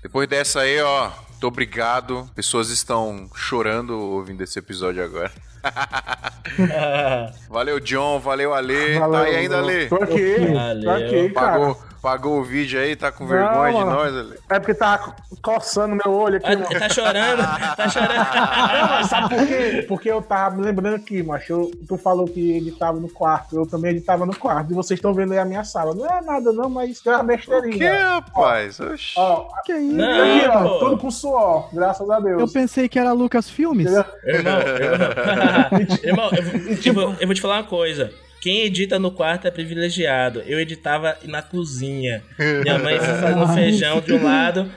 [0.01, 2.29] depois dessa aí, ó, muito obrigado.
[2.35, 5.31] Pessoas estão chorando ouvindo esse episódio agora.
[7.49, 8.19] Valeu, John.
[8.19, 8.99] Valeu, Ale.
[8.99, 9.87] tá aí ainda, Ale?
[9.87, 10.83] Tô aqui, Valeu.
[10.83, 11.51] tô aqui, cara.
[11.51, 14.35] Pagou, pagou o vídeo aí, tá com vergonha Não, de nós, Ale?
[14.49, 16.67] É porque tá coçando meu olho aqui, mano.
[16.79, 18.15] tá chorando, tá chorando.
[18.15, 19.85] Não, mas sabe por quê?
[19.87, 21.51] Porque eu tava me lembrando aqui, macho.
[21.53, 23.55] eu- tu falou que ele tava no quarto.
[23.55, 24.71] Eu também editava no quarto.
[24.71, 25.93] E vocês estão vendo aí a minha sala.
[25.93, 28.09] Não é nada, não, mas é uma Que, besteirinha.
[28.15, 28.79] rapaz?
[28.79, 29.13] Oxi.
[29.17, 29.95] Ó, Que isso?
[29.95, 30.05] Não.
[30.21, 32.53] aqui, ó, tudo com suor, graças a Eu Deus.
[32.53, 33.87] pensei que era Lucas Filmes.
[33.87, 34.05] Entendeu?
[34.25, 36.29] Irmão, irmão, irmão
[36.69, 38.11] eu, tipo, eu vou te falar uma coisa.
[38.41, 40.41] Quem edita no quarto é privilegiado.
[40.45, 42.23] Eu editava na cozinha.
[42.63, 44.71] Minha mãe fazendo feijão de um lado,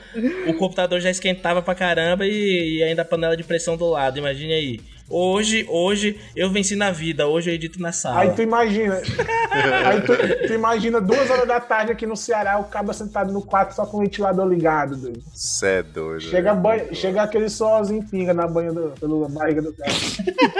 [0.47, 4.19] o computador já esquentava pra caramba e, e ainda a panela de pressão do lado.
[4.19, 4.79] Imagine aí.
[5.09, 7.27] Hoje, hoje eu venci na vida.
[7.27, 8.21] Hoje eu edito na sala.
[8.21, 8.95] Aí tu imagina.
[9.85, 10.13] aí tu,
[10.47, 13.85] tu imagina duas horas da tarde aqui no Ceará, o cabo sentado no quarto só
[13.85, 15.21] com o ventilador ligado, doido.
[15.33, 16.21] Cê é doido.
[16.21, 16.59] Chega, né?
[16.59, 19.91] banho, chega aquele solzinho pinga na banha do, pela barriga do cara.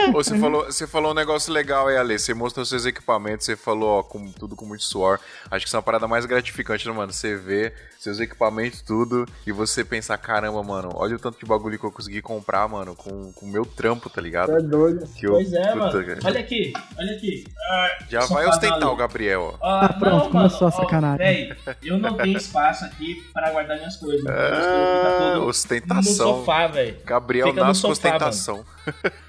[0.09, 2.19] Ô, Você falou, você falou um negócio legal aí, Ale.
[2.19, 5.19] Você mostrou seus equipamentos, você falou, ó, com, tudo com muito suor.
[5.49, 7.13] Acho que isso é uma parada mais gratificante, né, mano?
[7.13, 11.79] Você vê seus equipamentos, tudo, e você pensar, caramba, mano, olha o tanto de bagulho
[11.79, 14.32] que eu consegui comprar, mano, com o meu trampo, tá ligado?
[14.45, 15.07] Tu é doido.
[15.15, 16.05] Que eu, Pois é, puta, mano.
[16.05, 16.19] cara.
[16.25, 17.43] Olha aqui, olha aqui.
[18.09, 19.65] Já Só vai pra ostentar dar o Gabriel, ó.
[19.67, 21.17] Ah, pronto, começou a sacanagem.
[21.17, 24.25] Véi, eu não tenho espaço aqui para guardar minhas coisas.
[24.27, 26.01] Ah, ostentação.
[26.01, 26.97] No sofá, velho.
[27.05, 28.65] Gabriel Fica nasce com ostentação.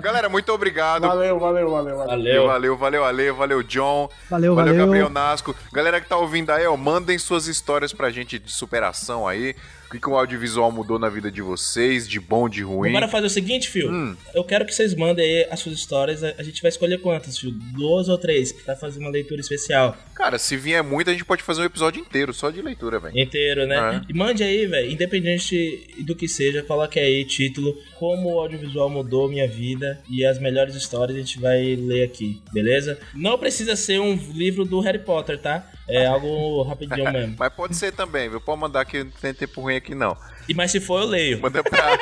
[0.00, 1.06] Galera, muito obrigado.
[1.06, 2.06] Valeu, valeu, valeu, valeu.
[2.06, 2.46] Valeu.
[2.46, 4.08] Valeu, valeu, Ale, valeu, John.
[4.30, 4.86] Valeu, valeu, valeu.
[4.86, 5.54] Gabriel Nasco.
[5.72, 9.54] Galera que tá ouvindo aí, ó, mandem suas histórias pra gente de superação aí.
[9.92, 12.88] O que, que o audiovisual mudou na vida de vocês, de bom, de ruim.
[12.88, 13.92] Agora fazer o seguinte, Fio.
[13.92, 14.16] Hum.
[14.34, 16.24] Eu quero que vocês mandem aí as suas histórias.
[16.24, 17.50] A gente vai escolher quantas, Fio?
[17.50, 19.94] Duas ou três, que tá fazendo uma leitura especial.
[20.14, 23.18] Cara, se vier muito, a gente pode fazer um episódio inteiro só de leitura, velho.
[23.18, 23.96] Inteiro, né?
[23.96, 24.10] É.
[24.10, 29.28] E mande aí, velho, independente do que seja, coloque aí título, como o audiovisual mudou
[29.28, 32.98] minha vida e as melhores histórias a gente vai ler aqui, beleza?
[33.14, 35.70] Não precisa ser um livro do Harry Potter, tá?
[35.88, 37.36] É algo rapidinho mesmo.
[37.38, 38.40] Mas pode ser também, viu?
[38.40, 40.16] Pode mandar que não tem tempo ruim aqui, não.
[40.48, 41.40] E mas se for, eu leio.
[41.40, 41.98] Manda pra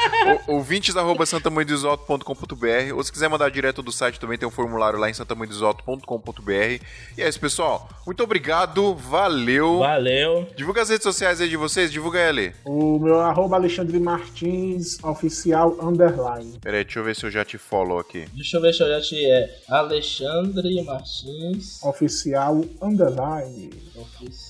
[0.49, 5.15] o- ouvintes.santamanhodesalto.com.br ou se quiser mandar direto do site também tem um formulário lá em
[5.15, 6.83] santamanhodesalto.com.br.
[7.17, 7.89] E é isso, pessoal.
[8.07, 9.79] Muito obrigado, valeu.
[9.81, 10.47] Valeu.
[10.57, 12.53] Divulga as redes sociais aí de vocês, divulga aí, Ale.
[12.65, 16.59] O meu arroba Alexandre Martins, oficial, underline.
[16.61, 18.25] Pera aí, deixa eu ver se eu já te follow aqui.
[18.33, 19.59] Deixa eu ver se eu já te é.
[19.69, 21.83] Alexandre Martins.
[21.83, 23.71] Oficial, underline.
[23.97, 24.50] Oficial.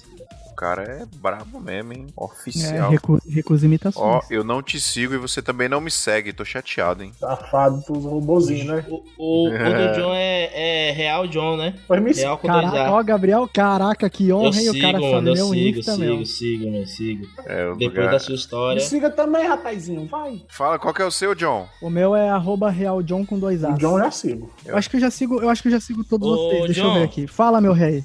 [0.60, 2.06] O cara é brabo mesmo, hein?
[2.14, 2.90] É, Oficial.
[2.90, 4.04] recu recusa imitações.
[4.06, 6.34] Ó, eu não te sigo e você também não me segue.
[6.34, 7.12] Tô chateado, hein?
[7.18, 8.84] Safado dos robozinhos, né?
[8.90, 11.76] O, o, o do John é, é Real John, né?
[11.88, 14.68] Pois me Real com dois Caraca, ó, Gabriel, caraca, que Eu honra, hein?
[14.68, 16.26] O cara mano, sabe eu meu sigo, Insta, sigo, meu.
[16.26, 17.26] sigo, meu, sigo.
[17.46, 18.80] É, o Depois lugar- da sua Me história.
[18.82, 20.42] siga também, rapazinho, vai.
[20.50, 21.66] Fala, qual que é o seu, John?
[21.80, 23.78] O meu é arroba realjohn com dois O As.
[23.78, 24.52] John eu já sigo.
[24.66, 26.64] Eu acho que eu já sigo, eu acho que eu já sigo todos Ô, vocês.
[26.66, 26.94] Deixa eu John.
[26.98, 27.26] ver aqui.
[27.26, 28.04] Fala, meu rei.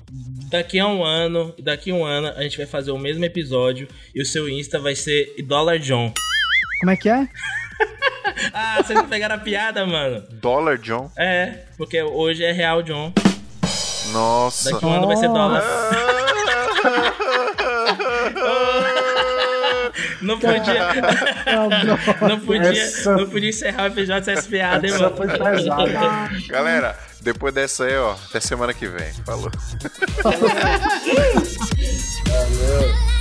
[0.49, 3.87] Daqui a um ano, daqui a um ano, a gente vai fazer o mesmo episódio
[4.13, 6.13] e o seu Insta vai ser Dollar John.
[6.79, 7.27] Como é que é?
[8.53, 10.21] Ah, vocês não pegaram a piada, mano?
[10.29, 11.09] Dollar John?
[11.17, 13.13] É, porque hoje é Real John.
[14.11, 14.71] Nossa.
[14.71, 15.63] Daqui a um ano vai ser dólar.
[20.25, 20.87] Não podia,
[22.27, 25.17] não podia, Essa- não podia encerrar o episódio sem essa piada, hein, Essa mano?
[25.17, 26.29] foi pesada.
[26.49, 29.11] Galera, depois dessa aí, ó, até semana que vem.
[29.25, 29.51] Falou.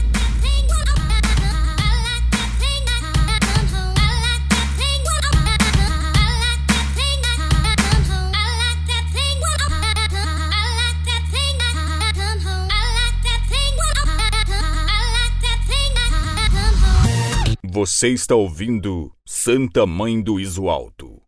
[17.74, 21.23] Você está ouvindo Santa Mãe do Iso Alto.